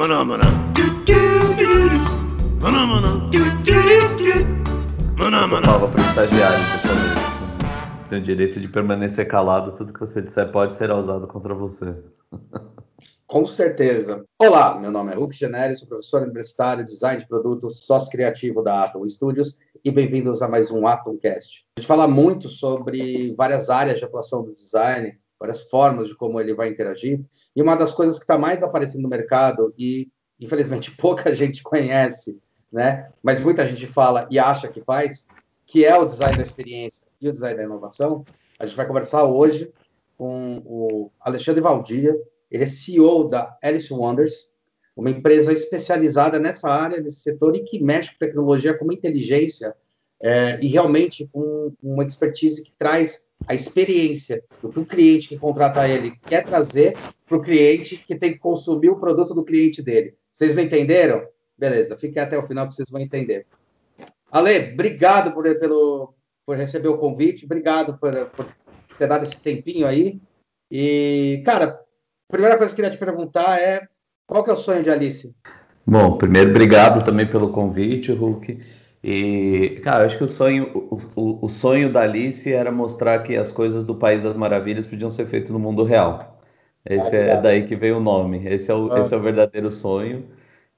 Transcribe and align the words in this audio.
Maná, 0.00 0.24
maná. 0.24 0.44
Maná, 2.62 2.86
maná. 2.86 3.10
Maná, 5.18 5.46
maná. 5.46 5.72
Estagiário, 6.08 6.58
pessoal. 6.72 6.96
Você 8.00 8.08
tem 8.08 8.18
o 8.18 8.22
direito 8.22 8.58
de 8.58 8.66
permanecer 8.66 9.28
calado, 9.28 9.76
tudo 9.76 9.92
que 9.92 10.00
você 10.00 10.22
disser 10.22 10.50
pode 10.50 10.74
ser 10.74 10.90
usado 10.90 11.26
contra 11.26 11.54
você. 11.54 12.02
Com 13.28 13.44
certeza. 13.44 14.24
Olá, 14.38 14.80
meu 14.80 14.90
nome 14.90 15.12
é 15.12 15.16
Hulk 15.16 15.36
Generi, 15.36 15.76
sou 15.76 15.86
professor 15.86 16.22
universitário, 16.22 16.82
design 16.82 17.20
de 17.20 17.28
produtos, 17.28 17.84
sócio 17.84 18.10
criativo 18.10 18.62
da 18.62 18.84
Atom 18.84 19.06
Studios 19.06 19.58
e 19.84 19.90
bem-vindos 19.90 20.40
a 20.40 20.48
mais 20.48 20.70
um 20.70 20.86
Atomcast. 20.86 21.66
A 21.76 21.80
gente 21.80 21.86
fala 21.86 22.08
muito 22.08 22.48
sobre 22.48 23.34
várias 23.36 23.68
áreas 23.68 23.98
de 23.98 24.04
atuação 24.06 24.42
do 24.42 24.56
design, 24.56 25.12
várias 25.38 25.68
formas 25.68 26.08
de 26.08 26.16
como 26.16 26.40
ele 26.40 26.54
vai 26.54 26.70
interagir, 26.70 27.20
e 27.54 27.62
uma 27.62 27.76
das 27.76 27.92
coisas 27.92 28.16
que 28.16 28.24
está 28.24 28.38
mais 28.38 28.62
aparecendo 28.62 29.02
no 29.02 29.08
mercado 29.08 29.74
e, 29.78 30.08
infelizmente, 30.40 30.90
pouca 30.96 31.34
gente 31.34 31.62
conhece, 31.62 32.40
né? 32.72 33.10
mas 33.22 33.40
muita 33.40 33.66
gente 33.66 33.86
fala 33.86 34.28
e 34.30 34.38
acha 34.38 34.68
que 34.68 34.80
faz, 34.82 35.26
que 35.66 35.84
é 35.84 35.96
o 35.96 36.04
design 36.04 36.36
da 36.36 36.42
experiência 36.42 37.06
e 37.20 37.28
o 37.28 37.32
design 37.32 37.56
da 37.56 37.64
inovação. 37.64 38.24
A 38.58 38.66
gente 38.66 38.76
vai 38.76 38.86
conversar 38.86 39.24
hoje 39.24 39.72
com 40.16 40.62
o 40.64 41.10
Alexandre 41.20 41.60
Valdia, 41.60 42.14
ele 42.50 42.64
é 42.64 42.66
CEO 42.66 43.28
da 43.28 43.56
Alice 43.62 43.92
Wonders, 43.92 44.50
uma 44.94 45.10
empresa 45.10 45.52
especializada 45.52 46.38
nessa 46.38 46.68
área, 46.68 47.00
nesse 47.00 47.20
setor 47.20 47.56
e 47.56 47.64
que 47.64 47.82
mexe 47.82 48.10
com 48.10 48.18
tecnologia, 48.18 48.76
com 48.76 48.92
inteligência 48.92 49.74
é, 50.20 50.58
e 50.60 50.66
realmente 50.66 51.26
com 51.32 51.72
uma 51.82 52.04
expertise 52.04 52.62
que 52.62 52.72
traz 52.78 53.26
a 53.46 53.54
experiência 53.54 54.42
do 54.62 54.70
que 54.70 54.80
o 54.80 54.86
cliente 54.86 55.28
que 55.28 55.38
contrata 55.38 55.88
ele 55.88 56.12
quer 56.28 56.44
trazer 56.44 56.96
para 57.26 57.36
o 57.36 57.42
cliente 57.42 57.96
que 57.96 58.14
tem 58.14 58.32
que 58.32 58.38
consumir 58.38 58.90
o 58.90 58.98
produto 58.98 59.34
do 59.34 59.44
cliente 59.44 59.82
dele. 59.82 60.14
Vocês 60.32 60.54
não 60.54 60.62
entenderam? 60.62 61.22
Beleza, 61.58 61.96
fiquem 61.96 62.22
até 62.22 62.38
o 62.38 62.46
final 62.46 62.66
que 62.66 62.74
vocês 62.74 62.90
vão 62.90 63.00
entender. 63.00 63.46
Ale, 64.30 64.72
obrigado 64.72 65.32
por, 65.32 65.42
pelo, 65.58 66.14
por 66.46 66.56
receber 66.56 66.88
o 66.88 66.98
convite, 66.98 67.44
obrigado 67.44 67.98
por, 67.98 68.12
por 68.30 68.46
ter 68.96 69.06
dado 69.06 69.24
esse 69.24 69.40
tempinho 69.40 69.86
aí. 69.86 70.20
E, 70.70 71.42
cara, 71.44 71.66
a 71.66 72.32
primeira 72.32 72.56
coisa 72.56 72.74
que 72.74 72.80
eu 72.80 72.84
queria 72.84 72.96
te 72.96 73.04
perguntar 73.04 73.60
é 73.60 73.86
qual 74.26 74.44
que 74.44 74.50
é 74.50 74.52
o 74.52 74.56
sonho 74.56 74.82
de 74.82 74.90
Alice? 74.90 75.34
Bom, 75.84 76.16
primeiro, 76.16 76.50
obrigado 76.50 77.04
também 77.04 77.26
pelo 77.26 77.50
convite, 77.50 78.12
Hulk. 78.12 78.79
E, 79.02 79.80
cara, 79.82 80.04
acho 80.04 80.18
que 80.18 80.24
o 80.24 80.28
sonho, 80.28 80.70
o, 81.16 81.46
o, 81.46 81.48
sonho 81.48 81.90
da 81.90 82.02
Alice 82.02 82.52
era 82.52 82.70
mostrar 82.70 83.22
que 83.22 83.34
as 83.34 83.50
coisas 83.50 83.84
do 83.84 83.94
País 83.94 84.22
das 84.22 84.36
Maravilhas 84.36 84.86
podiam 84.86 85.08
ser 85.08 85.26
feitas 85.26 85.50
no 85.50 85.58
mundo 85.58 85.84
real. 85.84 86.38
Esse 86.84 87.16
é 87.16 87.40
daí 87.40 87.64
que 87.64 87.76
veio 87.76 87.96
o 87.96 88.00
nome. 88.00 88.46
Esse 88.46 88.70
é 88.70 88.74
o, 88.74 88.92
ah. 88.92 89.00
esse 89.00 89.14
é 89.14 89.16
o 89.16 89.22
verdadeiro 89.22 89.70
sonho 89.70 90.26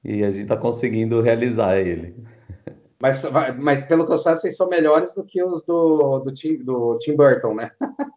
e 0.05 0.25
a 0.25 0.31
gente 0.31 0.43
está 0.43 0.57
conseguindo 0.57 1.21
realizar 1.21 1.79
ele. 1.79 2.15
Mas, 3.01 3.23
mas 3.59 3.83
pelo 3.83 4.07
que 4.07 4.13
eu 4.13 4.19
sei, 4.19 4.35
vocês 4.35 4.57
são 4.57 4.69
melhores 4.69 5.13
do 5.15 5.25
que 5.25 5.43
os 5.43 5.65
do, 5.65 6.21
do, 6.21 6.33
Tim, 6.33 6.59
do 6.59 6.97
Tim 6.99 7.17
Burton, 7.17 7.55
né? 7.55 7.73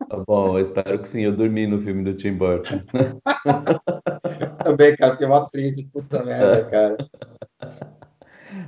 Tá 0.07 0.17
bom, 0.27 0.55
eu 0.55 0.61
espero 0.61 0.99
que 0.99 1.07
sim. 1.07 1.21
Eu 1.21 1.35
dormi 1.35 1.65
no 1.65 1.81
filme 1.81 2.03
do 2.03 2.13
Tim 2.13 2.33
Burton. 2.33 2.83
Também, 4.63 4.95
cara, 4.95 5.13
fiquei 5.13 5.25
uma 5.25 5.49
triste, 5.49 5.89
puta 5.91 6.23
merda, 6.23 6.65
cara. 6.65 6.97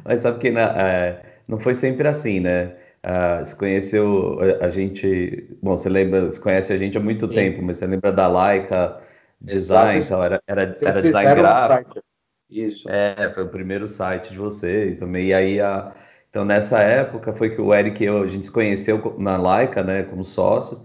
Mas 0.03 0.21
sabe 0.21 0.39
que 0.39 0.49
na, 0.49 0.61
é, 0.75 1.26
não 1.47 1.59
foi 1.59 1.75
sempre 1.75 2.07
assim, 2.07 2.39
né? 2.39 2.75
Uh, 3.05 3.45
você 3.45 3.55
conheceu 3.55 4.39
a 4.61 4.69
gente. 4.69 5.47
Bom, 5.61 5.77
você 5.77 5.87
lembra, 5.87 6.25
você 6.25 6.41
conhece 6.41 6.73
a 6.73 6.77
gente 6.77 6.97
há 6.97 7.01
muito 7.01 7.27
Sim. 7.27 7.35
tempo, 7.35 7.61
mas 7.61 7.77
você 7.77 7.87
lembra 7.87 8.11
da 8.11 8.27
Laika 8.27 8.99
Design, 9.39 10.03
então 10.03 10.23
era, 10.23 10.41
era, 10.47 10.77
era 10.81 11.01
design 11.01 11.35
gráfico. 11.35 12.01
Isso. 12.49 12.89
É, 12.89 13.29
foi 13.33 13.43
o 13.43 13.49
primeiro 13.49 13.87
site 13.87 14.31
de 14.31 14.37
vocês 14.37 14.97
também. 14.99 15.27
E 15.27 15.33
aí 15.33 15.61
a, 15.61 15.93
então, 16.29 16.45
nessa 16.45 16.79
época, 16.81 17.33
foi 17.33 17.49
que 17.49 17.59
o 17.59 17.73
Eric 17.73 18.03
e 18.03 18.05
eu, 18.05 18.21
a 18.21 18.27
gente 18.27 18.45
se 18.45 18.51
conheceu 18.51 19.15
na 19.17 19.37
Laika, 19.37 19.81
né, 19.83 20.03
como 20.03 20.23
sócios, 20.23 20.83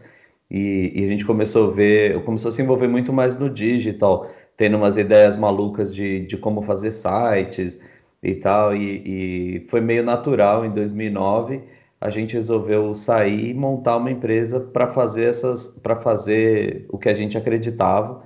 e, 0.50 0.92
e, 0.94 1.04
a 1.04 1.08
gente 1.08 1.24
começou 1.24 1.70
a 1.70 1.74
ver, 1.74 2.22
começou 2.24 2.48
a 2.50 2.52
se 2.52 2.62
envolver 2.62 2.88
muito 2.88 3.12
mais 3.12 3.38
no 3.38 3.50
digital, 3.50 4.30
tendo 4.56 4.76
umas 4.76 4.96
ideias 4.96 5.36
malucas 5.36 5.94
de, 5.94 6.26
de 6.26 6.36
como 6.36 6.62
fazer 6.62 6.92
sites 6.92 7.78
e 8.22 8.34
tal, 8.34 8.74
e, 8.76 9.58
e 9.64 9.66
foi 9.68 9.80
meio 9.80 10.02
natural, 10.02 10.64
em 10.64 10.70
2009, 10.70 11.62
a 12.00 12.10
gente 12.10 12.34
resolveu 12.34 12.94
sair 12.94 13.50
e 13.50 13.54
montar 13.54 13.96
uma 13.96 14.10
empresa 14.10 14.60
para 14.60 14.88
fazer 14.88 15.24
essas, 15.24 15.68
para 15.68 15.96
fazer 15.96 16.86
o 16.88 16.98
que 16.98 17.08
a 17.08 17.14
gente 17.14 17.36
acreditava, 17.38 18.22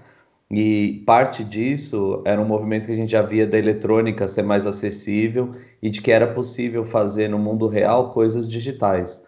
e 0.50 1.02
parte 1.06 1.42
disso 1.42 2.22
era 2.24 2.40
um 2.40 2.44
movimento 2.44 2.86
que 2.86 2.92
a 2.92 2.96
gente 2.96 3.10
já 3.10 3.22
via 3.22 3.46
da 3.46 3.58
eletrônica 3.58 4.28
ser 4.28 4.42
mais 4.42 4.66
acessível 4.66 5.52
e 5.82 5.90
de 5.90 6.00
que 6.00 6.12
era 6.12 6.26
possível 6.26 6.84
fazer 6.84 7.28
no 7.28 7.38
mundo 7.38 7.66
real 7.66 8.12
coisas 8.12 8.46
digitais. 8.46 9.24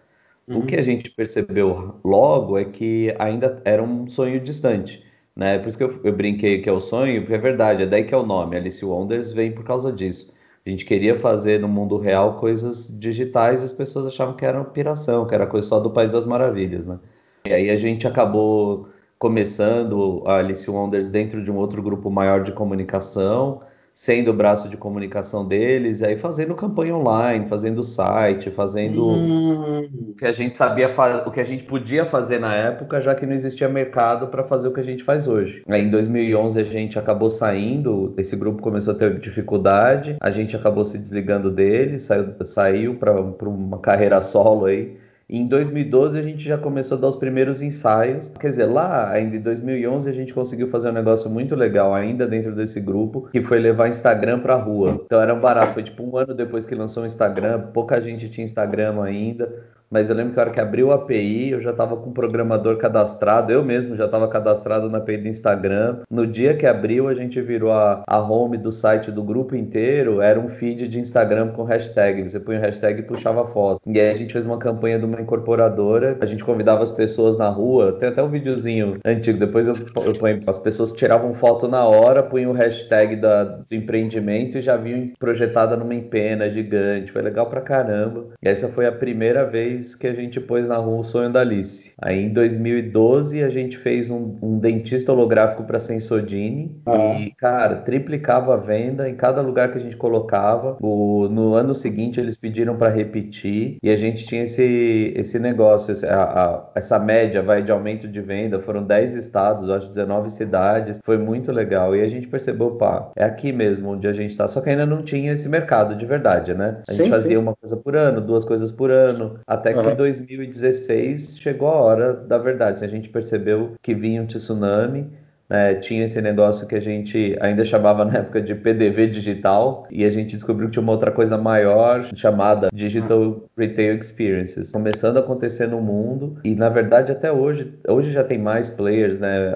Uhum. 0.47 0.59
O 0.59 0.65
que 0.65 0.75
a 0.77 0.81
gente 0.81 1.11
percebeu 1.11 1.99
logo 2.03 2.57
é 2.57 2.63
que 2.65 3.13
ainda 3.19 3.61
era 3.65 3.83
um 3.83 4.07
sonho 4.07 4.39
distante. 4.39 5.03
Né? 5.35 5.59
Por 5.59 5.67
isso 5.67 5.77
que 5.77 5.83
eu, 5.83 5.99
eu 6.03 6.13
brinquei 6.13 6.61
que 6.61 6.69
é 6.69 6.71
o 6.71 6.79
sonho, 6.79 7.21
porque 7.21 7.35
é 7.35 7.37
verdade, 7.37 7.83
é 7.83 7.85
daí 7.85 8.03
que 8.03 8.13
é 8.13 8.17
o 8.17 8.25
nome. 8.25 8.55
Alice 8.55 8.83
Wonders 8.83 9.31
vem 9.31 9.51
por 9.51 9.63
causa 9.65 9.91
disso. 9.91 10.33
A 10.65 10.69
gente 10.69 10.85
queria 10.85 11.15
fazer 11.15 11.59
no 11.59 11.67
mundo 11.67 11.97
real 11.97 12.37
coisas 12.37 12.93
digitais 12.99 13.61
e 13.61 13.65
as 13.65 13.73
pessoas 13.73 14.05
achavam 14.05 14.35
que 14.35 14.45
era 14.45 14.63
piração, 14.65 15.25
que 15.25 15.33
era 15.33 15.47
coisa 15.47 15.67
só 15.67 15.79
do 15.79 15.89
País 15.91 16.11
das 16.11 16.25
Maravilhas. 16.25 16.85
Né? 16.85 16.99
E 17.47 17.53
aí 17.53 17.69
a 17.69 17.77
gente 17.77 18.05
acabou 18.07 18.89
começando 19.17 20.23
a 20.25 20.37
Alice 20.37 20.69
Wonders 20.69 21.11
dentro 21.11 21.43
de 21.43 21.51
um 21.51 21.57
outro 21.57 21.81
grupo 21.81 22.09
maior 22.09 22.43
de 22.43 22.51
comunicação, 22.51 23.59
sendo 23.99 24.31
o 24.31 24.33
braço 24.33 24.69
de 24.69 24.77
comunicação 24.77 25.45
deles, 25.45 26.01
aí 26.01 26.15
fazendo 26.15 26.55
campanha 26.55 26.95
online, 26.95 27.45
fazendo 27.45 27.83
site, 27.83 28.49
fazendo 28.49 29.05
hum. 29.05 29.89
o 30.11 30.13
que 30.13 30.25
a 30.25 30.31
gente 30.31 30.55
sabia 30.55 30.89
o 31.25 31.31
que 31.31 31.41
a 31.41 31.43
gente 31.43 31.65
podia 31.65 32.05
fazer 32.05 32.39
na 32.39 32.55
época, 32.55 33.01
já 33.01 33.13
que 33.13 33.25
não 33.25 33.33
existia 33.33 33.67
mercado 33.67 34.27
para 34.27 34.45
fazer 34.45 34.69
o 34.69 34.73
que 34.73 34.79
a 34.79 34.83
gente 34.83 35.03
faz 35.03 35.27
hoje. 35.27 35.63
Aí 35.67 35.83
em 35.83 35.89
2011 35.89 36.61
a 36.61 36.63
gente 36.63 36.97
acabou 36.97 37.29
saindo, 37.29 38.13
esse 38.17 38.37
grupo 38.37 38.61
começou 38.61 38.93
a 38.93 38.97
ter 38.97 39.19
dificuldade, 39.19 40.15
a 40.21 40.31
gente 40.31 40.55
acabou 40.55 40.85
se 40.85 40.97
desligando 40.97 41.51
dele, 41.51 41.99
saiu, 41.99 42.33
saiu 42.45 42.95
para 42.95 43.19
uma 43.49 43.79
carreira 43.79 44.21
solo 44.21 44.67
aí 44.67 44.95
em 45.29 45.45
2012 45.45 46.17
a 46.17 46.23
gente 46.23 46.43
já 46.43 46.57
começou 46.57 46.97
a 46.97 47.01
dar 47.01 47.07
os 47.07 47.15
primeiros 47.15 47.61
ensaios. 47.61 48.29
Quer 48.39 48.49
dizer, 48.49 48.65
lá 48.65 49.11
ainda 49.11 49.35
em 49.35 49.41
2011 49.41 50.09
a 50.09 50.13
gente 50.13 50.33
conseguiu 50.33 50.67
fazer 50.67 50.89
um 50.89 50.93
negócio 50.93 51.29
muito 51.29 51.55
legal 51.55 51.93
ainda 51.93 52.25
dentro 52.25 52.55
desse 52.55 52.81
grupo, 52.81 53.29
que 53.31 53.43
foi 53.43 53.59
levar 53.59 53.87
Instagram 53.87 54.39
pra 54.39 54.55
rua. 54.55 55.01
Então 55.05 55.21
era 55.21 55.33
um 55.33 55.39
barato, 55.39 55.73
foi 55.73 55.83
tipo 55.83 56.03
um 56.03 56.17
ano 56.17 56.33
depois 56.33 56.65
que 56.65 56.73
lançou 56.73 57.03
o 57.03 57.05
Instagram, 57.05 57.67
pouca 57.73 58.01
gente 58.01 58.27
tinha 58.27 58.43
Instagram 58.43 59.03
ainda 59.03 59.53
mas 59.89 60.09
eu 60.09 60.15
lembro 60.15 60.33
que 60.33 60.39
a 60.39 60.43
hora 60.43 60.51
que 60.51 60.59
abriu 60.59 60.91
a 60.91 60.95
API, 60.95 61.51
eu 61.51 61.61
já 61.61 61.71
estava 61.71 61.97
com 61.97 62.09
o 62.09 62.13
programador 62.13 62.77
cadastrado, 62.77 63.51
eu 63.51 63.63
mesmo 63.63 63.95
já 63.95 64.05
estava 64.05 64.27
cadastrado 64.27 64.89
na 64.89 64.99
API 64.99 65.17
do 65.17 65.27
Instagram. 65.27 65.99
No 66.09 66.27
dia 66.27 66.55
que 66.55 66.65
abriu, 66.65 67.07
a 67.07 67.13
gente 67.13 67.41
virou 67.41 67.71
a, 67.71 68.03
a 68.05 68.19
home 68.19 68.57
do 68.57 68.71
site 68.71 69.11
do 69.11 69.23
grupo 69.23 69.55
inteiro, 69.55 70.21
era 70.21 70.39
um 70.39 70.47
feed 70.47 70.87
de 70.87 70.99
Instagram 70.99 71.49
com 71.49 71.63
hashtag. 71.63 72.27
Você 72.27 72.39
põe 72.39 72.57
o 72.57 72.59
hashtag 72.59 72.99
e 72.99 73.03
puxava 73.03 73.45
foto. 73.47 73.81
E 73.85 73.99
aí 73.99 74.09
a 74.09 74.13
gente 74.13 74.33
fez 74.33 74.45
uma 74.45 74.59
campanha 74.59 74.99
de 74.99 75.05
uma 75.05 75.19
incorporadora, 75.19 76.17
a 76.21 76.25
gente 76.25 76.43
convidava 76.43 76.83
as 76.83 76.91
pessoas 76.91 77.37
na 77.37 77.49
rua, 77.49 77.93
tem 77.93 78.09
até 78.09 78.21
um 78.21 78.29
videozinho 78.29 78.99
antigo, 79.03 79.39
depois 79.39 79.67
eu, 79.67 79.75
eu 79.75 80.13
ponho, 80.13 80.39
as 80.47 80.59
pessoas 80.59 80.91
tiravam 80.91 81.33
foto 81.33 81.67
na 81.67 81.85
hora, 81.85 82.21
punham 82.21 82.51
o 82.51 82.53
hashtag 82.53 83.15
da, 83.15 83.43
do 83.43 83.73
empreendimento 83.75 84.57
e 84.57 84.61
já 84.61 84.77
vinham 84.77 85.11
projetada 85.17 85.75
numa 85.75 85.95
empena 85.95 86.49
gigante. 86.49 87.11
Foi 87.11 87.21
legal 87.21 87.47
pra 87.47 87.61
caramba. 87.61 88.27
E 88.41 88.47
essa 88.47 88.67
foi 88.67 88.85
a 88.85 88.91
primeira 88.91 89.45
vez 89.45 89.78
que 89.95 90.07
a 90.07 90.13
gente 90.13 90.39
pôs 90.39 90.67
na 90.67 90.77
rua 90.77 90.99
o 90.99 91.03
sonho 91.03 91.29
da 91.29 91.41
Alice. 91.41 91.93
Aí 92.01 92.23
em 92.23 92.33
2012 92.33 93.43
a 93.43 93.49
gente 93.49 93.77
fez 93.77 94.09
um, 94.09 94.35
um 94.41 94.59
dentista 94.59 95.11
holográfico 95.11 95.63
para 95.63 95.79
Sensodini 95.79 96.81
ah. 96.85 97.19
e, 97.19 97.31
cara, 97.31 97.77
triplicava 97.77 98.53
a 98.53 98.57
venda 98.57 99.09
em 99.09 99.15
cada 99.15 99.41
lugar 99.41 99.71
que 99.71 99.77
a 99.77 99.81
gente 99.81 99.97
colocava. 99.97 100.77
O, 100.81 101.27
no 101.29 101.53
ano 101.53 101.73
seguinte 101.73 102.19
eles 102.19 102.37
pediram 102.37 102.77
para 102.77 102.89
repetir 102.89 103.77
e 103.81 103.89
a 103.89 103.95
gente 103.95 104.25
tinha 104.25 104.43
esse, 104.43 105.13
esse 105.15 105.39
negócio, 105.39 105.95
a, 106.07 106.23
a, 106.23 106.69
essa 106.75 106.99
média 106.99 107.41
vai 107.41 107.63
de 107.63 107.71
aumento 107.71 108.07
de 108.07 108.21
venda. 108.21 108.59
Foram 108.59 108.83
10 108.83 109.15
estados, 109.15 109.69
acho 109.69 109.89
19 109.89 110.29
cidades. 110.29 110.99
Foi 111.03 111.17
muito 111.17 111.51
legal. 111.51 111.95
E 111.95 112.01
a 112.01 112.09
gente 112.09 112.27
percebeu, 112.27 112.71
pá, 112.71 113.11
é 113.15 113.23
aqui 113.23 113.51
mesmo 113.51 113.89
onde 113.89 114.07
a 114.07 114.13
gente 114.13 114.35
tá. 114.35 114.47
Só 114.47 114.61
que 114.61 114.69
ainda 114.69 114.85
não 114.85 115.01
tinha 115.01 115.33
esse 115.33 115.47
mercado 115.49 115.95
de 115.95 116.05
verdade, 116.05 116.53
né? 116.53 116.81
A 116.87 116.93
gente 116.93 117.05
sim, 117.05 117.09
fazia 117.09 117.31
sim. 117.31 117.37
uma 117.37 117.55
coisa 117.55 117.77
por 117.77 117.95
ano, 117.95 118.21
duas 118.21 118.45
coisas 118.45 118.71
por 118.71 118.91
ano, 118.91 119.39
até 119.47 119.68
até 119.71 119.81
que 119.81 119.89
em 119.89 119.95
2016 119.95 121.37
chegou 121.39 121.67
a 121.67 121.81
hora 121.81 122.13
da 122.13 122.37
verdade. 122.37 122.83
A 122.83 122.87
gente 122.87 123.09
percebeu 123.09 123.73
que 123.81 123.93
vinha 123.93 124.21
um 124.21 124.25
tsunami, 124.25 125.07
né, 125.49 125.73
tinha 125.73 126.05
esse 126.05 126.21
negócio 126.21 126.67
que 126.67 126.75
a 126.75 126.79
gente 126.79 127.35
ainda 127.41 127.65
chamava 127.65 128.05
na 128.05 128.19
época 128.19 128.39
de 128.39 128.53
PDV 128.53 129.07
digital, 129.07 129.87
e 129.89 130.05
a 130.05 130.11
gente 130.11 130.35
descobriu 130.35 130.67
que 130.67 130.73
tinha 130.73 130.83
uma 130.83 130.91
outra 130.91 131.11
coisa 131.11 131.37
maior 131.37 132.05
chamada 132.15 132.69
Digital 132.71 133.43
Retail 133.57 133.97
Experiences, 133.97 134.71
começando 134.71 135.17
a 135.17 135.21
acontecer 135.21 135.67
no 135.67 135.81
mundo, 135.81 136.35
e 136.43 136.53
na 136.53 136.69
verdade 136.69 137.11
até 137.11 137.31
hoje, 137.31 137.73
hoje 137.87 138.11
já 138.11 138.23
tem 138.23 138.37
mais 138.37 138.69
players, 138.69 139.19
né? 139.19 139.55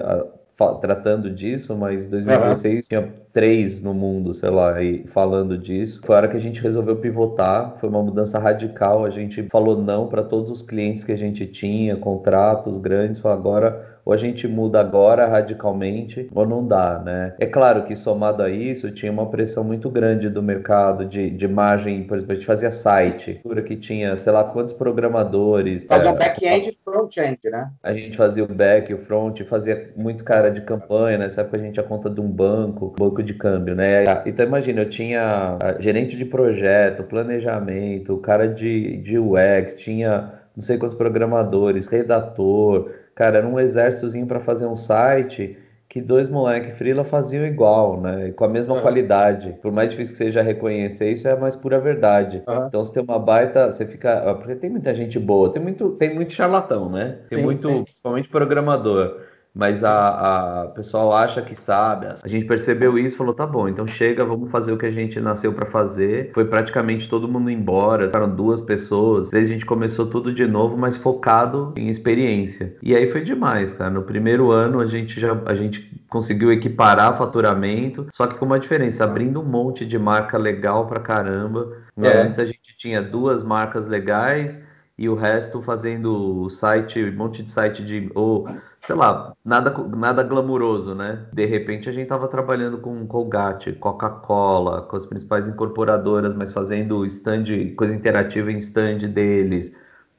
Tratando 0.80 1.30
disso, 1.30 1.76
mas 1.76 2.06
em 2.06 2.10
2016 2.10 2.74
uhum. 2.74 2.80
tinha 2.88 3.14
três 3.32 3.82
no 3.82 3.92
mundo, 3.92 4.32
sei 4.32 4.50
lá, 4.50 4.74
aí 4.74 5.04
falando 5.08 5.58
disso. 5.58 6.00
Foi 6.04 6.14
a 6.14 6.18
hora 6.18 6.28
que 6.28 6.36
a 6.36 6.40
gente 6.40 6.62
resolveu 6.62 6.96
pivotar, 6.96 7.76
foi 7.80 7.88
uma 7.88 8.02
mudança 8.02 8.38
radical. 8.38 9.04
A 9.04 9.10
gente 9.10 9.42
falou 9.50 9.76
não 9.76 10.06
para 10.06 10.22
todos 10.22 10.50
os 10.50 10.62
clientes 10.62 11.02
que 11.02 11.12
a 11.12 11.16
gente 11.16 11.46
tinha, 11.46 11.96
contratos 11.96 12.78
grandes, 12.78 13.18
falou 13.18 13.38
agora 13.38 13.93
ou 14.04 14.12
a 14.12 14.16
gente 14.16 14.46
muda 14.46 14.80
agora 14.80 15.26
radicalmente 15.26 16.28
ou 16.34 16.46
não 16.46 16.66
dá, 16.66 17.00
né? 17.04 17.34
É 17.38 17.46
claro 17.46 17.84
que 17.84 17.96
somado 17.96 18.42
a 18.42 18.50
isso 18.50 18.90
tinha 18.90 19.10
uma 19.10 19.30
pressão 19.30 19.64
muito 19.64 19.88
grande 19.88 20.28
do 20.28 20.42
mercado 20.42 21.04
de, 21.04 21.30
de 21.30 21.48
margem, 21.48 22.02
por 22.04 22.16
exemplo, 22.16 22.32
a 22.32 22.34
gente 22.36 22.46
fazia 22.46 22.70
site, 22.70 23.40
que 23.66 23.76
tinha, 23.76 24.16
sei 24.16 24.32
lá, 24.32 24.44
quantos 24.44 24.74
programadores. 24.74 25.86
Fazia 25.86 26.10
é, 26.10 26.12
um 26.12 26.16
back-end 26.16 26.68
e 26.68 26.72
front-end, 26.84 27.38
né? 27.50 27.70
A 27.82 27.94
gente 27.94 28.16
fazia 28.16 28.44
o 28.44 28.48
back, 28.48 28.92
o 28.92 28.98
front, 28.98 29.40
fazia 29.44 29.90
muito 29.96 30.22
cara 30.24 30.50
de 30.50 30.60
campanha, 30.60 31.18
nessa 31.18 31.40
época 31.40 31.56
a 31.56 31.60
gente 31.60 31.74
tinha 31.74 31.84
conta 31.84 32.10
de 32.10 32.20
um 32.20 32.28
banco, 32.28 32.94
banco 32.98 33.22
de 33.22 33.34
câmbio, 33.34 33.74
né? 33.74 34.04
Então 34.26 34.44
imagina, 34.44 34.82
eu 34.82 34.90
tinha 34.90 35.58
gerente 35.78 36.16
de 36.16 36.24
projeto, 36.24 37.02
planejamento, 37.04 38.16
cara 38.18 38.46
de, 38.46 38.98
de 38.98 39.18
UX, 39.18 39.76
tinha 39.76 40.32
não 40.54 40.62
sei 40.62 40.78
quantos 40.78 40.96
programadores, 40.96 41.88
redator, 41.88 42.90
Cara, 43.14 43.38
era 43.38 43.46
um 43.46 43.58
exércitozinho 43.58 44.26
para 44.26 44.40
fazer 44.40 44.66
um 44.66 44.76
site 44.76 45.56
que 45.88 46.00
dois 46.00 46.28
moleques 46.28 46.76
frila 46.76 47.04
faziam 47.04 47.46
igual, 47.46 48.00
né? 48.00 48.32
Com 48.32 48.44
a 48.44 48.48
mesma 48.48 48.74
uhum. 48.74 48.80
qualidade. 48.80 49.54
Por 49.62 49.70
mais 49.70 49.90
difícil 49.90 50.14
que 50.14 50.24
seja 50.24 50.42
reconhecer, 50.42 51.12
isso 51.12 51.28
é 51.28 51.32
a 51.32 51.36
mais 51.36 51.54
pura 51.54 51.78
verdade. 51.78 52.42
Uhum. 52.48 52.66
Então, 52.66 52.82
você 52.82 52.94
tem 52.94 53.02
uma 53.02 53.18
baita, 53.18 53.70
você 53.70 53.86
fica. 53.86 54.34
Porque 54.34 54.56
tem 54.56 54.70
muita 54.70 54.92
gente 54.92 55.18
boa, 55.20 55.52
tem 55.52 55.62
muito, 55.62 55.90
tem 55.90 56.12
muito 56.12 56.32
charlatão, 56.32 56.90
né? 56.90 57.18
Tem 57.30 57.38
sim, 57.38 57.44
muito, 57.44 57.68
sim. 57.68 57.84
principalmente 57.84 58.28
programador 58.28 59.20
mas 59.54 59.84
a, 59.84 60.62
a 60.62 60.66
pessoal 60.68 61.14
acha 61.14 61.40
que 61.40 61.54
sabe. 61.54 62.08
A 62.22 62.28
gente 62.28 62.44
percebeu 62.46 62.98
isso, 62.98 63.16
falou 63.16 63.32
tá 63.32 63.46
bom, 63.46 63.68
então 63.68 63.86
chega, 63.86 64.24
vamos 64.24 64.50
fazer 64.50 64.72
o 64.72 64.76
que 64.76 64.86
a 64.86 64.90
gente 64.90 65.20
nasceu 65.20 65.52
para 65.52 65.66
fazer. 65.66 66.32
Foi 66.34 66.44
praticamente 66.44 67.08
todo 67.08 67.28
mundo 67.28 67.48
embora, 67.50 68.06
ficaram 68.06 68.34
duas 68.34 68.60
pessoas. 68.60 69.30
Desde 69.30 69.52
a 69.52 69.54
gente 69.54 69.64
começou 69.64 70.06
tudo 70.06 70.32
de 70.32 70.46
novo, 70.46 70.76
mas 70.76 70.96
focado 70.96 71.72
em 71.76 71.88
experiência. 71.88 72.76
E 72.82 72.96
aí 72.96 73.10
foi 73.12 73.22
demais, 73.22 73.72
cara. 73.72 73.90
No 73.90 74.02
primeiro 74.02 74.50
ano 74.50 74.80
a 74.80 74.86
gente 74.86 75.20
já 75.20 75.40
a 75.46 75.54
gente 75.54 75.88
conseguiu 76.08 76.50
equiparar 76.52 77.16
faturamento, 77.16 78.06
só 78.12 78.26
que 78.26 78.34
com 78.34 78.44
uma 78.44 78.58
diferença, 78.58 79.04
abrindo 79.04 79.40
um 79.40 79.44
monte 79.44 79.86
de 79.86 79.98
marca 79.98 80.36
legal 80.36 80.86
pra 80.86 80.98
caramba. 80.98 81.72
É. 81.96 82.22
Antes 82.22 82.40
a 82.40 82.44
gente 82.46 82.76
tinha 82.76 83.00
duas 83.00 83.44
marcas 83.44 83.86
legais 83.86 84.62
e 84.96 85.08
o 85.08 85.14
resto 85.14 85.60
fazendo 85.62 86.48
site, 86.50 87.02
um 87.02 87.16
monte 87.16 87.42
de 87.42 87.50
site 87.50 87.84
de 87.84 88.10
ou 88.14 88.48
sei 88.80 88.94
lá, 88.94 89.32
nada 89.44 89.70
nada 89.96 90.22
glamuroso, 90.22 90.94
né? 90.94 91.26
De 91.32 91.44
repente 91.46 91.88
a 91.88 91.92
gente 91.92 92.08
tava 92.08 92.28
trabalhando 92.28 92.78
com 92.78 93.06
Colgate, 93.06 93.72
Coca-Cola, 93.72 94.82
com 94.82 94.96
as 94.96 95.06
principais 95.06 95.48
incorporadoras, 95.48 96.34
mas 96.34 96.52
fazendo 96.52 97.04
stand, 97.06 97.74
coisa 97.76 97.94
interativa 97.94 98.52
em 98.52 98.58
stand 98.58 98.98
deles. 99.08 99.74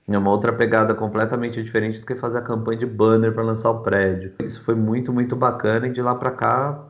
É 0.07 0.17
uma 0.17 0.29
outra 0.31 0.53
pegada 0.53 0.93
completamente 0.93 1.61
diferente 1.63 1.99
do 1.99 2.05
que 2.05 2.15
fazer 2.15 2.37
a 2.37 2.41
campanha 2.41 2.79
de 2.79 2.85
banner 2.85 3.33
para 3.33 3.43
lançar 3.43 3.71
o 3.71 3.81
prédio. 3.81 4.33
Isso 4.43 4.63
foi 4.63 4.75
muito, 4.75 5.11
muito 5.11 5.35
bacana 5.35 5.87
e 5.87 5.91
de 5.91 6.01
lá 6.01 6.13
para 6.15 6.31
cá 6.31 6.85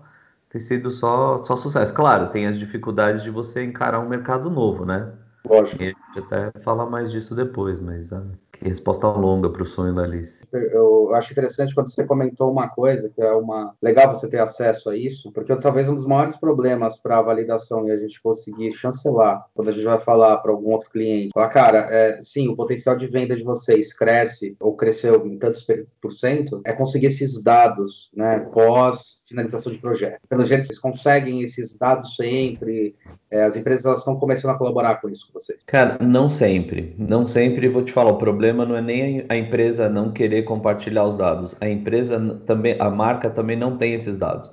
tem 0.50 0.60
sido 0.62 0.90
só, 0.92 1.44
só 1.44 1.56
sucesso. 1.56 1.94
Claro, 1.94 2.30
tem 2.30 2.48
as 2.48 2.58
dificuldades 2.58 3.24
de 3.24 3.30
você 3.30 3.64
encarar 3.64 4.00
um 4.00 4.08
mercado 4.10 4.50
novo, 4.50 4.86
né? 4.86 5.12
Lógico. 5.48 5.84
E 5.84 5.88
a 5.88 5.90
gente 5.90 6.34
até 6.34 6.60
fala 6.62 6.90
mais 6.90 7.12
disso 7.12 7.36
depois, 7.36 7.80
mas 7.80 8.12
que 8.60 8.70
resposta 8.70 9.08
longa 9.08 9.50
para 9.50 9.64
o 9.64 9.66
sonho 9.66 9.94
da 9.94 10.04
Alice. 10.04 10.46
Eu 10.52 11.14
acho 11.14 11.32
interessante 11.32 11.74
quando 11.74 11.92
você 11.92 12.06
comentou 12.06 12.52
uma 12.52 12.68
coisa, 12.68 13.10
que 13.10 13.22
é 13.22 13.32
uma 13.32 13.74
legal 13.82 14.14
você 14.14 14.30
ter 14.30 14.40
acesso 14.40 14.90
a 14.90 14.98
isso, 14.98 15.32
porque 15.32 15.56
talvez 15.58 15.90
um 15.90 15.96
dos 15.96 16.06
maiores 16.06 16.36
problemas 16.38 16.98
para 16.98 17.20
a 17.20 17.22
validação 17.22 17.88
e 17.88 17.92
a 17.92 17.98
gente 17.98 18.22
conseguir 18.22 18.74
chancelar, 18.74 19.46
quando 19.54 19.70
a 19.70 19.72
gente 19.72 19.86
vai 19.86 20.00
falar 20.00 20.38
para 20.38 20.52
algum 20.52 20.72
outro 20.72 20.90
cliente, 20.90 21.32
falar, 21.34 21.50
cara, 21.50 21.78
é, 21.92 22.22
sim, 22.24 22.48
o 22.48 22.56
potencial 22.56 22.96
de 22.96 23.08
venda 23.08 23.36
de 23.36 23.44
vocês 23.44 23.94
cresce 23.94 24.56
ou 24.60 24.76
cresceu 24.76 25.26
em 25.26 25.38
tantos 25.38 25.66
por 26.02 26.12
cento, 26.12 26.62
é 26.66 26.74
conseguir 26.74 27.08
esses 27.08 27.44
dados, 27.44 28.10
né, 28.16 28.40
pós 28.54 29.24
finalização 29.28 29.72
de 29.72 29.80
projeto. 29.80 30.22
Pelo 30.30 30.46
jeito, 30.46 30.68
vocês 30.68 30.80
conseguem 30.80 31.42
esses 31.42 31.74
dados 31.78 32.16
sempre, 32.16 32.96
é, 33.30 33.44
as 33.44 33.56
empresas 33.56 34.00
estão 34.00 34.16
começando 34.18 34.52
a 34.52 34.58
colaborar 34.58 34.96
com 35.02 35.10
isso 35.10 35.28
com 35.28 35.40
vocês. 35.40 35.64
Cara, 35.66 35.98
não 36.00 36.30
sempre, 36.30 36.96
não 36.98 37.26
sempre, 37.26 37.68
vou 37.68 37.84
te 37.84 37.92
falar, 37.92 38.12
o 38.12 38.18
problema 38.18 38.66
não 38.66 38.78
é 38.78 38.82
nem 38.82 39.26
a 39.28 39.36
empresa 39.36 39.90
não 39.90 40.12
querer 40.12 40.44
compartilhar 40.44 41.06
os 41.06 41.18
dados. 41.18 41.56
A 41.60 41.68
empresa 41.68 42.20
também, 42.46 42.76
a 42.80 42.90
marca 42.90 43.30
também 43.30 43.58
não 43.58 43.78
tem 43.78 43.94
esses 43.94 44.18
dados. 44.18 44.52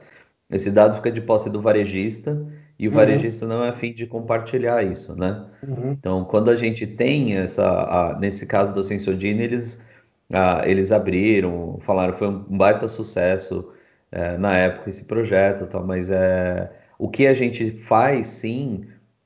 Esse 0.51 0.71
dado 0.71 0.97
fica 0.97 1.11
de 1.11 1.21
posse 1.21 1.51
do 1.51 1.61
varejista 1.61 2.47
e 2.79 2.89
o 2.89 2.91
uhum. 2.91 2.97
varejista 2.97 3.47
não 3.47 3.63
é 3.63 3.69
afim 3.69 3.93
de 3.93 4.07
compartilhar 4.07 4.83
isso, 4.83 5.17
né? 5.17 5.47
Uhum. 5.67 5.93
Então, 5.93 6.25
quando 6.25 6.51
a 6.51 6.57
gente 6.57 6.87
tem 6.87 7.37
essa, 7.37 7.65
a, 7.65 8.19
nesse 8.19 8.47
caso 8.47 8.75
do 8.75 8.83
Sensodine, 8.83 9.43
eles, 9.43 9.83
a, 10.33 10.69
eles 10.69 10.93
abriram, 10.93 11.79
falaram, 11.81 12.15
foi 12.15 12.29
um 12.29 12.41
baita 12.41 12.89
sucesso 12.89 13.72
é, 14.13 14.37
na 14.37 14.55
época 14.57 14.91
esse 14.91 15.05
projeto, 15.05 15.67
tal, 15.67 15.85
mas 15.85 16.11
é, 16.11 16.71
o 16.99 17.09
que 17.09 17.27
a 17.27 17.35
gente 17.35 17.71
faz, 17.71 18.27
sim, 18.29 18.85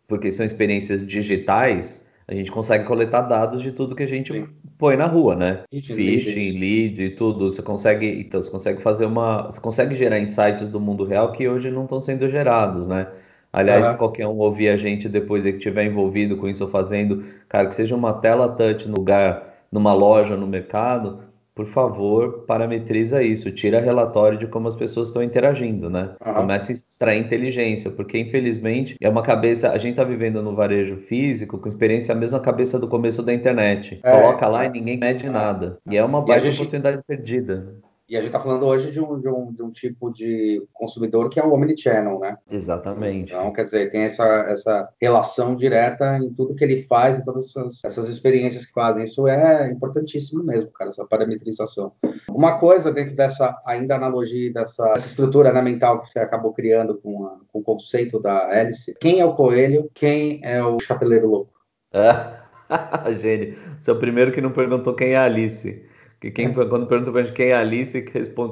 porque 0.08 0.30
são 0.30 0.46
experiências 0.46 1.06
digitais, 1.06 2.06
a 2.28 2.34
gente 2.34 2.50
consegue 2.50 2.84
coletar 2.84 3.22
dados 3.22 3.62
de 3.62 3.70
tudo 3.70 3.94
que 3.94 4.02
a 4.02 4.08
gente 4.08 4.32
Sim. 4.32 4.48
põe 4.76 4.96
na 4.96 5.06
rua, 5.06 5.36
né? 5.36 5.60
Phishing, 5.70 6.58
lead 6.58 7.00
e 7.00 7.10
tudo. 7.10 7.50
Você 7.50 7.62
consegue, 7.62 8.20
então, 8.20 8.42
você 8.42 8.50
consegue 8.50 8.82
fazer 8.82 9.06
uma, 9.06 9.42
você 9.42 9.60
consegue 9.60 9.94
gerar 9.94 10.18
insights 10.18 10.68
do 10.68 10.80
mundo 10.80 11.04
real 11.04 11.30
que 11.30 11.48
hoje 11.48 11.70
não 11.70 11.84
estão 11.84 12.00
sendo 12.00 12.28
gerados, 12.28 12.88
né? 12.88 13.06
Aliás, 13.52 13.88
uhum. 13.88 13.96
qualquer 13.96 14.26
um 14.26 14.38
ouvir 14.38 14.68
a 14.68 14.76
gente 14.76 15.08
depois 15.08 15.44
que 15.44 15.50
estiver 15.50 15.84
envolvido 15.84 16.36
com 16.36 16.48
isso 16.48 16.64
ou 16.64 16.70
fazendo, 16.70 17.24
cara, 17.48 17.68
que 17.68 17.74
seja 17.74 17.94
uma 17.94 18.12
tela 18.12 18.48
touch 18.48 18.88
no 18.88 18.96
lugar, 18.96 19.64
numa 19.70 19.94
loja, 19.94 20.36
no 20.36 20.48
mercado, 20.48 21.20
por 21.56 21.66
favor, 21.66 22.44
parametriza 22.46 23.22
isso, 23.22 23.50
tira 23.50 23.80
relatório 23.80 24.36
de 24.36 24.46
como 24.46 24.68
as 24.68 24.76
pessoas 24.76 25.08
estão 25.08 25.22
interagindo, 25.22 25.88
né? 25.88 26.10
Uhum. 26.24 26.34
Começa 26.34 26.70
a 26.70 26.74
extrair 26.74 27.18
inteligência, 27.18 27.90
porque 27.90 28.18
infelizmente 28.18 28.94
é 29.00 29.08
uma 29.08 29.22
cabeça, 29.22 29.70
a 29.70 29.78
gente 29.78 29.92
está 29.92 30.04
vivendo 30.04 30.42
no 30.42 30.54
varejo 30.54 30.98
físico 31.08 31.56
com 31.58 31.66
experiência 31.66 32.14
a 32.14 32.18
mesma 32.18 32.40
cabeça 32.40 32.78
do 32.78 32.86
começo 32.86 33.22
da 33.22 33.32
internet. 33.32 33.98
É, 34.04 34.10
Coloca 34.20 34.46
lá 34.46 34.64
é. 34.64 34.66
e 34.66 34.70
ninguém 34.70 34.98
mede 34.98 35.30
nada. 35.30 35.78
E 35.90 35.96
é 35.96 36.04
uma 36.04 36.20
baita 36.20 36.44
gente... 36.44 36.56
oportunidade 36.56 37.00
perdida. 37.06 37.74
E 38.08 38.16
a 38.16 38.20
gente 38.20 38.28
está 38.28 38.38
falando 38.38 38.64
hoje 38.64 38.92
de 38.92 39.00
um, 39.00 39.18
de, 39.18 39.28
um, 39.28 39.52
de 39.52 39.62
um 39.64 39.70
tipo 39.70 40.12
de 40.12 40.64
consumidor 40.72 41.28
que 41.28 41.40
é 41.40 41.44
o 41.44 41.52
omnichannel, 41.52 42.20
né? 42.20 42.38
Exatamente. 42.48 43.32
Então, 43.32 43.52
quer 43.52 43.64
dizer, 43.64 43.90
tem 43.90 44.02
essa, 44.02 44.24
essa 44.48 44.88
relação 45.00 45.56
direta 45.56 46.16
em 46.18 46.32
tudo 46.32 46.54
que 46.54 46.62
ele 46.62 46.82
faz, 46.82 47.18
em 47.18 47.24
todas 47.24 47.46
essas, 47.46 47.84
essas 47.84 48.08
experiências 48.08 48.64
que 48.64 48.72
fazem. 48.72 49.02
Isso 49.02 49.26
é 49.26 49.68
importantíssimo 49.68 50.44
mesmo, 50.44 50.70
cara, 50.70 50.90
essa 50.90 51.04
parametrização. 51.04 51.92
Uma 52.30 52.60
coisa 52.60 52.92
dentro 52.92 53.16
dessa, 53.16 53.60
ainda 53.66 53.96
analogia, 53.96 54.52
dessa 54.52 54.92
estrutura 54.96 55.52
né, 55.52 55.60
mental 55.60 56.00
que 56.00 56.08
você 56.08 56.20
acabou 56.20 56.52
criando 56.52 56.98
com, 56.98 57.26
a, 57.26 57.38
com 57.48 57.58
o 57.58 57.62
conceito 57.62 58.20
da 58.20 58.54
hélice, 58.54 58.94
quem 59.00 59.18
é 59.18 59.24
o 59.24 59.34
coelho, 59.34 59.90
quem 59.92 60.40
é 60.44 60.62
o 60.62 60.78
chapeleiro 60.78 61.28
louco? 61.28 61.52
É. 61.92 62.46
Gênio. 63.14 63.56
Você 63.80 63.90
é 63.90 63.94
o 63.94 63.98
primeiro 63.98 64.30
que 64.30 64.40
não 64.40 64.52
perguntou 64.52 64.94
quem 64.94 65.12
é 65.12 65.16
a 65.16 65.24
Alice. 65.24 65.85
Que 66.20 66.30
quem, 66.30 66.52
quando 66.52 66.86
pergunta 66.86 67.12
pra 67.12 67.22
gente 67.22 67.34
quem 67.34 67.48
é 67.48 67.54
Alice, 67.54 68.02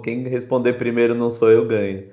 quem 0.02 0.28
responder 0.28 0.74
primeiro 0.74 1.14
não 1.14 1.30
sou 1.30 1.50
eu, 1.50 1.66
ganho. 1.66 2.08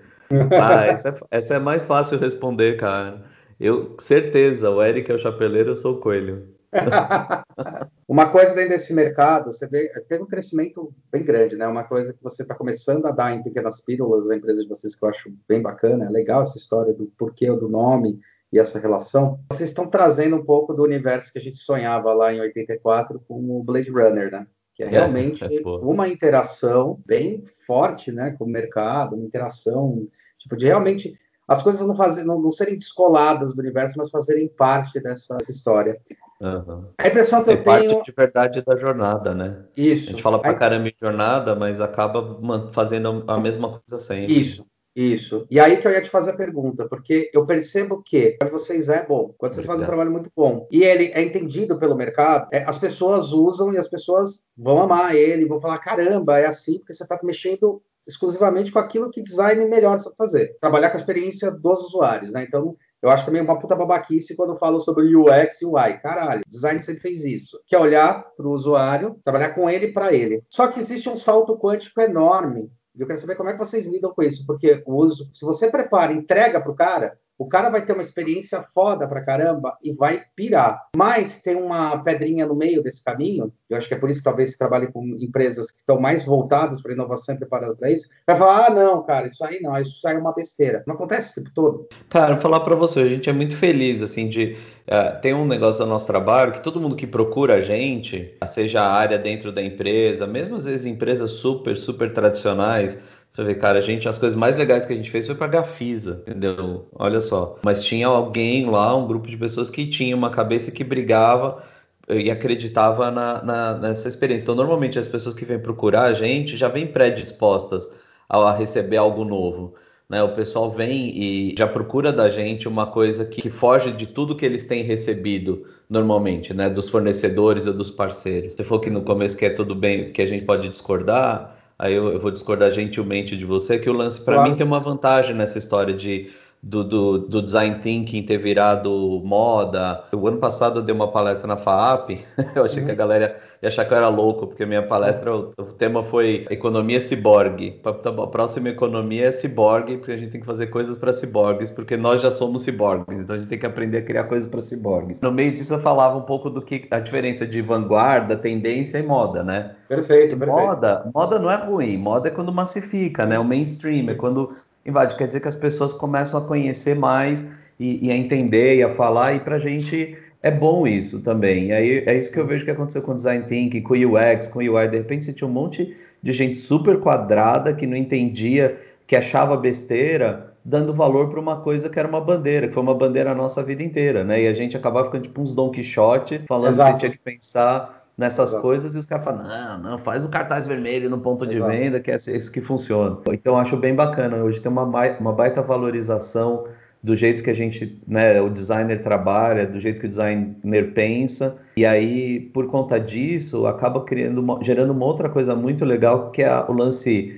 Ah, 0.61 0.85
essa 0.85 1.09
é, 1.09 1.15
essa 1.29 1.53
é 1.55 1.59
mais 1.59 1.83
fácil 1.83 2.17
responder, 2.17 2.77
cara. 2.77 3.23
Eu, 3.59 3.95
certeza, 3.99 4.69
o 4.69 4.81
Eric 4.81 5.11
é 5.11 5.15
o 5.15 5.19
chapeleiro, 5.19 5.71
eu 5.71 5.75
sou 5.75 5.95
o 5.95 5.99
coelho. 5.99 6.47
Uma 8.07 8.29
coisa 8.29 8.55
dentro 8.55 8.69
desse 8.69 8.93
mercado, 8.93 9.51
você 9.51 9.67
vê, 9.67 9.89
teve 10.07 10.23
um 10.23 10.27
crescimento 10.27 10.93
bem 11.11 11.23
grande, 11.23 11.57
né? 11.57 11.67
Uma 11.67 11.83
coisa 11.83 12.13
que 12.13 12.23
você 12.23 12.43
está 12.43 12.55
começando 12.55 13.05
a 13.05 13.11
dar 13.11 13.35
em 13.35 13.43
pequenas 13.43 13.81
pílulas 13.81 14.29
à 14.29 14.35
empresa 14.35 14.63
de 14.63 14.69
vocês, 14.69 14.95
que 14.95 15.03
eu 15.03 15.09
acho 15.09 15.33
bem 15.47 15.61
bacana, 15.61 16.05
é 16.05 16.09
legal 16.09 16.41
essa 16.41 16.57
história 16.57 16.93
do 16.93 17.11
porquê 17.17 17.47
do 17.47 17.69
nome 17.69 18.19
e 18.51 18.59
essa 18.59 18.79
relação. 18.79 19.39
Vocês 19.51 19.69
estão 19.69 19.87
trazendo 19.87 20.37
um 20.37 20.45
pouco 20.45 20.73
do 20.73 20.83
universo 20.83 21.31
que 21.31 21.39
a 21.39 21.41
gente 21.41 21.57
sonhava 21.57 22.13
lá 22.13 22.33
em 22.33 22.39
84 22.39 23.19
com 23.27 23.59
o 23.59 23.63
Blade 23.63 23.89
Runner, 23.89 24.31
né? 24.31 24.47
Que 24.73 24.83
é, 24.83 24.87
é 24.87 24.89
realmente 24.89 25.43
é, 25.43 25.55
é 25.55 25.61
uma 25.65 26.07
interação 26.07 26.99
bem 27.05 27.43
forte, 27.65 28.11
né, 28.11 28.31
com 28.31 28.45
o 28.45 28.49
mercado, 28.49 29.15
uma 29.15 29.25
interação, 29.25 30.07
tipo, 30.37 30.55
de 30.55 30.65
realmente 30.65 31.17
as 31.47 31.61
coisas 31.61 31.85
não, 31.85 31.95
fazer, 31.95 32.23
não, 32.23 32.39
não 32.39 32.49
serem 32.49 32.77
descoladas 32.77 33.53
do 33.53 33.59
universo, 33.59 33.97
mas 33.97 34.09
fazerem 34.09 34.47
parte 34.47 35.01
dessa, 35.01 35.35
dessa 35.35 35.51
história. 35.51 35.99
Uhum. 36.39 36.85
A 36.97 37.07
impressão 37.07 37.43
que 37.43 37.49
é 37.49 37.53
eu 37.53 37.63
parte 37.63 37.87
tenho... 37.87 38.03
de 38.03 38.13
verdade 38.15 38.61
da 38.61 38.77
jornada, 38.77 39.35
né? 39.35 39.65
Isso. 39.75 40.07
A 40.07 40.11
gente 40.11 40.23
fala 40.23 40.39
pra 40.39 40.53
caramba 40.53 40.87
em 40.87 40.95
jornada, 40.97 41.53
mas 41.53 41.81
acaba 41.81 42.39
fazendo 42.71 43.25
a 43.27 43.37
mesma 43.37 43.79
coisa 43.79 44.01
sempre. 44.01 44.39
Isso. 44.39 44.65
Isso. 44.95 45.47
E 45.49 45.59
aí 45.59 45.77
que 45.77 45.87
eu 45.87 45.91
ia 45.91 46.01
te 46.01 46.09
fazer 46.09 46.31
a 46.31 46.35
pergunta, 46.35 46.87
porque 46.87 47.29
eu 47.33 47.45
percebo 47.45 48.03
que 48.03 48.37
quando 48.41 48.51
vocês 48.51 48.89
é 48.89 49.05
bom, 49.05 49.33
quando 49.37 49.53
vocês 49.53 49.65
fazem 49.65 49.83
um 49.83 49.87
trabalho 49.87 50.11
muito 50.11 50.29
bom, 50.35 50.67
e 50.69 50.83
ele 50.83 51.11
é 51.13 51.21
entendido 51.21 51.79
pelo 51.79 51.95
mercado, 51.95 52.47
é, 52.51 52.63
as 52.63 52.77
pessoas 52.77 53.31
usam 53.31 53.73
e 53.73 53.77
as 53.77 53.87
pessoas 53.87 54.41
vão 54.57 54.81
amar 54.81 55.15
ele, 55.15 55.45
vão 55.45 55.61
falar: 55.61 55.77
caramba, 55.79 56.39
é 56.39 56.45
assim, 56.45 56.79
porque 56.79 56.93
você 56.93 57.03
está 57.03 57.17
mexendo 57.23 57.81
exclusivamente 58.07 58.71
com 58.71 58.79
aquilo 58.79 59.09
que 59.09 59.21
design 59.21 59.63
melhor 59.65 59.97
sabe 59.99 60.15
fazer. 60.17 60.57
Trabalhar 60.59 60.89
com 60.89 60.97
a 60.97 60.99
experiência 60.99 61.51
dos 61.51 61.85
usuários, 61.85 62.33
né? 62.33 62.43
Então, 62.43 62.75
eu 63.01 63.09
acho 63.09 63.25
também 63.25 63.41
uma 63.41 63.57
puta 63.57 63.75
babaquice 63.75 64.35
quando 64.35 64.57
falo 64.57 64.79
sobre 64.79 65.15
UX 65.15 65.61
e 65.61 65.65
UI. 65.65 65.97
Caralho, 66.01 66.43
design 66.47 66.81
sempre 66.81 67.01
fez 67.01 67.25
isso. 67.25 67.59
Que 67.65 67.75
é 67.75 67.79
olhar 67.79 68.23
para 68.35 68.47
o 68.47 68.51
usuário, 68.51 69.19
trabalhar 69.23 69.51
com 69.51 69.69
ele 69.69 69.87
para 69.87 70.13
ele. 70.13 70.43
Só 70.49 70.67
que 70.67 70.79
existe 70.79 71.09
um 71.09 71.17
salto 71.17 71.57
quântico 71.57 71.99
enorme. 71.99 72.71
Eu 72.97 73.07
quero 73.07 73.19
saber 73.19 73.35
como 73.35 73.49
é 73.49 73.53
que 73.53 73.59
vocês 73.59 73.85
lidam 73.85 74.13
com 74.13 74.21
isso, 74.21 74.45
porque 74.45 74.83
o 74.85 74.95
uso, 74.95 75.29
se 75.33 75.45
você 75.45 75.69
prepara, 75.71 76.13
entrega 76.13 76.59
para 76.61 76.71
o 76.71 76.75
cara, 76.75 77.17
o 77.41 77.47
cara 77.47 77.71
vai 77.71 77.83
ter 77.83 77.93
uma 77.93 78.03
experiência 78.03 78.63
foda 78.71 79.07
pra 79.07 79.23
caramba 79.23 79.75
e 79.83 79.91
vai 79.91 80.21
pirar. 80.35 80.85
Mas 80.95 81.41
tem 81.41 81.55
uma 81.55 81.97
pedrinha 81.97 82.45
no 82.45 82.55
meio 82.55 82.83
desse 82.83 83.03
caminho, 83.03 83.51
eu 83.67 83.77
acho 83.77 83.87
que 83.87 83.95
é 83.95 83.97
por 83.97 84.11
isso 84.11 84.19
que 84.19 84.25
talvez 84.25 84.55
trabalhe 84.55 84.91
com 84.91 85.03
empresas 85.19 85.71
que 85.71 85.77
estão 85.77 85.99
mais 85.99 86.23
voltadas 86.23 86.83
para 86.83 86.93
inovação 86.93 87.33
e 87.33 87.39
preparadas 87.39 87.77
para 87.79 87.89
isso, 87.89 88.07
vai 88.27 88.35
falar: 88.35 88.67
ah, 88.67 88.69
não, 88.69 89.01
cara, 89.01 89.25
isso 89.25 89.43
aí 89.43 89.59
não, 89.59 89.75
isso 89.79 90.07
aí 90.07 90.15
é 90.15 90.19
uma 90.19 90.35
besteira. 90.35 90.83
Não 90.85 90.93
acontece 90.93 91.31
o 91.31 91.35
tempo 91.41 91.51
todo. 91.55 91.87
Cara, 92.09 92.33
vou 92.33 92.41
falar 92.41 92.59
para 92.59 92.75
você, 92.75 92.99
a 92.99 93.07
gente 93.07 93.27
é 93.27 93.33
muito 93.33 93.57
feliz, 93.57 94.03
assim, 94.03 94.29
de. 94.29 94.55
Uh, 94.81 95.21
tem 95.21 95.33
um 95.33 95.45
negócio 95.45 95.83
do 95.85 95.89
nosso 95.89 96.05
trabalho 96.05 96.51
que 96.51 96.61
todo 96.61 96.79
mundo 96.79 96.95
que 96.95 97.07
procura 97.07 97.55
a 97.55 97.61
gente, 97.61 98.35
seja 98.47 98.81
a 98.81 98.91
área 98.91 99.17
dentro 99.17 99.51
da 99.51 99.63
empresa, 99.63 100.27
mesmo 100.27 100.55
às 100.55 100.65
vezes 100.65 100.85
empresas 100.85 101.31
super, 101.31 101.77
super 101.77 102.11
tradicionais, 102.11 102.97
você 103.31 103.45
vê, 103.45 103.55
cara, 103.55 103.79
a 103.79 103.81
gente, 103.81 104.09
as 104.09 104.19
coisas 104.19 104.37
mais 104.37 104.57
legais 104.57 104.85
que 104.85 104.91
a 104.91 104.95
gente 104.95 105.09
fez 105.09 105.25
foi 105.25 105.35
pra 105.35 105.47
Gafisa, 105.47 106.21
entendeu? 106.27 106.85
Olha 106.93 107.21
só. 107.21 107.57
Mas 107.63 107.81
tinha 107.81 108.07
alguém 108.07 108.69
lá, 108.69 108.93
um 108.93 109.07
grupo 109.07 109.25
de 109.25 109.37
pessoas 109.37 109.69
que 109.69 109.87
tinha 109.87 110.13
uma 110.15 110.29
cabeça 110.29 110.69
que 110.69 110.83
brigava 110.83 111.63
e 112.09 112.29
acreditava 112.29 113.09
na, 113.09 113.41
na, 113.41 113.77
nessa 113.77 114.09
experiência. 114.09 114.43
Então, 114.43 114.55
normalmente, 114.55 114.99
as 114.99 115.07
pessoas 115.07 115.33
que 115.33 115.45
vêm 115.45 115.57
procurar 115.59 116.03
a 116.03 116.13
gente 116.13 116.57
já 116.57 116.67
vêm 116.67 116.87
predispostas 116.87 117.89
a, 118.27 118.51
receber 118.51 118.97
algo 118.97 119.23
novo. 119.23 119.75
Né? 120.09 120.21
O 120.21 120.35
pessoal 120.35 120.69
vem 120.69 121.17
e 121.17 121.55
já 121.57 121.65
procura 121.67 122.11
da 122.11 122.29
gente 122.29 122.67
uma 122.67 122.87
coisa 122.87 123.23
que, 123.23 123.41
que 123.41 123.49
foge 123.49 123.93
de 123.93 124.07
tudo 124.07 124.35
que 124.35 124.45
eles 124.45 124.65
têm 124.65 124.83
recebido 124.83 125.65
normalmente, 125.89 126.53
né? 126.53 126.69
Dos 126.69 126.89
fornecedores 126.89 127.65
ou 127.65 127.73
dos 127.73 127.89
parceiros. 127.89 128.53
Você 128.53 128.63
falou 128.65 128.81
que 128.81 128.89
no 128.89 129.03
começo 129.03 129.37
que 129.37 129.45
é 129.45 129.49
tudo 129.49 129.73
bem, 129.73 130.11
que 130.11 130.21
a 130.21 130.25
gente 130.25 130.43
pode 130.43 130.67
discordar 130.67 131.60
aí 131.81 131.95
eu, 131.95 132.13
eu, 132.13 132.19
vou 132.19 132.29
discordar 132.29 132.71
gentilmente 132.71 133.35
de 133.35 133.43
você, 133.43 133.79
que 133.79 133.89
o 133.89 133.93
lance 133.93 134.23
para 134.23 134.35
claro. 134.35 134.51
mim 134.51 134.55
tem 134.55 134.65
uma 134.65 134.79
vantagem 134.79 135.35
nessa 135.35 135.57
história 135.57 135.93
de 135.95 136.29
do, 136.63 136.83
do, 136.83 137.17
do, 137.17 137.41
design 137.41 137.79
thinking 137.81 138.23
ter 138.23 138.37
virado 138.37 139.21
moda. 139.23 140.03
O 140.13 140.27
ano 140.27 140.37
passado 140.37 140.79
eu 140.79 140.83
dei 140.83 140.93
uma 140.93 141.11
palestra 141.11 141.47
na 141.47 141.57
FAAP, 141.57 142.23
eu 142.55 142.63
achei 142.63 142.79
uhum. 142.79 142.85
que 142.85 142.91
a 142.91 142.95
galera 142.95 143.41
ia 143.61 143.69
achar 143.69 143.83
que 143.83 143.93
eu 143.93 143.97
era 143.97 144.09
louco, 144.09 144.45
porque 144.45 144.65
minha 144.65 144.83
palestra, 144.83 145.35
o, 145.35 145.53
o 145.57 145.63
tema 145.63 146.03
foi 146.03 146.45
economia 146.51 147.01
ciborgue. 147.01 147.79
A 147.83 148.27
próxima 148.27 148.69
economia 148.69 149.25
é 149.25 149.31
ciborgue, 149.31 149.97
porque 149.97 150.11
a 150.11 150.17
gente 150.17 150.31
tem 150.31 150.41
que 150.41 150.45
fazer 150.45 150.67
coisas 150.67 150.97
para 150.97 151.11
ciborgues, 151.11 151.71
porque 151.71 151.97
nós 151.97 152.21
já 152.21 152.29
somos 152.29 152.61
ciborgues, 152.61 153.19
então 153.19 153.35
a 153.35 153.39
gente 153.39 153.49
tem 153.49 153.59
que 153.59 153.65
aprender 153.65 153.97
a 153.97 154.03
criar 154.03 154.25
coisas 154.25 154.47
para 154.47 154.61
ciborgues. 154.61 155.19
No 155.19 155.31
meio 155.31 155.53
disso 155.53 155.73
eu 155.73 155.79
falava 155.79 156.15
um 156.15 156.23
pouco 156.23 156.49
do 156.49 156.61
que 156.61 156.87
a 156.91 156.99
diferença 156.99 157.45
de 157.45 157.59
vanguarda, 157.61 158.35
tendência 158.35 158.99
e 158.99 159.03
moda, 159.03 159.43
né? 159.43 159.75
Perfeito, 159.87 160.37
perfeito. 160.37 160.61
Moda, 160.61 161.09
moda 161.13 161.39
não 161.39 161.49
é 161.49 161.55
ruim, 161.55 161.97
moda 161.97 162.27
é 162.27 162.31
quando 162.31 162.53
massifica, 162.53 163.25
né? 163.25 163.39
O 163.39 163.43
mainstream 163.43 164.09
é 164.09 164.15
quando 164.15 164.51
invade, 164.85 165.15
quer 165.15 165.27
dizer 165.27 165.39
que 165.39 165.47
as 165.47 165.55
pessoas 165.55 165.93
começam 165.93 166.39
a 166.39 166.45
conhecer 166.45 166.95
mais 166.95 167.45
e, 167.79 168.07
e 168.07 168.11
a 168.11 168.15
entender 168.15 168.75
e 168.75 168.83
a 168.83 168.93
falar, 168.93 169.35
e 169.35 169.39
para 169.39 169.55
a 169.55 169.59
gente 169.59 170.17
é 170.41 170.49
bom 170.49 170.87
isso 170.87 171.21
também. 171.21 171.67
E 171.67 171.71
aí 171.71 172.03
é 172.05 172.17
isso 172.17 172.31
que 172.31 172.39
eu 172.39 172.45
vejo 172.45 172.65
que 172.65 172.71
aconteceu 172.71 173.01
com 173.01 173.11
o 173.11 173.15
Design 173.15 173.45
Thinking, 173.45 173.81
com 173.81 173.93
o 173.93 174.15
UX, 174.15 174.47
com 174.47 174.59
o 174.59 174.61
UI. 174.61 174.87
De 174.87 174.97
repente 174.97 175.25
você 175.25 175.33
tinha 175.33 175.47
um 175.47 175.51
monte 175.51 175.95
de 176.21 176.33
gente 176.33 176.57
super 176.57 176.99
quadrada 176.99 177.73
que 177.73 177.85
não 177.85 177.95
entendia, 177.95 178.79
que 179.05 179.15
achava 179.15 179.57
besteira, 179.57 180.53
dando 180.63 180.93
valor 180.93 181.29
para 181.29 181.39
uma 181.39 181.61
coisa 181.61 181.89
que 181.89 181.97
era 181.97 182.07
uma 182.07 182.21
bandeira, 182.21 182.67
que 182.67 182.73
foi 182.73 182.83
uma 182.83 182.95
bandeira 182.95 183.31
a 183.31 183.35
nossa 183.35 183.63
vida 183.63 183.83
inteira, 183.83 184.23
né? 184.23 184.43
E 184.43 184.47
a 184.47 184.53
gente 184.53 184.77
acabava 184.77 185.05
ficando 185.05 185.23
tipo 185.23 185.41
uns 185.41 185.53
Don 185.53 185.69
Quixote, 185.69 186.41
falando 186.47 186.73
Exato. 186.73 186.93
que 186.93 186.93
você 186.93 186.99
tinha 186.99 187.11
que 187.11 187.17
pensar 187.19 188.00
nessas 188.21 188.51
Exato. 188.51 188.61
coisas 188.61 188.95
e 188.95 188.99
os 188.99 189.05
caras 189.05 189.25
falam, 189.25 189.43
não, 189.43 189.79
não, 189.79 189.97
faz 189.97 190.23
o 190.23 190.29
cartaz 190.29 190.67
vermelho 190.67 191.09
no 191.09 191.19
ponto 191.19 191.45
de 191.45 191.55
Exato. 191.55 191.71
venda, 191.71 191.99
que 191.99 192.11
é 192.11 192.15
isso 192.15 192.51
que 192.51 192.61
funciona. 192.61 193.17
Então 193.31 193.57
acho 193.57 193.75
bem 193.75 193.95
bacana, 193.95 194.37
hoje 194.37 194.61
tem 194.61 194.71
uma, 194.71 194.83
uma 194.83 195.33
baita 195.33 195.61
valorização 195.61 196.65
do 197.03 197.15
jeito 197.15 197.41
que 197.41 197.49
a 197.49 197.53
gente, 197.53 197.99
né, 198.07 198.39
o 198.39 198.47
designer 198.47 199.01
trabalha, 199.01 199.65
do 199.65 199.79
jeito 199.79 199.99
que 199.99 200.05
o 200.05 200.09
designer 200.09 200.93
pensa, 200.93 201.57
e 201.75 201.83
aí, 201.83 202.39
por 202.39 202.67
conta 202.67 202.99
disso, 202.99 203.65
acaba 203.65 204.01
criando, 204.01 204.59
gerando 204.61 204.91
uma 204.91 205.05
outra 205.05 205.27
coisa 205.27 205.55
muito 205.55 205.83
legal, 205.83 206.29
que 206.29 206.43
é 206.43 206.65
o 206.67 206.73
lance 206.73 207.37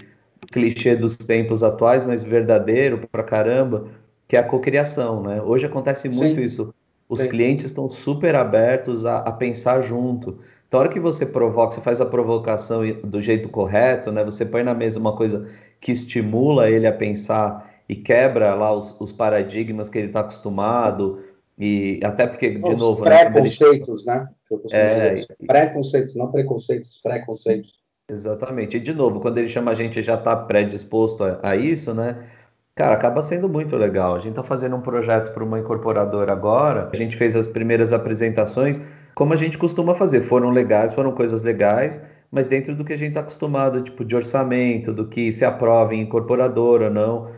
clichê 0.52 0.98
dos 0.98 1.16
tempos 1.16 1.64
atuais, 1.64 2.04
mas 2.04 2.22
verdadeiro 2.24 3.08
pra 3.10 3.24
caramba, 3.24 3.88
que 4.28 4.36
é 4.36 4.40
a 4.40 4.44
cocriação, 4.44 5.24
né? 5.24 5.42
Hoje 5.42 5.66
acontece 5.66 6.10
muito 6.10 6.36
Sim. 6.36 6.44
isso. 6.44 6.74
Os 7.08 7.22
Sim. 7.22 7.30
clientes 7.30 7.66
estão 7.66 7.90
super 7.90 8.36
abertos 8.36 9.06
a, 9.06 9.20
a, 9.20 9.32
pensar 9.32 9.82
junto. 9.82 10.40
Então, 10.74 10.80
a 10.80 10.84
hora 10.86 10.92
que 10.92 11.00
você 11.00 11.24
provoca, 11.24 11.76
você 11.76 11.82
faz 11.82 12.02
a 12.02 12.06
provocação 12.08 12.82
do 13.04 13.22
jeito 13.22 13.48
correto, 13.48 14.12
né? 14.12 14.24
Você 14.24 14.44
põe 14.44 14.64
na 14.64 14.74
mesa 14.74 15.00
uma 15.00 15.16
coisa 15.16 15.48
que 15.80 15.92
estimula 15.92 16.68
ele 16.68 16.88
a 16.88 16.92
pensar 16.92 17.72
e 17.88 17.96
quebra 17.96 18.56
lá 18.56 18.74
os, 18.74 19.00
os 19.00 19.14
paradigmas 19.14 19.88
que 19.88 20.00
ele 20.00 20.08
está 20.08 20.22
acostumado. 20.22 21.24
E 21.60 22.00
até 22.04 22.26
porque, 22.26 22.58
de 22.58 22.72
os 22.72 22.80
novo. 22.80 23.04
Preconceitos, 23.04 24.04
né? 24.04 24.28
né? 24.52 24.68
É, 24.72 25.46
preconceitos, 25.46 26.16
não 26.16 26.32
preconceitos, 26.32 27.00
preconceitos. 27.04 27.80
Exatamente. 28.10 28.78
E 28.78 28.80
de 28.80 28.96
novo, 28.96 29.20
quando 29.20 29.38
ele 29.38 29.50
chama 29.50 29.70
a 29.70 29.76
gente 29.76 30.02
já 30.02 30.16
está 30.16 30.36
predisposto 30.36 31.24
a, 31.24 31.40
a, 31.44 31.56
isso, 31.56 31.94
né? 31.94 32.28
Cara, 32.74 32.96
acaba 32.96 33.22
sendo 33.22 33.48
muito 33.48 33.78
legal. 33.78 34.16
A 34.16 34.20
gente 34.20 34.32
está 34.32 34.44
fazendo 34.44 34.76
um 34.76 34.82
projeto 34.82 35.36
para 35.36 35.44
uma 35.44 35.60
incorporadora 35.60 36.32
agora. 36.32 36.90
A 36.92 36.98
gente 36.98 37.16
fez 37.16 37.36
as 37.36 37.48
primeiras 37.48 37.94
apresentações, 37.94 38.82
como 39.16 39.34
a 39.34 39.38
gente 39.38 39.58
costuma 39.58 39.96
fazer. 39.96 40.22
Foram 40.22 40.50
legais, 40.50 40.94
foram 40.94 41.12
coisas 41.12 41.44
legais, 41.44 42.02
mas 42.32 42.48
dentro 42.48 42.76
do 42.76 42.84
que 42.84 42.94
a 42.94 42.98
gente 42.98 43.10
está 43.10 43.22
acostumado, 43.22 43.82
tipo, 43.82 44.04
de 44.04 44.16
orçamento, 44.16 44.94
do 44.94 45.08
que 45.08 45.32
se 45.32 45.46
aprova 45.46 45.94
em 45.94 46.02
incorporadora 46.02 46.86
ou 46.86 46.92
não. 46.92 47.32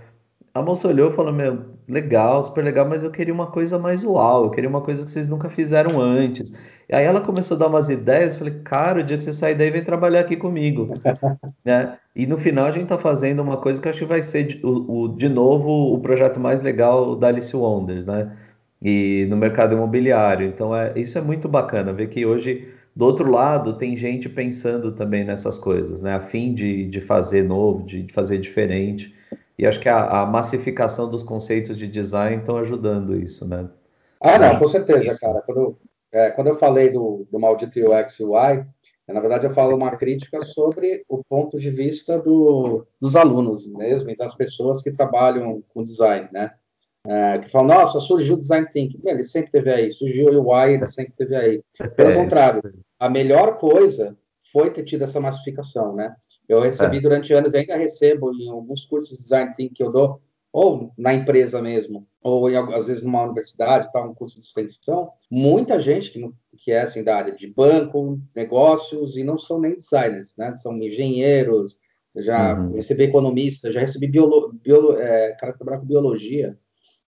A 0.54 0.62
moça 0.62 0.88
olhou 0.88 1.12
e 1.12 1.14
falou: 1.14 1.34
Meu, 1.34 1.66
legal, 1.88 2.42
super 2.42 2.64
legal, 2.64 2.88
mas 2.88 3.04
eu 3.04 3.12
queria 3.12 3.34
uma 3.34 3.48
coisa 3.48 3.78
mais 3.78 4.06
uau, 4.06 4.46
eu 4.46 4.52
queria 4.52 4.70
uma 4.70 4.82
coisa 4.82 5.04
que 5.04 5.12
vocês 5.12 5.28
nunca 5.28 5.50
fizeram 5.50 6.00
antes. 6.00 6.54
E 6.88 6.96
aí 6.96 7.04
ela 7.04 7.20
começou 7.20 7.56
a 7.56 7.60
dar 7.60 7.68
umas 7.68 7.90
ideias, 7.90 8.34
eu 8.34 8.40
falei: 8.40 8.60
Cara, 8.64 9.02
o 9.02 9.04
dia 9.04 9.18
que 9.18 9.24
você 9.24 9.34
sair 9.34 9.56
daí, 9.56 9.70
vem 9.70 9.84
trabalhar 9.84 10.22
aqui 10.22 10.38
comigo. 10.38 10.90
né? 11.66 11.98
E 12.16 12.26
no 12.26 12.38
final 12.38 12.68
a 12.68 12.72
gente 12.72 12.88
tá 12.88 12.98
fazendo 12.98 13.42
uma 13.42 13.58
coisa 13.58 13.82
que 13.82 13.90
acho 13.90 14.00
que 14.00 14.06
vai 14.06 14.24
ser, 14.24 14.62
o, 14.64 15.04
o, 15.04 15.08
de 15.10 15.28
novo, 15.28 15.94
o 15.94 16.00
projeto 16.00 16.40
mais 16.40 16.62
legal 16.62 17.18
da 17.18 17.28
Alice 17.28 17.54
Wonders, 17.56 18.06
né? 18.06 18.32
E 18.82 19.26
no 19.30 19.38
mercado 19.38 19.74
imobiliário. 19.74 20.48
Então, 20.48 20.76
é, 20.76 20.94
isso 20.96 21.18
é 21.18 21.22
muito 21.22 21.48
bacana, 21.48 21.94
ver 21.94 22.08
que 22.08 22.26
hoje. 22.26 22.72
Do 22.96 23.04
outro 23.04 23.30
lado, 23.30 23.78
tem 23.78 23.98
gente 23.98 24.30
pensando 24.30 24.94
também 24.94 25.26
nessas 25.26 25.60
coisas, 25.60 26.02
né? 26.02 26.14
A 26.14 26.22
fim 26.22 26.54
de, 26.54 26.88
de 26.88 27.02
fazer 27.02 27.44
novo, 27.44 27.86
de, 27.86 28.04
de 28.04 28.14
fazer 28.14 28.38
diferente. 28.38 29.14
E 29.58 29.66
acho 29.66 29.82
que 29.82 29.90
a, 29.90 30.22
a 30.22 30.26
massificação 30.26 31.10
dos 31.10 31.22
conceitos 31.22 31.78
de 31.78 31.90
design 31.90 32.38
estão 32.38 32.58
ajudando 32.58 33.18
isso, 33.20 33.48
né? 33.48 33.68
Ah, 34.22 34.40
não, 34.40 34.60
com 34.60 34.68
certeza, 34.68 35.10
isso. 35.10 35.20
cara. 35.20 35.42
Quando, 35.42 35.78
é, 36.12 36.32
quando 36.32 36.48
eu 36.48 36.56
falei 36.56 36.90
do, 36.90 37.28
do 37.32 37.40
maldito 37.40 37.80
UX 37.80 38.20
UI, 38.20 38.66
na 39.08 39.20
verdade 39.20 39.46
eu 39.46 39.52
falo 39.52 39.76
uma 39.76 39.96
crítica 39.96 40.42
sobre 40.42 41.04
o 41.08 41.24
ponto 41.24 41.60
de 41.60 41.70
vista 41.70 42.18
do, 42.18 42.86
dos 43.00 43.16
alunos 43.16 43.68
mesmo 43.68 44.10
e 44.10 44.18
das 44.18 44.34
pessoas 44.34 44.82
que 44.82 44.92
trabalham 44.92 45.64
com 45.74 45.84
design, 45.84 46.28
né? 46.32 46.54
É, 47.08 47.40
que 47.40 47.50
falam, 47.50 47.76
nossa, 47.76 48.00
surgiu 48.00 48.36
o 48.36 48.40
design 48.40 48.68
thinking. 48.72 49.00
Bem, 49.00 49.14
ele 49.14 49.24
sempre 49.24 49.52
teve 49.52 49.72
aí. 49.72 49.92
Surgiu 49.92 50.28
o 50.28 50.52
UI, 50.52 50.74
ele 50.74 50.86
sempre 50.86 51.14
teve 51.18 51.36
aí. 51.36 51.64
Pelo 51.96 52.10
é, 52.10 52.16
contrário, 52.16 52.62
a 53.00 53.10
melhor 53.10 53.58
coisa 53.58 54.18
foi 54.52 54.72
ter 54.72 54.84
tido 54.84 55.04
essa 55.04 55.20
massificação, 55.20 55.96
né? 55.96 56.16
Eu 56.48 56.62
recebi 56.62 56.98
é. 56.98 57.02
durante 57.02 57.34
anos, 57.34 57.54
ainda 57.54 57.76
recebo 57.76 58.32
em 58.34 58.50
alguns 58.50 58.86
cursos 58.86 59.18
de 59.18 59.24
design 59.24 59.54
thinking 59.56 59.74
que 59.74 59.84
eu 59.84 59.92
dou, 59.92 60.22
ou 60.54 60.92
na 60.98 61.14
empresa 61.14 61.62
mesmo, 61.62 62.08
ou 62.24 62.50
em, 62.50 62.56
às 62.56 62.88
vezes 62.88 63.04
numa 63.04 63.24
universidade, 63.24 63.92
tá, 63.92 64.02
um 64.02 64.14
curso 64.14 64.40
de 64.40 64.46
extensão, 64.46 65.10
muita 65.30 65.82
gente 65.82 66.12
que, 66.12 66.32
que 66.58 66.72
é 66.72 66.82
assim 66.82 67.04
da 67.04 67.18
área 67.18 67.36
de 67.36 67.48
banco, 67.48 68.20
negócios, 68.34 69.18
e 69.18 69.24
não 69.24 69.38
são 69.38 69.60
nem 69.60 69.76
designers, 69.76 70.34
né? 70.38 70.56
São 70.56 70.78
engenheiros, 70.78 71.76
já 72.16 72.58
uhum. 72.58 72.74
recebi 72.74 73.04
economista, 73.04 73.72
já 73.72 73.82
recebi 73.82 74.08
biolo, 74.08 74.54
biolo, 74.54 74.98
é, 74.98 75.36
cara 75.40 75.52
que 75.52 75.60
trabalha 75.60 75.82
com 75.82 75.88
biologia, 75.88 76.58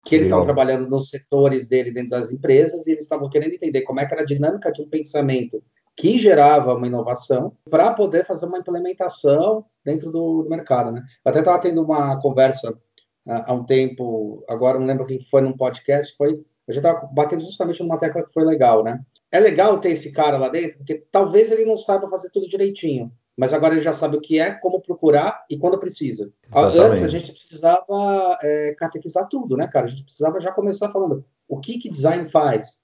que 0.05 0.15
eles 0.15 0.27
estão 0.27 0.43
trabalhando 0.43 0.89
nos 0.89 1.11
setores 1.11 1.69
dele 1.69 1.91
dentro 1.91 2.11
das 2.11 2.33
empresas 2.33 2.87
e 2.87 2.93
eles 2.93 3.05
estavam 3.05 3.29
querendo 3.29 3.55
entender 3.55 3.83
como 3.83 4.01
é 4.01 4.07
que 4.07 4.13
era 4.13 4.23
a 4.23 4.27
dinâmica 4.27 4.73
de 4.73 4.83
um 4.83 4.89
pensamento 4.89 5.63
que 5.97 6.17
gerava 6.17 6.75
uma 6.75 6.87
inovação 6.87 7.55
para 7.69 7.93
poder 7.93 8.27
fazer 8.27 8.47
uma 8.47 8.59
implementação 8.59 9.65
dentro 9.85 10.11
do, 10.11 10.43
do 10.43 10.49
mercado, 10.49 10.91
né? 10.91 11.03
Eu 11.25 11.31
até 11.31 11.41
estava 11.41 11.61
tendo 11.61 11.83
uma 11.83 12.21
conversa 12.23 12.71
uh, 12.73 13.45
há 13.47 13.53
um 13.53 13.65
tempo, 13.65 14.43
agora 14.49 14.79
não 14.79 14.87
lembro 14.87 15.05
quem 15.05 15.21
foi 15.31 15.43
num 15.43 15.57
podcast, 15.57 16.17
foi, 16.17 16.43
a 16.67 16.73
gente 16.73 16.85
estava 16.85 17.07
batendo 17.13 17.43
justamente 17.43 17.83
numa 17.83 17.99
tecla 17.99 18.25
que 18.25 18.33
foi 18.33 18.45
legal, 18.45 18.83
né? 18.83 18.99
É 19.31 19.39
legal 19.39 19.79
ter 19.79 19.91
esse 19.91 20.11
cara 20.13 20.39
lá 20.39 20.49
dentro, 20.49 20.79
porque 20.79 21.05
talvez 21.13 21.51
ele 21.51 21.67
não 21.67 21.77
saiba 21.77 22.09
fazer 22.09 22.31
tudo 22.31 22.49
direitinho, 22.49 23.13
mas 23.37 23.53
agora 23.53 23.75
ele 23.75 23.83
já 23.83 23.93
sabe 23.93 24.17
o 24.17 24.21
que 24.21 24.39
é, 24.39 24.53
como 24.53 24.81
procurar 24.81 25.45
e 25.49 25.59
quando 25.59 25.79
precisa. 25.79 26.33
Exatamente. 26.47 26.81
Antes 26.81 27.03
a 27.03 27.09
gente 27.09 27.33
precisava 27.33 28.39
é, 28.43 28.75
catequizar 28.79 29.29
tudo, 29.29 29.57
né, 29.57 29.67
cara? 29.67 29.87
A 29.87 29.89
gente 29.89 30.05
precisava 30.05 30.41
já 30.41 30.53
começar 30.53 30.91
falando 30.91 31.25
o 31.49 31.59
que 31.59 31.79
que 31.79 31.89
design 31.89 32.29
faz. 32.29 32.81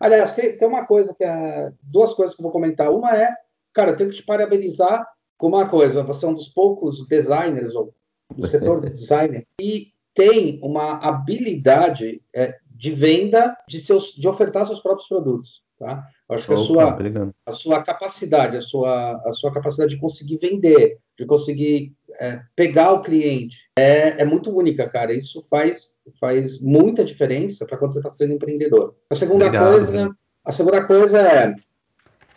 Aliás, 0.00 0.32
tem, 0.32 0.56
tem 0.56 0.68
uma 0.68 0.86
coisa 0.86 1.14
que 1.14 1.24
é 1.24 1.72
duas 1.82 2.14
coisas 2.14 2.34
que 2.34 2.40
eu 2.40 2.44
vou 2.44 2.52
comentar. 2.52 2.90
Uma 2.90 3.16
é, 3.16 3.34
cara, 3.72 3.90
eu 3.90 3.96
tenho 3.96 4.10
que 4.10 4.16
te 4.16 4.22
parabenizar 4.22 5.06
com 5.36 5.48
uma 5.48 5.68
coisa. 5.68 6.02
Você 6.02 6.24
é 6.24 6.28
um 6.28 6.34
dos 6.34 6.48
poucos 6.48 7.06
designers 7.06 7.74
ou 7.74 7.94
do 8.34 8.46
setor 8.46 8.80
de 8.80 8.90
design 8.90 9.46
e 9.60 9.92
tem 10.14 10.60
uma 10.62 10.98
habilidade 10.98 12.22
é, 12.34 12.56
de 12.70 12.90
venda 12.90 13.56
de 13.68 13.78
seus, 13.78 14.12
de 14.12 14.28
ofertar 14.28 14.66
seus 14.66 14.80
próprios 14.80 15.08
produtos. 15.08 15.62
Tá? 15.78 16.04
Eu 16.28 16.34
acho 16.34 16.46
que 16.46 16.52
Opa, 16.52 16.60
a, 16.60 16.64
sua, 16.64 16.98
a 17.46 17.52
sua 17.52 17.82
capacidade, 17.82 18.56
a 18.56 18.60
sua, 18.60 19.22
a 19.24 19.32
sua 19.32 19.52
capacidade 19.52 19.94
de 19.94 20.00
conseguir 20.00 20.36
vender, 20.38 20.98
de 21.16 21.24
conseguir 21.24 21.92
é, 22.20 22.40
pegar 22.56 22.92
o 22.92 23.02
cliente, 23.02 23.56
é, 23.76 24.22
é 24.22 24.24
muito 24.24 24.54
única, 24.54 24.88
cara. 24.88 25.12
Isso 25.12 25.40
faz, 25.48 25.98
faz 26.20 26.60
muita 26.60 27.04
diferença 27.04 27.64
para 27.64 27.76
quando 27.76 27.92
você 27.92 28.00
está 28.00 28.10
sendo 28.10 28.34
empreendedor. 28.34 28.96
A 29.08 29.14
segunda 29.14 29.46
Obrigado, 29.46 29.70
coisa, 29.70 30.16
a 30.44 30.52
segunda 30.52 30.84
coisa 30.84 31.18
é, 31.20 31.54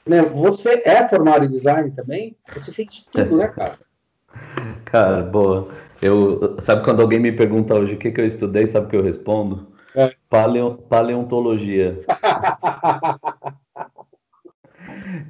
né, 0.06 0.22
você 0.22 0.84
é 0.86 1.08
formado 1.08 1.46
em 1.46 1.52
design 1.52 1.92
também? 1.92 2.38
Você 2.54 2.72
fez 2.72 2.94
de 2.94 3.06
tudo, 3.12 3.38
né, 3.38 3.48
cara? 3.48 3.80
Cara, 4.86 5.24
boa. 5.24 5.70
Eu, 6.02 6.58
sabe 6.62 6.84
quando 6.84 7.02
alguém 7.02 7.20
me 7.20 7.32
pergunta 7.32 7.76
hoje 7.76 7.94
o 7.94 7.98
que, 7.98 8.12
que 8.12 8.22
eu 8.22 8.26
estudei, 8.26 8.66
sabe 8.68 8.88
o 8.88 8.90
que 8.90 8.96
eu 8.96 9.04
respondo? 9.04 9.71
É. 9.96 10.14
Paleo, 10.30 10.76
paleontologia. 10.90 12.00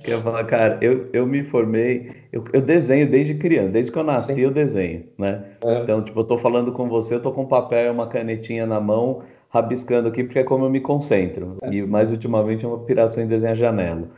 Quer 0.03 0.22
falar, 0.22 0.44
cara, 0.46 0.77
eu, 0.82 1.10
eu 1.13 1.25
me 1.25 1.44
formei, 1.44 2.12
eu, 2.32 2.44
eu 2.53 2.62
desenho 2.62 3.10
desde 3.10 3.36
criança, 3.36 3.70
desde 3.70 3.91
que 3.91 3.98
eu 3.98 4.03
nasci 4.03 4.34
Sim. 4.34 4.41
eu 4.41 4.51
desenho, 4.51 5.08
né? 5.18 5.58
É. 5.63 5.80
Então, 5.80 6.03
tipo, 6.03 6.20
eu 6.20 6.24
tô 6.24 6.38
falando 6.38 6.72
com 6.72 6.88
você, 6.88 7.15
eu 7.15 7.22
tô 7.22 7.32
com 7.32 7.44
um 7.44 7.48
papel 7.48 7.88
e 7.88 7.89
uma 7.89 8.08
canetinha 8.08 8.65
na 8.65 8.80
mão, 8.80 9.24
rabiscando 9.50 10.08
aqui, 10.08 10.24
porque 10.24 10.39
é 10.39 10.44
como 10.44 10.65
eu 10.65 10.70
me 10.70 10.80
concentro. 10.80 11.58
É. 11.62 11.74
E 11.74 11.86
mais 11.86 12.12
ultimamente 12.12 12.65
é 12.65 12.68
uma 12.68 12.80
piração 12.80 13.24
em 13.24 13.27
desenhar 13.27 13.56
janela. 13.56 14.10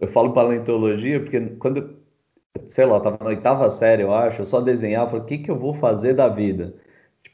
Eu 0.00 0.08
falo 0.08 0.32
paleontologia 0.32 1.20
porque 1.20 1.40
quando, 1.58 1.96
sei 2.66 2.84
lá, 2.84 2.96
eu 2.96 3.00
tava 3.00 3.18
na 3.20 3.30
oitava 3.30 3.70
série, 3.70 4.02
eu 4.02 4.12
acho, 4.12 4.42
eu 4.42 4.46
só 4.46 4.60
desenhava, 4.60 5.06
eu 5.06 5.10
falei, 5.10 5.24
o 5.24 5.26
que 5.26 5.38
que 5.38 5.50
eu 5.50 5.58
vou 5.58 5.72
fazer 5.72 6.12
da 6.14 6.28
vida? 6.28 6.74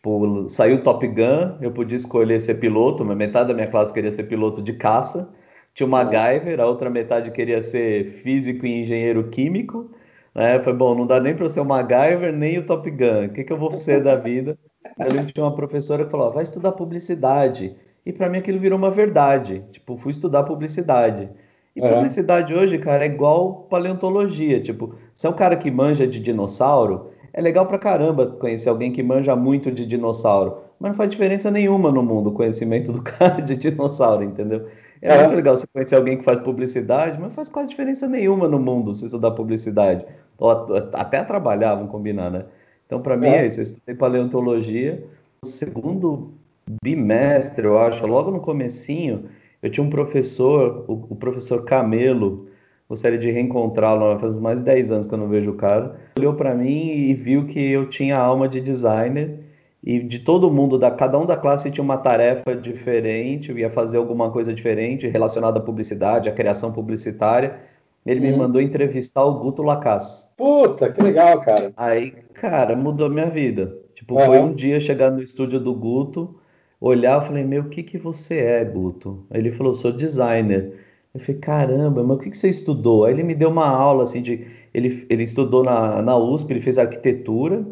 Tipo, 0.05 0.47
saiu 0.51 0.83
Top 0.83 1.07
Gun, 1.09 1.57
eu 1.63 1.73
podia 1.73 1.97
escolher 1.97 2.39
ser 2.39 2.57
piloto, 2.57 3.03
mas 3.03 3.17
metade 3.17 3.49
da 3.49 3.55
minha 3.55 3.67
classe 3.67 3.91
queria 3.91 4.13
ser 4.13 4.25
piloto 4.25 4.61
de 4.61 4.75
caça. 4.75 5.31
Tinha 5.73 5.87
o 5.87 5.91
MacGyver, 5.91 6.61
a 6.61 6.67
outra 6.67 6.91
metade 6.91 7.31
queria 7.31 7.63
ser 7.63 8.05
físico 8.05 8.67
e 8.67 8.83
engenheiro 8.83 9.31
químico. 9.31 9.91
Né? 10.35 10.63
Foi 10.63 10.75
bom, 10.75 10.95
não 10.95 11.07
dá 11.07 11.19
nem 11.19 11.35
para 11.35 11.49
ser 11.49 11.61
o 11.61 11.65
MacGyver 11.65 12.35
nem 12.35 12.59
o 12.59 12.67
Top 12.67 12.89
Gun. 12.91 13.27
O 13.27 13.29
que, 13.31 13.45
que 13.45 13.53
eu 13.53 13.57
vou 13.57 13.75
ser 13.75 14.03
da 14.03 14.15
vida? 14.15 14.59
Eu 14.99 15.09
lembro 15.09 15.27
que 15.27 15.33
tinha 15.33 15.45
uma 15.45 15.57
professora 15.57 16.05
que 16.05 16.11
falou: 16.11 16.31
vai 16.31 16.43
estudar 16.43 16.73
publicidade. 16.73 17.75
E 18.05 18.13
para 18.13 18.29
mim 18.29 18.39
aquilo 18.39 18.59
virou 18.61 18.79
uma 18.79 18.91
verdade. 18.91 19.65
Tipo, 19.73 19.97
fui 19.97 20.11
estudar 20.11 20.43
publicidade. 20.43 21.31
E 21.75 21.83
é. 21.83 21.95
publicidade 21.95 22.53
hoje, 22.53 22.77
cara, 22.79 23.05
é 23.05 23.07
igual 23.07 23.67
paleontologia. 23.71 24.61
Tipo, 24.61 24.97
se 25.15 25.27
é 25.27 25.31
um 25.31 25.35
cara 25.35 25.57
que 25.57 25.71
manja 25.71 26.07
de 26.07 26.21
dinossauro, 26.21 27.14
é 27.35 27.41
legal 27.41 27.67
pra 27.67 27.79
caramba 27.79 28.27
conhecer 28.27 28.69
alguém 28.69 28.93
que 28.93 29.03
manja 29.03 29.35
muito 29.35 29.73
de 29.73 29.85
dinossauro. 29.85 30.59
Mas 30.79 30.93
não 30.93 30.97
faz 30.97 31.11
diferença 31.11 31.51
nenhuma 31.51 31.91
no 31.91 32.01
mundo 32.01 32.31
o 32.31 32.33
conhecimento 32.33 32.93
do 32.93 33.03
cara 33.03 33.43
de 33.43 33.57
dinossauro, 33.57 34.23
entendeu? 34.23 34.67
É, 35.03 35.15
é, 35.15 35.19
muito 35.19 35.35
legal 35.35 35.57
você 35.57 35.67
conhecer 35.67 35.97
alguém 35.97 36.17
que 36.17 36.23
faz 36.23 36.39
publicidade, 36.39 37.21
mas 37.21 37.35
faz 37.35 37.49
quase 37.49 37.71
diferença 37.71 38.07
nenhuma 38.07 38.47
no 38.47 38.61
mundo 38.61 38.93
se 38.95 39.05
estudar 39.05 39.33
publicidade. 39.33 40.07
Ou 40.39 40.49
até 40.93 41.25
trabalhar, 41.25 41.75
vamos 41.75 41.91
combinar, 41.91 42.31
né? 42.31 42.45
Então, 42.87 43.03
para 43.03 43.17
mim, 43.17 43.27
é. 43.27 43.39
é 43.39 43.47
isso. 43.47 43.59
Eu 43.59 43.65
estudei 43.65 43.95
paleontologia. 43.97 45.05
No 45.43 45.49
segundo 45.49 46.35
bimestre, 46.83 47.67
eu 47.67 47.77
acho, 47.77 48.07
logo 48.07 48.31
no 48.31 48.41
comecinho, 48.41 49.25
eu 49.61 49.71
tinha 49.71 49.85
um 49.85 49.91
professor, 49.91 50.85
o, 50.87 50.93
o 51.11 51.17
professor 51.17 51.65
Camelo, 51.65 52.47
gostaria 52.89 53.19
de 53.19 53.31
reencontrá-lo, 53.31 54.19
faz 54.19 54.35
mais 54.37 54.59
de 54.59 54.65
10 54.65 54.93
anos 54.93 55.07
que 55.07 55.15
eu 55.15 55.19
não 55.19 55.29
vejo 55.29 55.51
o 55.51 55.57
cara. 55.57 55.97
Olhou 56.19 56.35
para 56.35 56.55
mim 56.55 56.89
e 56.89 57.15
viu 57.15 57.47
que 57.47 57.61
eu 57.71 57.89
tinha 57.89 58.17
alma 58.17 58.49
de 58.49 58.61
designer 58.61 59.45
e 59.87 60.01
de 60.01 60.19
todo 60.19 60.51
mundo, 60.51 60.79
da, 60.79 60.91
cada 60.91 61.19
um 61.19 61.27
da 61.27 61.37
classe 61.37 61.71
tinha 61.71 61.85
uma 61.85 61.99
tarefa 61.99 62.57
diferente, 62.57 63.53
ia 63.53 63.71
fazer 63.71 63.99
alguma 63.99 64.31
coisa 64.31 64.55
diferente 64.55 65.07
relacionada 65.07 65.59
à 65.59 65.63
publicidade, 65.63 66.29
à 66.29 66.33
criação 66.33 66.73
publicitária. 66.73 67.59
Ele 68.07 68.21
hum. 68.21 68.23
me 68.33 68.37
mandou 68.37 68.63
entrevistar 68.63 69.25
o 69.25 69.35
Guto 69.35 69.63
Lacasse. 69.63 70.29
Puta, 70.37 70.91
que 70.91 71.03
legal, 71.03 71.39
cara. 71.43 71.71
Aí, 71.77 72.13
cara, 72.33 72.75
mudou 72.75 73.11
minha 73.11 73.29
vida. 73.29 73.77
Tipo, 73.95 74.15
uhum. 74.15 74.25
foi 74.25 74.39
um 74.41 74.55
dia 74.55 74.81
chegar 74.81 75.11
no 75.11 75.23
estúdio 75.23 75.61
do 75.61 75.75
Guto, 75.75 76.35
olhar, 76.81 77.17
eu 77.17 77.27
falei, 77.27 77.45
meu, 77.45 77.63
o 77.63 77.69
que 77.69 77.83
que 77.83 77.99
você 77.99 78.39
é, 78.39 78.65
Guto? 78.65 79.27
Ele 79.31 79.53
falou, 79.53 79.75
sou 79.75 79.93
designer. 79.93 80.73
Eu 81.15 81.21
falei, 81.21 81.41
caramba, 81.41 82.03
mas 82.03 82.17
o 82.17 82.21
que 82.21 82.31
que 82.31 82.37
você 82.37 82.49
estudou? 82.49 83.05
Aí 83.05 83.13
ele 83.15 83.23
me 83.23 83.35
deu 83.35 83.49
uma 83.51 83.69
aula, 83.69 84.03
assim, 84.05 84.21
de... 84.21 84.47
Ele, 84.75 85.07
ele 85.09 85.23
estudou 85.23 85.63
na, 85.63 86.03
na 86.03 86.17
USP, 86.17 86.53
ele 86.53 86.61
fez 86.61 86.77
arquitetura, 86.79 87.65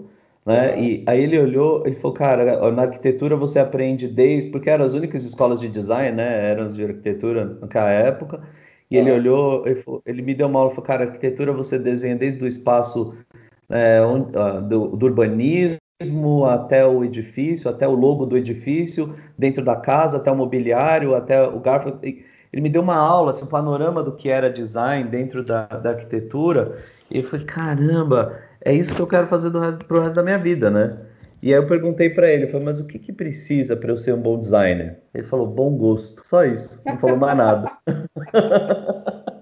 né? 0.47 0.81
E 0.81 1.05
aí 1.07 1.23
ele 1.23 1.39
olhou, 1.39 1.85
ele 1.87 1.97
falou, 1.97 2.15
cara, 2.17 2.71
na 2.71 2.83
arquitetura 2.83 3.37
você 3.37 3.59
aprende 3.59 4.09
desde, 4.09 4.51
porque 4.51 4.71
eram 4.71 4.85
as 4.85 4.95
únicas 4.95 5.25
escolas 5.25 5.61
de 5.61 5.69
design, 5.69 6.17
né? 6.17 6.51
Eram 6.51 6.65
as 6.65 6.75
de 6.75 6.85
arquitetura 6.85 7.59
naquela 7.61 7.91
época. 7.91 8.43
E 8.91 8.97
ele 8.97 9.11
olhou, 9.11 9.67
ele, 9.67 9.77
falou, 9.77 10.03
ele, 10.07 10.23
me 10.23 10.35
deu 10.35 10.47
uma 10.49 10.61
aula, 10.61 10.71
falou, 10.71 10.85
cara, 10.85 11.05
arquitetura 11.05 11.53
você 11.53 11.79
desenha 11.79 12.15
desde 12.17 12.43
o 12.45 12.47
espaço 12.47 13.15
é, 13.71 14.03
onde, 14.03 14.37
uh, 14.37 14.61
do, 14.63 14.97
do, 14.97 15.07
urbanismo 15.07 16.45
até 16.47 16.87
o 16.87 17.03
edifício, 17.05 17.71
até 17.71 17.89
o 17.89 17.95
logo 17.95 18.27
do 18.27 18.37
edifício, 18.37 19.15
dentro 19.39 19.65
da 19.65 19.77
casa, 19.77 20.19
até 20.19 20.31
o 20.31 20.37
mobiliário, 20.37 21.15
até 21.15 21.43
o 21.43 21.59
garfo. 21.59 21.99
Ele 22.53 22.63
me 22.63 22.69
deu 22.69 22.83
uma 22.83 22.97
aula, 22.97 23.31
assim, 23.31 23.45
um 23.45 23.49
panorama 23.49 24.03
do 24.03 24.13
que 24.13 24.29
era 24.29 24.51
design 24.51 25.09
dentro 25.09 25.43
da, 25.43 25.67
da 25.67 25.91
arquitetura. 25.91 26.79
E 27.11 27.19
eu 27.19 27.25
falei, 27.25 27.47
caramba, 27.47 28.39
é 28.61 28.75
isso 28.75 28.95
que 28.95 29.01
eu 29.01 29.07
quero 29.07 29.27
fazer 29.27 29.51
do 29.51 29.59
resto, 29.59 29.85
pro 29.85 30.01
resto 30.01 30.15
da 30.17 30.23
minha 30.23 30.39
vida, 30.39 30.71
né? 30.71 30.99
E 31.43 31.53
aí 31.53 31.59
eu 31.59 31.67
perguntei 31.67 32.11
para 32.11 32.31
ele, 32.31 32.45
eu 32.45 32.51
falei, 32.51 32.67
mas 32.67 32.79
o 32.79 32.87
que, 32.87 32.99
que 32.99 33.13
precisa 33.13 33.75
para 33.75 33.91
eu 33.91 33.97
ser 33.97 34.15
um 34.15 34.21
bom 34.21 34.39
designer? 34.39 35.01
Ele 35.13 35.25
falou, 35.25 35.47
bom 35.47 35.77
gosto, 35.77 36.25
só 36.25 36.45
isso, 36.45 36.81
não 36.87 36.99
falou 36.99 37.17
mais 37.17 37.37
nada. 37.37 37.73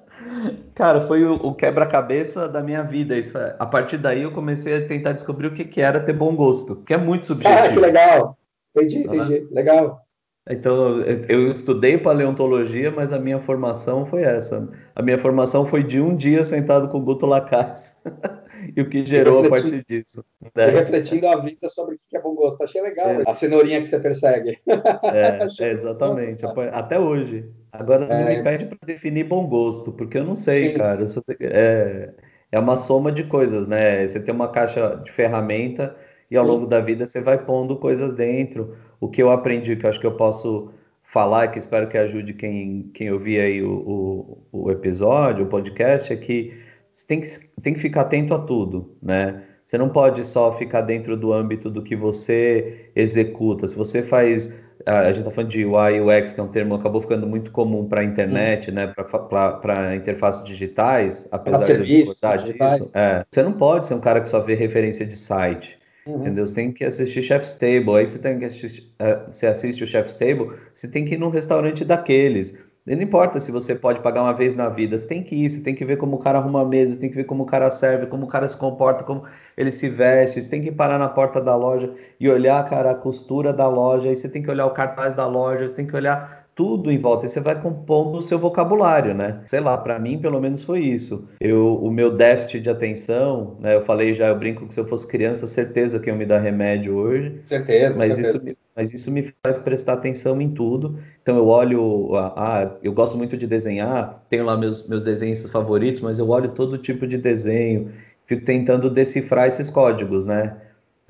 Cara, 0.74 1.02
foi 1.02 1.24
o, 1.24 1.34
o 1.34 1.54
quebra-cabeça 1.54 2.48
da 2.48 2.62
minha 2.62 2.82
vida. 2.82 3.14
Isso, 3.14 3.36
a 3.58 3.66
partir 3.66 3.98
daí 3.98 4.22
eu 4.22 4.32
comecei 4.32 4.78
a 4.78 4.88
tentar 4.88 5.12
descobrir 5.12 5.48
o 5.48 5.54
que, 5.54 5.64
que 5.64 5.82
era 5.82 6.00
ter 6.00 6.14
bom 6.14 6.34
gosto, 6.34 6.76
que 6.86 6.94
é 6.94 6.96
muito 6.96 7.26
subjetivo. 7.26 7.66
Ah, 7.66 7.68
que 7.68 7.78
legal! 7.78 8.38
Entendi, 8.74 8.98
entendi. 9.00 9.46
Legal. 9.50 10.00
Então, 10.48 11.00
eu 11.28 11.50
estudei 11.50 11.98
paleontologia, 11.98 12.90
mas 12.90 13.12
a 13.12 13.18
minha 13.18 13.38
formação 13.40 14.06
foi 14.06 14.22
essa. 14.22 14.68
A 14.94 15.02
minha 15.02 15.18
formação 15.18 15.66
foi 15.66 15.84
de 15.84 16.00
um 16.00 16.16
dia 16.16 16.44
sentado 16.44 16.88
com 16.88 16.98
o 16.98 17.02
Guto 17.02 17.26
Lacasse. 17.26 17.96
e 18.76 18.80
o 18.80 18.88
que 18.88 19.04
gerou 19.04 19.44
a 19.44 19.48
partir 19.48 19.84
disso. 19.86 20.24
Né? 20.54 20.66
Refletindo 20.66 21.26
a 21.28 21.36
vida 21.36 21.68
sobre 21.68 21.96
o 21.96 21.98
que 22.08 22.16
é 22.16 22.20
bom 22.20 22.34
gosto. 22.34 22.62
Achei 22.62 22.80
legal 22.80 23.08
é. 23.08 23.22
a 23.26 23.34
cenourinha 23.34 23.80
que 23.80 23.86
você 23.86 23.98
persegue. 23.98 24.58
É, 25.04 25.46
é 25.60 25.72
exatamente. 25.72 26.44
Até 26.72 26.98
hoje. 26.98 27.48
Agora 27.72 28.06
não 28.06 28.24
me 28.24 28.36
é. 28.36 28.42
pede 28.42 28.66
para 28.66 28.78
definir 28.84 29.24
bom 29.24 29.46
gosto, 29.46 29.92
porque 29.92 30.18
eu 30.18 30.24
não 30.24 30.36
sei, 30.36 30.72
Sim. 30.72 30.78
cara. 30.78 31.04
É, 31.40 32.10
é 32.50 32.58
uma 32.58 32.76
soma 32.76 33.12
de 33.12 33.24
coisas, 33.24 33.68
né? 33.68 34.06
Você 34.06 34.20
tem 34.20 34.34
uma 34.34 34.48
caixa 34.48 35.00
de 35.04 35.12
ferramenta 35.12 35.94
e 36.30 36.36
ao 36.36 36.44
Sim. 36.44 36.50
longo 36.50 36.66
da 36.66 36.80
vida 36.80 37.06
você 37.06 37.20
vai 37.20 37.44
pondo 37.44 37.76
coisas 37.76 38.14
dentro. 38.14 38.76
O 39.00 39.08
que 39.08 39.22
eu 39.22 39.30
aprendi, 39.30 39.74
que 39.76 39.86
eu 39.86 39.90
acho 39.90 39.98
que 39.98 40.06
eu 40.06 40.16
posso 40.16 40.70
falar, 41.12 41.48
que 41.48 41.58
espero 41.58 41.88
que 41.88 41.98
ajude 41.98 42.34
quem, 42.34 42.90
quem 42.94 43.10
ouvir 43.10 43.40
aí 43.40 43.62
o, 43.62 44.38
o, 44.52 44.64
o 44.64 44.70
episódio, 44.70 45.44
o 45.44 45.48
podcast, 45.48 46.12
é 46.12 46.16
que 46.16 46.54
você 46.92 47.06
tem 47.06 47.20
que, 47.20 47.28
tem 47.62 47.74
que 47.74 47.80
ficar 47.80 48.02
atento 48.02 48.34
a 48.34 48.38
tudo, 48.38 48.96
né? 49.02 49.42
Você 49.64 49.78
não 49.78 49.88
pode 49.88 50.26
só 50.26 50.56
ficar 50.58 50.80
dentro 50.80 51.16
do 51.16 51.32
âmbito 51.32 51.70
do 51.70 51.80
que 51.80 51.94
você 51.94 52.90
executa. 52.94 53.68
Se 53.68 53.76
você 53.76 54.02
faz. 54.02 54.58
A 54.84 55.08
gente 55.08 55.18
está 55.18 55.30
falando 55.30 55.50
de 55.50 55.64
UI 55.64 56.00
UX, 56.00 56.32
que 56.32 56.40
é 56.40 56.42
um 56.42 56.48
termo 56.48 56.74
que 56.74 56.80
acabou 56.80 57.02
ficando 57.02 57.26
muito 57.26 57.52
comum 57.52 57.86
para 57.86 58.00
a 58.00 58.04
internet, 58.04 58.72
né? 58.72 58.88
Para 58.88 59.94
interfaces 59.94 60.42
digitais, 60.44 61.28
apesar 61.30 61.76
de 61.76 61.84
discordar 61.84 62.42
disso. 62.42 62.90
É, 62.94 63.24
você 63.30 63.42
não 63.42 63.52
pode 63.52 63.86
ser 63.86 63.94
um 63.94 64.00
cara 64.00 64.20
que 64.20 64.28
só 64.28 64.40
vê 64.40 64.54
referência 64.54 65.06
de 65.06 65.16
site. 65.16 65.78
Uhum. 66.10 66.20
Entendeu? 66.20 66.46
Você 66.46 66.54
tem 66.54 66.72
que 66.72 66.84
assistir 66.84 67.22
Chef's 67.22 67.54
Table. 67.54 67.96
Aí 67.96 68.06
você 68.06 68.18
tem 68.18 68.38
que 68.38 68.44
assistir, 68.44 68.92
uh, 69.00 69.32
você 69.32 69.46
assiste 69.46 69.84
o 69.84 69.86
Chef's 69.86 70.16
Table, 70.16 70.52
você 70.74 70.88
tem 70.88 71.04
que 71.04 71.14
ir 71.14 71.18
num 71.18 71.30
restaurante 71.30 71.84
daqueles. 71.84 72.58
Não 72.86 73.02
importa 73.02 73.38
se 73.38 73.52
você 73.52 73.74
pode 73.74 74.00
pagar 74.00 74.22
uma 74.22 74.32
vez 74.32 74.54
na 74.56 74.68
vida, 74.68 74.96
você 74.96 75.06
tem 75.06 75.22
que 75.22 75.34
ir, 75.34 75.50
você 75.50 75.60
tem 75.60 75.74
que 75.74 75.84
ver 75.84 75.98
como 75.98 76.16
o 76.16 76.18
cara 76.18 76.38
arruma 76.38 76.62
a 76.62 76.64
mesa, 76.64 76.98
tem 76.98 77.10
que 77.10 77.14
ver 77.14 77.24
como 77.24 77.42
o 77.44 77.46
cara 77.46 77.70
serve, 77.70 78.06
como 78.06 78.24
o 78.24 78.28
cara 78.28 78.48
se 78.48 78.56
comporta, 78.56 79.04
como 79.04 79.22
ele 79.56 79.70
se 79.70 79.88
veste, 79.88 80.42
você 80.42 80.50
tem 80.50 80.62
que 80.62 80.72
parar 80.72 80.98
na 80.98 81.08
porta 81.08 81.40
da 81.40 81.54
loja 81.54 81.92
e 82.18 82.28
olhar, 82.28 82.68
cara, 82.68 82.92
a 82.92 82.94
costura 82.94 83.52
da 83.52 83.68
loja, 83.68 84.08
aí 84.08 84.16
você 84.16 84.28
tem 84.28 84.42
que 84.42 84.50
olhar 84.50 84.66
o 84.66 84.70
cartaz 84.70 85.14
da 85.14 85.26
loja, 85.26 85.68
você 85.68 85.76
tem 85.76 85.86
que 85.86 85.94
olhar 85.94 86.39
tudo 86.60 86.92
em 86.92 86.98
volta. 86.98 87.24
E 87.24 87.28
você 87.30 87.40
vai 87.40 87.58
compondo 87.58 88.18
o 88.18 88.22
seu 88.22 88.38
vocabulário, 88.38 89.14
né? 89.14 89.40
Sei 89.46 89.60
lá, 89.60 89.78
para 89.78 89.98
mim, 89.98 90.18
pelo 90.18 90.38
menos 90.38 90.62
foi 90.62 90.80
isso. 90.80 91.26
Eu, 91.40 91.76
o 91.82 91.90
meu 91.90 92.14
déficit 92.14 92.60
de 92.60 92.68
atenção, 92.68 93.56
né? 93.58 93.76
Eu 93.76 93.82
falei 93.86 94.12
já, 94.12 94.28
eu 94.28 94.38
brinco 94.38 94.66
que 94.66 94.74
se 94.74 94.78
eu 94.78 94.86
fosse 94.86 95.08
criança, 95.08 95.46
certeza 95.46 95.98
que 95.98 96.10
eu 96.10 96.14
me 96.14 96.26
dar 96.26 96.38
remédio 96.38 96.96
hoje. 96.96 97.40
Certeza. 97.46 97.96
Mas 97.96 98.16
certeza. 98.16 98.36
isso 98.36 98.56
mas 98.76 98.92
isso 98.92 99.10
me 99.10 99.32
faz 99.42 99.58
prestar 99.58 99.94
atenção 99.94 100.38
em 100.38 100.50
tudo. 100.50 100.98
Então 101.22 101.36
eu 101.38 101.46
olho, 101.46 102.14
ah, 102.14 102.76
eu 102.82 102.92
gosto 102.92 103.16
muito 103.16 103.38
de 103.38 103.46
desenhar, 103.46 104.24
tenho 104.28 104.44
lá 104.44 104.56
meus, 104.56 104.86
meus 104.86 105.02
desenhos 105.02 105.50
favoritos, 105.50 106.02
mas 106.02 106.18
eu 106.18 106.28
olho 106.28 106.50
todo 106.50 106.78
tipo 106.78 107.06
de 107.06 107.16
desenho, 107.18 107.90
fico 108.26 108.44
tentando 108.44 108.88
decifrar 108.90 109.48
esses 109.48 109.70
códigos, 109.70 110.26
né? 110.26 110.56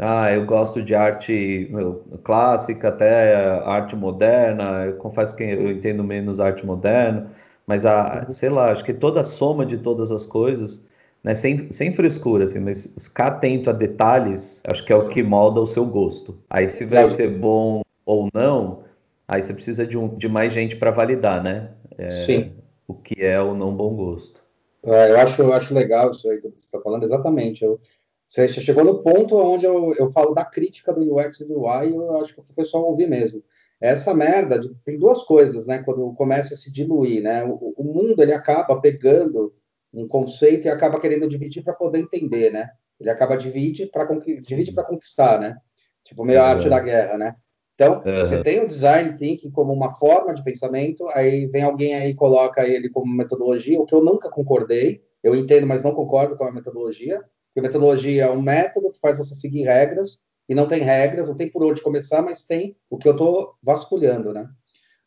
Ah, 0.03 0.33
eu 0.33 0.47
gosto 0.47 0.83
de 0.83 0.95
arte 0.95 1.69
meu, 1.71 2.03
clássica, 2.25 2.89
até 2.89 3.35
arte 3.67 3.95
moderna. 3.95 4.87
Eu 4.87 4.97
confesso 4.97 5.37
que 5.37 5.43
eu 5.43 5.71
entendo 5.71 6.03
menos 6.03 6.41
arte 6.41 6.65
moderna, 6.65 7.31
mas 7.67 7.85
a, 7.85 8.27
sei 8.31 8.49
lá, 8.49 8.73
acho 8.73 8.83
que 8.83 8.95
toda 8.95 9.21
a 9.21 9.25
soma 9.25 9.67
de 9.67 9.77
todas 9.77 10.11
as 10.11 10.27
coisas, 10.27 10.89
né, 11.23 11.35
sem, 11.35 11.71
sem 11.71 11.95
frescura, 11.95 12.45
assim, 12.45 12.61
mas 12.61 12.97
ficar 12.99 13.27
atento 13.27 13.69
a 13.69 13.75
detalhes, 13.75 14.63
acho 14.67 14.83
que 14.87 14.93
é 14.93 14.97
o 14.97 15.09
que 15.09 15.23
molda 15.23 15.61
o 15.61 15.67
seu 15.67 15.85
gosto. 15.85 16.39
Aí 16.49 16.71
se 16.71 16.87
vai 16.87 17.05
ser 17.05 17.29
bom 17.39 17.83
ou 18.07 18.31
não, 18.33 18.85
aí 19.29 19.43
você 19.43 19.53
precisa 19.53 19.87
de, 19.87 19.99
um, 19.99 20.09
de 20.17 20.29
mais 20.31 20.51
gente 20.51 20.77
para 20.77 20.91
validar, 20.91 21.43
né? 21.43 21.73
É, 21.99 22.25
Sim. 22.25 22.53
O 22.89 22.95
que 22.95 23.23
é 23.23 23.39
o 23.39 23.55
não 23.55 23.75
bom 23.77 23.95
gosto. 23.95 24.41
É, 24.83 25.11
eu 25.11 25.21
acho, 25.21 25.43
eu 25.43 25.53
acho 25.53 25.75
legal 25.75 26.11
isso 26.11 26.29
aí 26.31 26.39
que 26.39 26.49
você 26.49 26.57
está 26.57 26.81
falando, 26.81 27.05
exatamente. 27.05 27.63
Eu, 27.63 27.79
você 28.31 28.49
chegou 28.49 28.85
no 28.85 29.03
ponto 29.03 29.37
onde 29.37 29.67
eu, 29.67 29.93
eu 29.99 30.13
falo 30.13 30.33
da 30.33 30.45
crítica 30.45 30.95
do 30.95 31.17
UX 31.17 31.41
e 31.41 31.49
do 31.49 31.63
UI, 31.63 31.97
eu 31.97 32.17
acho 32.19 32.33
que 32.33 32.41
o 32.41 32.55
pessoal 32.55 32.85
ouvir 32.85 33.09
mesmo. 33.09 33.43
Essa 33.81 34.15
merda 34.15 34.57
de, 34.57 34.73
tem 34.85 34.97
duas 34.97 35.25
coisas, 35.25 35.67
né? 35.67 35.83
Quando 35.83 36.15
começa 36.15 36.55
a 36.55 36.57
se 36.57 36.71
diluir, 36.71 37.23
né? 37.23 37.43
O, 37.45 37.75
o 37.77 37.83
mundo 37.83 38.23
ele 38.23 38.33
acaba 38.33 38.81
pegando 38.81 39.53
um 39.93 40.07
conceito 40.07 40.67
e 40.67 40.71
acaba 40.71 41.01
querendo 41.01 41.29
dividir 41.29 41.65
para 41.65 41.73
poder 41.73 41.99
entender, 41.99 42.53
né? 42.53 42.71
Ele 43.01 43.11
acaba 43.11 43.37
divide 43.37 43.87
para 43.87 44.05
divide 44.41 44.73
para 44.73 44.85
conquistar, 44.85 45.41
né? 45.41 45.57
Tipo 46.05 46.25
meio 46.25 46.41
a 46.41 46.51
arte 46.51 46.69
da 46.69 46.79
guerra, 46.79 47.19
né? 47.19 47.35
Então, 47.75 48.03
uhum. 48.05 48.19
você 48.19 48.43
tem 48.43 48.61
o 48.61 48.67
design 48.67 49.17
thinking 49.17 49.51
como 49.51 49.73
uma 49.73 49.91
forma 49.95 50.35
de 50.35 50.45
pensamento, 50.45 51.05
aí 51.15 51.47
vem 51.47 51.63
alguém 51.63 51.95
aí 51.95 52.11
e 52.11 52.15
coloca 52.15 52.65
ele 52.65 52.91
como 52.91 53.13
metodologia, 53.13 53.81
o 53.81 53.87
que 53.87 53.95
eu 53.95 54.05
nunca 54.05 54.31
concordei. 54.31 55.03
Eu 55.23 55.35
entendo, 55.35 55.67
mas 55.67 55.83
não 55.83 55.95
concordo 55.95 56.37
com 56.37 56.45
a 56.45 56.53
metodologia. 56.53 57.21
Porque 57.53 57.67
metodologia 57.67 58.25
é 58.25 58.31
um 58.31 58.41
método 58.41 58.93
que 58.93 59.01
faz 59.01 59.19
você 59.19 59.35
seguir 59.35 59.65
regras, 59.65 60.21
e 60.49 60.55
não 60.55 60.67
tem 60.67 60.83
regras, 60.83 61.29
não 61.29 61.37
tem 61.37 61.49
por 61.49 61.63
onde 61.63 61.81
começar, 61.81 62.23
mas 62.23 62.45
tem 62.45 62.77
o 62.91 62.99
que 62.99 63.07
eu 63.07 63.13
estou 63.13 63.55
vasculhando, 63.63 64.33
né? 64.33 64.49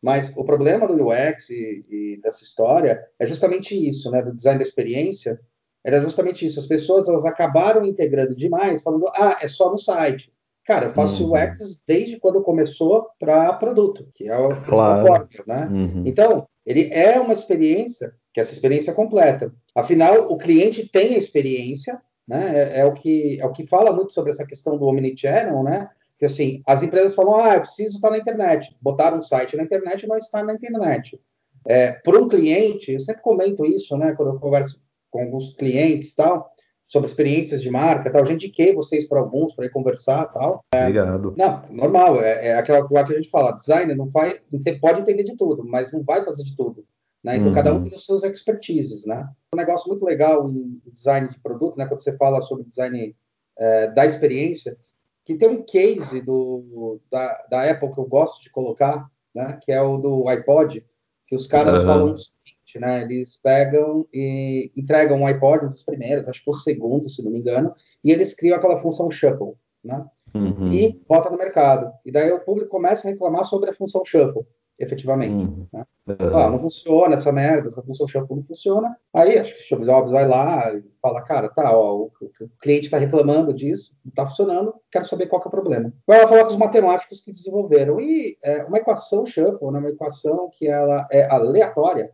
Mas 0.01 0.35
o 0.37 0.43
problema 0.45 0.87
do 0.87 1.07
UX 1.07 1.49
e, 1.49 1.83
e, 1.89 2.21
dessa 2.21 2.43
história 2.43 3.01
é 3.19 3.27
justamente 3.27 3.75
isso, 3.75 4.09
né? 4.09 4.21
Do 4.21 4.33
design 4.33 4.57
da 4.57 4.65
experiência, 4.65 5.39
era 5.83 5.99
justamente 5.99 6.45
isso. 6.45 6.59
As 6.59 6.65
pessoas 6.65 7.09
elas 7.09 7.25
acabaram 7.25 7.83
integrando 7.83 8.35
demais, 8.35 8.81
falando, 8.81 9.05
ah, 9.17 9.37
é 9.41 9.47
só 9.47 9.69
no 9.69 9.77
site. 9.77 10.31
Cara, 10.65 10.85
eu 10.85 10.93
faço 10.93 11.25
uhum. 11.25 11.33
UX 11.33 11.83
desde 11.85 12.17
quando 12.17 12.41
começou 12.41 13.07
para 13.19 13.51
produto, 13.53 14.07
que 14.13 14.29
é 14.29 14.37
o 14.37 14.61
claro. 14.61 15.27
né? 15.45 15.67
Uhum. 15.69 16.03
Então, 16.05 16.47
ele 16.65 16.89
é 16.93 17.19
uma 17.19 17.33
experiência, 17.33 18.13
que 18.33 18.39
é 18.39 18.43
essa 18.43 18.53
experiência 18.53 18.91
é 18.91 18.93
completa. 18.93 19.53
Afinal, 19.75 20.31
o 20.31 20.37
cliente 20.37 20.87
tem 20.87 21.15
a 21.15 21.17
experiência, 21.17 22.01
né? 22.27 22.59
É, 22.59 22.79
é, 22.79 22.85
o 22.85 22.93
que 22.93 23.37
é 23.39 23.45
o 23.45 23.51
que 23.51 23.65
fala 23.65 23.91
muito 23.91 24.13
sobre 24.13 24.31
essa 24.31 24.45
questão 24.45 24.77
do 24.77 24.85
omnichannel, 24.85 25.63
né? 25.63 25.89
Que 26.17 26.25
assim, 26.25 26.61
as 26.65 26.83
empresas 26.83 27.15
falam, 27.15 27.35
ah, 27.35 27.55
eu 27.55 27.61
preciso 27.61 27.95
estar 27.95 28.09
na 28.09 28.17
internet, 28.17 28.75
botar 28.81 29.13
um 29.13 29.21
site 29.21 29.57
na 29.57 29.63
internet 29.63 30.03
e 30.03 30.07
não 30.07 30.17
estar 30.17 30.43
na 30.43 30.53
internet. 30.53 31.19
É, 31.67 31.93
Para 31.93 32.19
um 32.19 32.27
cliente, 32.27 32.91
eu 32.91 32.99
sempre 32.99 33.21
comento 33.21 33.65
isso, 33.65 33.97
né? 33.97 34.13
Quando 34.13 34.33
eu 34.33 34.39
converso 34.39 34.81
com 35.09 35.21
alguns 35.21 35.53
clientes 35.55 36.13
tal, 36.15 36.53
sobre 36.87 37.07
experiências 37.07 37.61
de 37.61 37.69
marca, 37.69 38.11
tal, 38.11 38.21
eu 38.21 38.27
já 38.27 38.33
indiquei 38.33 38.73
vocês 38.73 39.07
para 39.07 39.19
alguns 39.19 39.53
para 39.53 39.65
ir 39.65 39.71
conversar, 39.71 40.25
tal. 40.25 40.63
É, 40.73 40.81
Obrigado. 40.81 41.33
Não, 41.37 41.63
normal, 41.71 42.21
é, 42.21 42.49
é 42.49 42.53
aquela 42.55 42.87
coisa 42.87 43.05
que 43.05 43.13
a 43.13 43.15
gente 43.15 43.29
fala, 43.29 43.51
designer 43.51 43.95
não 43.95 44.09
faz, 44.09 44.41
pode 44.79 45.01
entender 45.01 45.23
de 45.23 45.35
tudo, 45.35 45.63
mas 45.65 45.91
não 45.91 46.03
vai 46.03 46.23
fazer 46.23 46.43
de 46.43 46.55
tudo. 46.55 46.85
Né? 47.23 47.37
Então, 47.37 47.47
uhum. 47.47 47.53
cada 47.53 47.71
um 47.73 47.77
uhum. 47.77 47.83
tem 47.85 47.95
os 47.95 48.05
seus 48.05 48.21
expertises, 48.23 49.05
né? 49.05 49.27
Um 49.53 49.57
negócio 49.57 49.87
muito 49.87 50.03
legal 50.03 50.49
em 50.49 50.81
design 50.91 51.29
de 51.29 51.39
produto, 51.39 51.77
né? 51.77 51.85
Quando 51.85 52.03
você 52.03 52.17
fala 52.17 52.41
sobre 52.41 52.65
design 52.65 53.15
é, 53.57 53.87
da 53.91 54.05
experiência, 54.05 54.75
que 55.23 55.35
tem 55.35 55.47
um 55.47 55.63
case 55.63 56.21
do, 56.21 56.99
da, 57.09 57.45
da 57.49 57.71
Apple 57.71 57.93
que 57.93 57.99
eu 57.99 58.05
gosto 58.05 58.41
de 58.41 58.49
colocar, 58.49 59.09
né? 59.33 59.57
Que 59.61 59.71
é 59.71 59.81
o 59.81 59.97
do 59.97 60.27
iPod, 60.27 60.85
que 61.25 61.35
os 61.35 61.47
caras 61.47 61.79
uhum. 61.79 61.85
falam 61.85 62.13
o 62.13 62.17
seguinte, 62.17 62.79
né? 62.79 63.03
Eles 63.03 63.37
pegam 63.41 64.05
e 64.13 64.69
entregam 64.75 65.21
um 65.21 65.25
iPod, 65.25 65.65
um 65.65 65.71
dos 65.71 65.83
primeiros, 65.83 66.27
acho 66.27 66.39
que 66.39 66.45
foi 66.45 66.53
o 66.55 66.57
segundo, 66.57 67.07
se 67.07 67.23
não 67.23 67.31
me 67.31 67.39
engano, 67.39 67.73
e 68.03 68.11
eles 68.11 68.33
criam 68.33 68.57
aquela 68.57 68.79
função 68.79 69.09
shuffle, 69.09 69.53
né? 69.81 70.05
Uhum. 70.35 70.73
E 70.73 71.01
bota 71.07 71.29
no 71.29 71.37
mercado. 71.37 71.89
E 72.05 72.11
daí 72.11 72.33
o 72.33 72.43
público 72.43 72.69
começa 72.69 73.07
a 73.07 73.11
reclamar 73.11 73.45
sobre 73.45 73.69
a 73.69 73.73
função 73.73 74.03
shuffle 74.03 74.45
efetivamente. 74.83 75.45
Uhum. 75.45 75.67
Né? 75.73 75.85
Ah, 76.33 76.49
não 76.49 76.59
funciona 76.59 77.15
essa 77.15 77.31
merda, 77.31 77.69
essa 77.69 77.81
função 77.81 78.07
shampoo 78.07 78.35
não 78.35 78.43
funciona. 78.43 78.95
Aí 79.13 79.37
acho 79.37 79.53
que 79.53 79.61
o 79.61 79.63
Steve 79.63 79.85
Jobs 79.85 80.11
vai 80.11 80.27
lá 80.27 80.73
e 80.73 80.83
fala, 81.01 81.21
cara, 81.21 81.49
tá, 81.49 81.75
ó, 81.75 81.95
o, 81.95 82.11
o 82.21 82.49
cliente 82.61 82.85
está 82.85 82.97
reclamando 82.97 83.53
disso, 83.53 83.95
não 84.03 84.09
está 84.09 84.27
funcionando, 84.27 84.73
quero 84.91 85.05
saber 85.05 85.27
qual 85.27 85.41
que 85.41 85.47
é 85.47 85.49
o 85.49 85.51
problema. 85.51 85.93
Vai 86.05 86.21
lá 86.21 86.27
falar 86.27 86.43
com 86.43 86.51
os 86.51 86.57
matemáticos 86.57 87.21
que 87.21 87.31
desenvolveram. 87.31 87.99
E 88.01 88.37
é, 88.43 88.63
uma 88.65 88.77
equação 88.77 89.25
shuffle, 89.25 89.71
né, 89.71 89.79
uma 89.79 89.89
equação 89.89 90.49
que 90.51 90.67
ela 90.67 91.07
é 91.11 91.25
aleatória, 91.31 92.11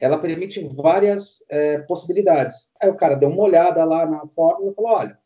ela 0.00 0.18
permite 0.18 0.60
várias 0.74 1.44
é, 1.50 1.78
possibilidades. 1.78 2.70
Aí 2.80 2.88
o 2.88 2.96
cara 2.96 3.14
deu 3.14 3.28
uma 3.28 3.42
olhada 3.42 3.84
lá 3.84 4.06
na 4.06 4.26
fórmula 4.28 4.72
e 4.72 4.74
falou, 4.74 4.90
olha, 4.92 5.18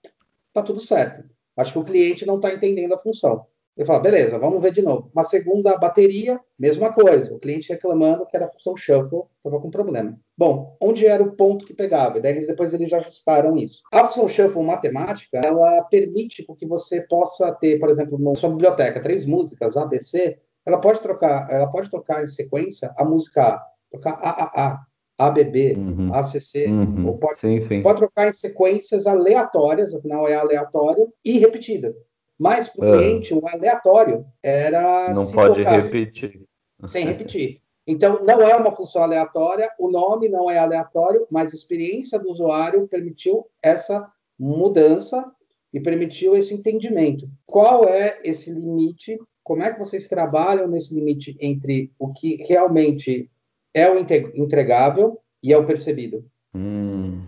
tá 0.52 0.62
tudo 0.62 0.80
certo. 0.80 1.24
Acho 1.56 1.72
que 1.72 1.78
o 1.78 1.84
cliente 1.84 2.26
não 2.26 2.36
está 2.36 2.52
entendendo 2.52 2.94
a 2.94 2.98
função. 2.98 3.46
Ele 3.76 3.86
fala, 3.86 4.00
beleza, 4.00 4.38
vamos 4.38 4.60
ver 4.60 4.70
de 4.70 4.82
novo. 4.82 5.10
Uma 5.14 5.24
segunda 5.24 5.76
bateria, 5.78 6.38
mesma 6.58 6.92
coisa. 6.92 7.34
O 7.34 7.38
cliente 7.38 7.70
reclamando 7.70 8.26
que 8.26 8.36
era 8.36 8.44
a 8.44 8.48
função 8.50 8.76
shuffle, 8.76 9.22
estava 9.38 9.60
com 9.60 9.70
problema. 9.70 10.18
Bom, 10.36 10.76
onde 10.80 11.06
era 11.06 11.22
o 11.22 11.32
ponto 11.32 11.64
que 11.64 11.72
pegava? 11.72 12.18
E 12.18 12.20
daí 12.20 12.32
eles, 12.32 12.46
depois 12.46 12.74
eles 12.74 12.90
já 12.90 12.98
ajustaram 12.98 13.56
isso. 13.56 13.82
A 13.90 14.06
função 14.06 14.28
shuffle 14.28 14.62
matemática, 14.62 15.38
ela 15.38 15.82
permite 15.84 16.44
que 16.58 16.66
você 16.66 17.00
possa 17.02 17.50
ter, 17.52 17.78
por 17.78 17.88
exemplo, 17.88 18.18
na 18.18 18.34
sua 18.34 18.50
biblioteca, 18.50 19.00
três 19.00 19.24
músicas, 19.24 19.76
A, 19.76 19.86
B, 19.86 20.00
C, 20.00 20.38
ela 20.66 20.78
pode 20.78 21.00
trocar, 21.00 21.50
ela 21.50 21.66
pode 21.66 21.90
tocar 21.90 22.22
em 22.22 22.26
sequência 22.26 22.92
a 22.96 23.04
música 23.04 23.42
A, 23.42 23.66
tocar 23.90 24.12
AAA, 24.22 24.80
ABB, 25.18 25.74
uhum. 25.76 26.14
ACC, 26.14 26.66
uhum. 26.66 27.06
ou 27.06 27.18
pode, 27.18 27.38
sim, 27.38 27.60
sim. 27.60 27.82
pode 27.82 27.98
trocar 27.98 28.28
em 28.28 28.32
sequências 28.32 29.06
aleatórias, 29.06 29.94
afinal 29.94 30.28
é 30.28 30.34
aleatório, 30.34 31.12
e 31.24 31.38
repetida. 31.38 31.94
Mas 32.38 32.68
para 32.68 32.86
o 32.86 32.92
ah. 32.92 32.98
cliente, 32.98 33.34
o 33.34 33.46
aleatório 33.46 34.26
era. 34.42 35.12
Não 35.14 35.30
pode 35.30 35.62
repetir. 35.62 36.42
Sem 36.86 37.06
repetir. 37.06 37.62
Então, 37.86 38.24
não 38.24 38.42
é 38.42 38.54
uma 38.54 38.74
função 38.74 39.02
aleatória, 39.02 39.68
o 39.78 39.90
nome 39.90 40.28
não 40.28 40.50
é 40.50 40.58
aleatório, 40.58 41.26
mas 41.30 41.52
a 41.52 41.56
experiência 41.56 42.18
do 42.18 42.30
usuário 42.30 42.86
permitiu 42.86 43.46
essa 43.60 44.08
mudança 44.38 45.32
e 45.72 45.80
permitiu 45.80 46.34
esse 46.36 46.54
entendimento. 46.54 47.28
Qual 47.46 47.88
é 47.88 48.20
esse 48.24 48.52
limite? 48.52 49.18
Como 49.42 49.62
é 49.62 49.72
que 49.72 49.78
vocês 49.78 50.06
trabalham 50.06 50.68
nesse 50.68 50.94
limite 50.94 51.36
entre 51.40 51.90
o 51.98 52.12
que 52.12 52.36
realmente 52.44 53.28
é 53.74 53.90
o 53.90 53.98
entregável 53.98 55.18
e 55.42 55.52
é 55.52 55.58
o 55.58 55.66
percebido? 55.66 56.24
Hum, 56.54 57.22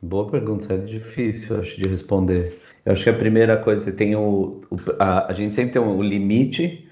boa 0.00 0.28
pergunta, 0.28 0.74
é 0.74 0.78
difícil, 0.78 1.60
acho, 1.60 1.76
de 1.76 1.88
responder. 1.88 2.58
Eu 2.84 2.92
acho 2.92 3.04
que 3.04 3.10
a 3.10 3.14
primeira 3.14 3.56
coisa, 3.56 3.82
você 3.82 3.92
tem 3.92 4.16
o, 4.16 4.62
o 4.70 4.76
a, 4.98 5.30
a, 5.30 5.32
gente 5.32 5.54
sempre 5.54 5.72
tem 5.72 5.82
o 5.82 6.02
limite, 6.02 6.88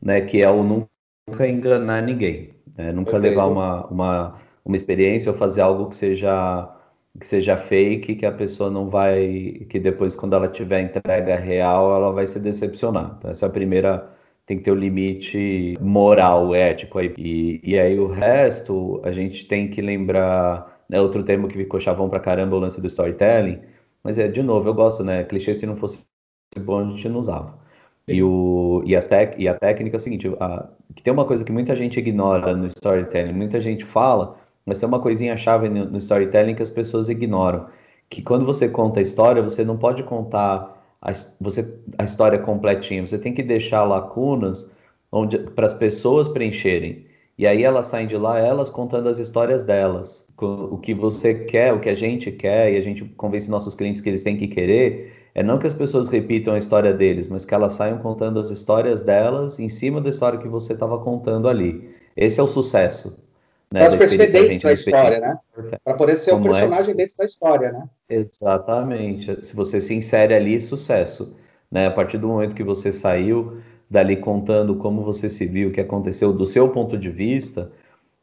né, 0.00 0.20
que 0.20 0.40
é 0.40 0.50
o 0.50 0.62
nunca 0.62 1.48
enganar 1.48 2.02
ninguém, 2.02 2.54
né? 2.76 2.92
nunca 2.92 3.12
Perfeito. 3.12 3.34
levar 3.34 3.46
uma, 3.46 3.86
uma, 3.86 4.40
uma 4.64 4.76
experiência 4.76 5.32
ou 5.32 5.38
fazer 5.38 5.62
algo 5.62 5.88
que 5.88 5.96
seja 5.96 6.78
que 7.18 7.26
seja 7.26 7.56
fake, 7.56 8.16
que 8.16 8.26
a 8.26 8.32
pessoa 8.32 8.70
não 8.70 8.88
vai, 8.88 9.66
que 9.68 9.78
depois 9.78 10.16
quando 10.16 10.34
ela 10.34 10.48
tiver 10.48 10.80
entrega 10.80 11.36
real, 11.36 11.94
ela 11.94 12.10
vai 12.10 12.26
se 12.26 12.40
decepcionar. 12.40 13.16
Então 13.18 13.30
essa 13.30 13.46
é 13.46 13.48
a 13.48 13.52
primeira, 13.52 14.10
tem 14.46 14.56
que 14.56 14.64
ter 14.64 14.70
o 14.70 14.74
limite 14.74 15.74
moral, 15.80 16.54
ético 16.54 16.98
aí. 16.98 17.12
E, 17.18 17.60
e 17.62 17.78
aí 17.78 17.98
o 17.98 18.06
resto, 18.08 19.00
a 19.04 19.12
gente 19.12 19.46
tem 19.46 19.68
que 19.68 19.82
lembrar, 19.82 20.82
né, 20.88 21.00
outro 21.00 21.22
termo 21.22 21.48
que 21.48 21.56
ficou 21.56 21.78
chavão 21.80 22.08
pra 22.08 22.20
caramba, 22.20 22.56
o 22.56 22.60
lance 22.60 22.80
do 22.80 22.86
storytelling, 22.86 23.60
mas 24.02 24.18
é, 24.18 24.28
de 24.28 24.42
novo, 24.42 24.68
eu 24.68 24.74
gosto, 24.74 25.04
né? 25.04 25.24
Clichê 25.24 25.54
se 25.54 25.66
não 25.66 25.76
fosse 25.76 26.04
bom, 26.58 26.80
a 26.80 26.84
gente 26.84 27.08
não 27.08 27.20
usava. 27.20 27.58
E, 28.08 28.22
o, 28.22 28.82
e, 28.84 28.96
as 28.96 29.06
tec, 29.06 29.38
e 29.38 29.46
a 29.48 29.54
técnica 29.54 29.96
é 29.96 29.98
o 29.98 30.00
seguinte: 30.00 30.28
a, 30.40 30.68
que 30.94 31.02
tem 31.02 31.12
uma 31.12 31.24
coisa 31.24 31.44
que 31.44 31.52
muita 31.52 31.76
gente 31.76 31.98
ignora 31.98 32.56
no 32.56 32.66
storytelling, 32.66 33.32
muita 33.32 33.60
gente 33.60 33.84
fala, 33.84 34.36
mas 34.66 34.78
tem 34.78 34.88
uma 34.88 35.00
coisinha 35.00 35.36
chave 35.36 35.68
no, 35.68 35.86
no 35.86 35.98
storytelling 35.98 36.54
que 36.54 36.62
as 36.62 36.70
pessoas 36.70 37.08
ignoram. 37.08 37.66
Que 38.10 38.22
quando 38.22 38.44
você 38.44 38.68
conta 38.68 39.00
a 39.00 39.02
história, 39.02 39.42
você 39.42 39.64
não 39.64 39.78
pode 39.78 40.02
contar 40.02 40.82
a, 41.00 41.12
você, 41.40 41.80
a 41.98 42.04
história 42.04 42.38
completinha, 42.38 43.06
você 43.06 43.18
tem 43.18 43.34
que 43.34 43.42
deixar 43.42 43.84
lacunas 43.84 44.74
para 45.54 45.66
as 45.66 45.74
pessoas 45.74 46.28
preencherem. 46.28 47.06
E 47.38 47.46
aí 47.46 47.62
elas 47.64 47.86
saem 47.86 48.06
de 48.06 48.16
lá, 48.16 48.38
elas 48.38 48.68
contando 48.68 49.08
as 49.08 49.18
histórias 49.18 49.64
delas. 49.64 50.26
O 50.38 50.76
que 50.78 50.92
você 50.92 51.44
quer, 51.46 51.72
o 51.72 51.80
que 51.80 51.88
a 51.88 51.94
gente 51.94 52.30
quer, 52.30 52.72
e 52.72 52.76
a 52.76 52.80
gente 52.82 53.04
convence 53.16 53.50
nossos 53.50 53.74
clientes 53.74 54.00
que 54.00 54.08
eles 54.08 54.22
têm 54.22 54.36
que 54.36 54.48
querer, 54.48 55.12
é 55.34 55.42
não 55.42 55.58
que 55.58 55.66
as 55.66 55.74
pessoas 55.74 56.08
repitam 56.08 56.54
a 56.54 56.58
história 56.58 56.92
deles, 56.92 57.28
mas 57.28 57.44
que 57.44 57.54
elas 57.54 57.72
saiam 57.72 57.98
contando 57.98 58.38
as 58.38 58.50
histórias 58.50 59.02
delas 59.02 59.58
em 59.58 59.68
cima 59.68 60.00
da 60.00 60.10
história 60.10 60.38
que 60.38 60.48
você 60.48 60.74
estava 60.74 60.98
contando 60.98 61.48
ali. 61.48 61.90
Esse 62.16 62.38
é 62.38 62.42
o 62.42 62.46
sucesso. 62.46 63.18
Né, 63.72 63.88
Para 63.88 63.96
perceber 63.96 64.26
dentro 64.26 64.68
da 64.68 64.72
história, 64.74 65.18
né? 65.18 65.38
Para 65.82 65.94
poder 65.94 66.18
ser 66.18 66.34
um 66.34 66.40
é 66.40 66.42
personagem 66.42 66.90
é... 66.90 66.94
dentro 66.94 67.16
da 67.16 67.24
história, 67.24 67.72
né? 67.72 67.88
Exatamente. 68.10 69.46
Se 69.46 69.56
você 69.56 69.80
se 69.80 69.94
insere 69.94 70.34
ali, 70.34 70.60
sucesso. 70.60 71.38
Né? 71.70 71.86
A 71.86 71.90
partir 71.90 72.18
do 72.18 72.28
momento 72.28 72.54
que 72.54 72.62
você 72.62 72.92
saiu 72.92 73.62
dali 73.92 74.16
contando 74.16 74.74
como 74.76 75.02
você 75.02 75.28
se 75.28 75.46
viu, 75.46 75.68
o 75.68 75.72
que 75.72 75.80
aconteceu 75.80 76.32
do 76.32 76.46
seu 76.46 76.68
ponto 76.70 76.96
de 76.96 77.10
vista, 77.10 77.70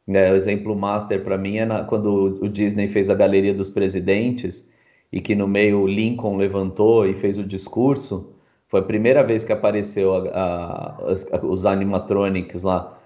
né? 0.05 0.31
o 0.31 0.35
exemplo 0.35 0.75
master 0.75 1.23
para 1.23 1.37
mim 1.37 1.57
é 1.57 1.65
na, 1.65 1.83
quando 1.83 2.39
o 2.41 2.49
Disney 2.49 2.87
fez 2.87 3.09
a 3.09 3.15
Galeria 3.15 3.53
dos 3.53 3.69
Presidentes 3.69 4.67
e 5.11 5.21
que 5.21 5.35
no 5.35 5.47
meio 5.47 5.85
Lincoln 5.87 6.37
levantou 6.37 7.07
e 7.07 7.13
fez 7.13 7.37
o 7.37 7.43
discurso. 7.43 8.33
Foi 8.67 8.79
a 8.79 8.83
primeira 8.83 9.23
vez 9.23 9.45
que 9.45 9.53
apareceu 9.53 10.15
a, 10.15 10.29
a, 10.29 10.95
a, 11.37 11.45
os 11.45 11.65
animatronics 11.65 12.63
lá 12.63 12.99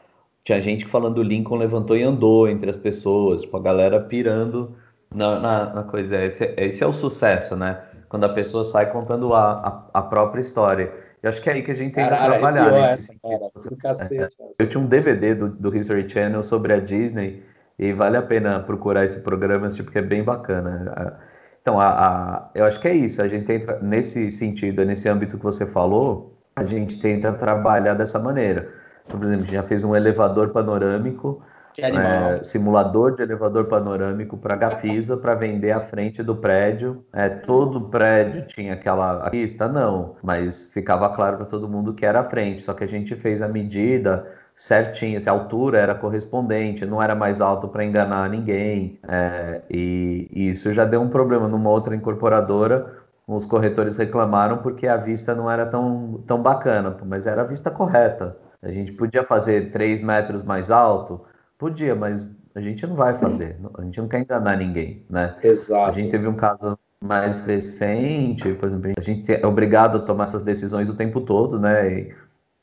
tinha 0.44 0.60
gente 0.62 0.86
falando 0.86 1.24
Lincoln 1.24 1.56
levantou 1.56 1.96
e 1.96 2.04
andou 2.04 2.50
entre 2.50 2.70
as 2.70 2.78
pessoas, 2.78 3.44
tipo, 3.44 3.56
a 3.56 3.62
galera 3.62 4.00
pirando 4.02 4.76
na, 5.14 5.40
na, 5.40 5.74
na 5.74 5.84
coisa. 5.84 6.22
Esse, 6.24 6.54
esse, 6.58 6.84
é 6.84 6.88
o 6.88 6.94
sucesso, 6.94 7.56
né? 7.56 7.82
Quando 8.10 8.26
a 8.26 8.30
pessoa 8.30 8.64
sai 8.66 8.92
contando 8.92 9.34
a, 9.34 9.88
a 9.94 10.02
própria 10.02 10.42
história. 10.42 10.92
Eu 11.24 11.30
acho 11.30 11.42
que 11.42 11.50
é 11.50 11.54
aí 11.54 11.64
que 11.64 11.72
a 11.72 11.76
gente 11.76 11.96
tem 11.96 12.04
que 12.04 12.16
trabalhar. 12.16 12.72
Nesse 12.72 13.18
essa, 13.24 13.76
cara, 13.78 13.98
Eu 14.60 14.68
tinha 14.68 14.84
um 14.84 14.86
DVD 14.86 15.34
do, 15.34 15.50
do 15.50 15.76
History 15.76 16.08
Channel 16.08 16.44
sobre 16.44 16.74
a 16.74 16.80
Disney 16.80 17.42
e 17.80 17.94
vale 17.94 18.18
a 18.18 18.22
pena 18.22 18.60
procurar 18.60 19.06
esse 19.06 19.22
programa, 19.22 19.70
tipo, 19.70 19.90
que 19.90 19.98
é 19.98 20.02
bem 20.02 20.24
bacana. 20.24 21.18
Então, 21.62 21.80
a, 21.80 21.88
a, 21.88 22.50
eu 22.54 22.66
acho 22.66 22.80
que 22.80 22.90
é 22.90 22.94
isso. 22.94 23.22
A 23.22 23.28
gente 23.28 23.52
entra 23.52 23.80
nesse 23.80 24.30
sentido, 24.30 24.84
nesse 24.84 25.08
âmbito 25.08 25.38
que 25.38 25.44
você 25.44 25.66
falou, 25.66 26.38
a 26.56 26.66
gente 26.66 27.02
tenta 27.02 27.32
trabalhar 27.32 27.94
dessa 27.94 28.20
maneira 28.20 28.84
então, 29.06 29.20
por 29.20 29.26
exemplo, 29.26 29.46
já 29.46 29.64
fez 29.64 29.84
um 29.84 29.96
elevador 29.96 30.50
panorâmico, 30.50 31.42
é, 31.82 32.44
simulador 32.44 33.16
de 33.16 33.24
elevador 33.24 33.66
panorâmico 33.66 34.38
para 34.38 34.54
a 34.54 34.58
Gafisa 34.58 35.18
para 35.18 35.36
vender 35.36 35.72
à 35.72 35.80
frente 35.80 36.22
do 36.22 36.36
prédio. 36.36 37.04
É, 37.12 37.30
todo 37.30 37.90
prédio 37.90 38.46
tinha 38.48 38.74
aquela 38.74 39.30
pista, 39.30 39.68
não, 39.68 40.16
mas 40.22 40.72
ficava 40.74 41.10
claro 41.10 41.38
para 41.38 41.46
todo 41.46 41.68
mundo 41.68 41.94
que 41.94 42.06
era 42.06 42.20
a 42.20 42.24
frente. 42.24 42.62
Só 42.62 42.74
que 42.74 42.84
a 42.84 42.88
gente 42.88 43.16
fez 43.16 43.42
a 43.42 43.48
medida 43.48 44.26
certinha, 44.56 45.18
a 45.26 45.32
altura 45.32 45.80
era 45.80 45.96
correspondente, 45.96 46.86
não 46.86 47.02
era 47.02 47.16
mais 47.16 47.42
alto 47.42 47.68
para 47.68 47.84
enganar 47.84 48.30
ninguém. 48.30 49.00
É, 49.08 49.62
e, 49.70 50.30
e 50.32 50.50
isso 50.50 50.72
já 50.74 50.86
deu 50.86 51.02
um 51.02 51.10
problema 51.10 51.48
numa 51.48 51.70
outra 51.70 51.96
incorporadora. 51.96 53.02
Os 53.28 53.46
corretores 53.46 53.96
reclamaram 53.96 54.58
porque 54.58 54.88
a 54.88 54.98
vista 54.98 55.34
não 55.34 55.50
era 55.50 55.66
tão, 55.66 56.22
tão 56.28 56.42
bacana, 56.42 56.96
mas 57.06 57.26
era 57.26 57.42
a 57.42 57.46
vista 57.46 57.72
correta. 57.72 58.38
A 58.62 58.70
gente 58.70 58.94
podia 58.94 59.24
fazer 59.24 59.72
três 59.72 60.02
metros 60.02 60.44
mais 60.44 60.72
alto? 60.72 61.22
Podia, 61.64 61.96
mas 61.96 62.36
a 62.54 62.60
gente 62.60 62.86
não 62.86 62.94
vai 62.94 63.14
fazer. 63.14 63.56
A 63.80 63.84
gente 63.84 64.02
não 64.02 64.10
quer 64.10 64.20
enganar 64.20 64.58
ninguém, 64.58 65.06
né? 65.10 65.38
Exato. 65.42 65.90
A 65.90 65.94
gente 65.94 66.12
teve 66.12 66.28
um 66.28 66.36
caso 66.36 66.78
mais 67.02 67.40
recente, 67.40 68.54
por 68.56 68.68
exemplo, 68.68 68.92
a 68.98 69.02
gente 69.02 69.34
é 69.34 69.48
obrigado 69.48 69.98
a 69.98 70.02
tomar 70.02 70.26
essas 70.26 70.44
decisões 70.44 70.90
o 70.90 70.96
tempo 70.96 71.22
todo, 71.22 71.58
né? 71.58 71.90
E, 71.90 72.16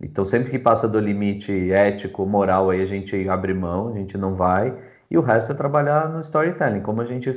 então, 0.02 0.22
sempre 0.26 0.50
que 0.50 0.58
passa 0.58 0.86
do 0.86 1.00
limite 1.00 1.72
ético, 1.72 2.26
moral, 2.26 2.68
aí 2.68 2.82
a 2.82 2.86
gente 2.86 3.26
abre 3.26 3.54
mão, 3.54 3.88
a 3.88 3.96
gente 3.96 4.18
não 4.18 4.34
vai. 4.34 4.76
E 5.10 5.16
o 5.16 5.22
resto 5.22 5.52
é 5.52 5.54
trabalhar 5.54 6.10
no 6.10 6.20
storytelling, 6.20 6.82
como 6.82 7.00
a 7.00 7.06
gente 7.06 7.32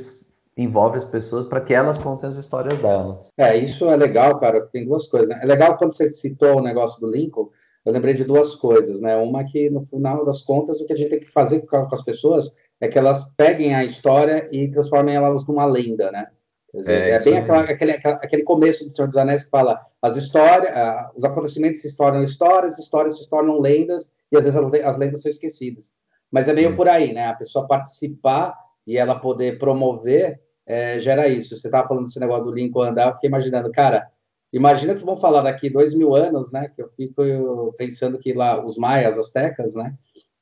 envolve 0.56 0.98
as 0.98 1.06
pessoas 1.06 1.46
para 1.46 1.62
que 1.62 1.72
elas 1.72 1.98
contem 1.98 2.28
as 2.28 2.36
histórias 2.36 2.78
delas. 2.78 3.32
É, 3.38 3.56
isso 3.56 3.88
é 3.88 3.96
legal, 3.96 4.38
cara. 4.38 4.60
Tem 4.66 4.84
duas 4.84 5.06
coisas. 5.06 5.30
Né? 5.30 5.40
É 5.42 5.46
legal 5.46 5.78
quando 5.78 5.96
você 5.96 6.10
citou 6.10 6.58
o 6.58 6.62
negócio 6.62 7.00
do 7.00 7.10
Lincoln, 7.10 7.48
eu 7.84 7.92
lembrei 7.92 8.14
de 8.14 8.24
duas 8.24 8.54
coisas, 8.54 9.00
né? 9.00 9.16
Uma 9.16 9.44
que, 9.44 9.68
no 9.68 9.84
final 9.86 10.24
das 10.24 10.40
contas, 10.42 10.80
o 10.80 10.86
que 10.86 10.92
a 10.92 10.96
gente 10.96 11.10
tem 11.10 11.20
que 11.20 11.30
fazer 11.30 11.60
com 11.60 11.76
as 11.76 12.02
pessoas 12.02 12.50
é 12.80 12.88
que 12.88 12.98
elas 12.98 13.24
peguem 13.36 13.74
a 13.74 13.84
história 13.84 14.48
e 14.50 14.68
transformem 14.68 15.14
elas 15.14 15.46
numa 15.46 15.66
lenda, 15.66 16.10
né? 16.10 16.26
Dizer, 16.74 17.02
é, 17.02 17.10
é 17.10 17.22
bem 17.22 17.36
aquela, 17.36 17.60
aquele, 17.60 17.92
aquele 17.92 18.42
começo 18.42 18.84
do 18.84 18.90
Senhor 18.90 19.06
dos 19.06 19.16
Anéis 19.16 19.44
que 19.44 19.50
fala 19.50 19.80
as 20.02 20.16
histórias, 20.16 20.72
uh, 20.72 21.16
os 21.16 21.24
acontecimentos 21.24 21.82
se 21.82 21.96
tornam 21.96 22.24
histórias, 22.24 22.78
histórias 22.78 23.16
se 23.16 23.30
tornam 23.30 23.60
lendas, 23.60 24.10
e 24.32 24.36
às 24.36 24.42
vezes 24.42 24.58
as 24.84 24.96
lendas 24.96 25.22
são 25.22 25.30
esquecidas. 25.30 25.92
Mas 26.32 26.48
é 26.48 26.52
meio 26.52 26.70
hum. 26.70 26.76
por 26.76 26.88
aí, 26.88 27.12
né? 27.12 27.26
A 27.26 27.34
pessoa 27.34 27.68
participar 27.68 28.58
e 28.86 28.96
ela 28.96 29.14
poder 29.14 29.58
promover 29.58 30.40
é, 30.66 30.98
gera 30.98 31.28
isso. 31.28 31.56
Você 31.56 31.68
estava 31.68 31.86
falando 31.86 32.06
desse 32.06 32.18
negócio 32.18 32.46
do 32.46 32.52
Lincoln 32.52 32.82
andar, 32.82 33.08
eu 33.08 33.14
fiquei 33.14 33.28
imaginando, 33.28 33.70
cara, 33.70 34.08
Imagina 34.54 34.94
que 34.94 35.04
vão 35.04 35.16
falar 35.16 35.42
daqui 35.42 35.68
dois 35.68 35.94
mil 35.94 36.14
anos, 36.14 36.52
né? 36.52 36.70
Que 36.74 36.80
eu 36.80 36.88
fico 36.96 37.74
pensando 37.76 38.20
que 38.20 38.32
lá 38.32 38.64
os 38.64 38.78
maias, 38.78 39.18
as 39.18 39.30
tecas, 39.30 39.74
né? 39.74 39.92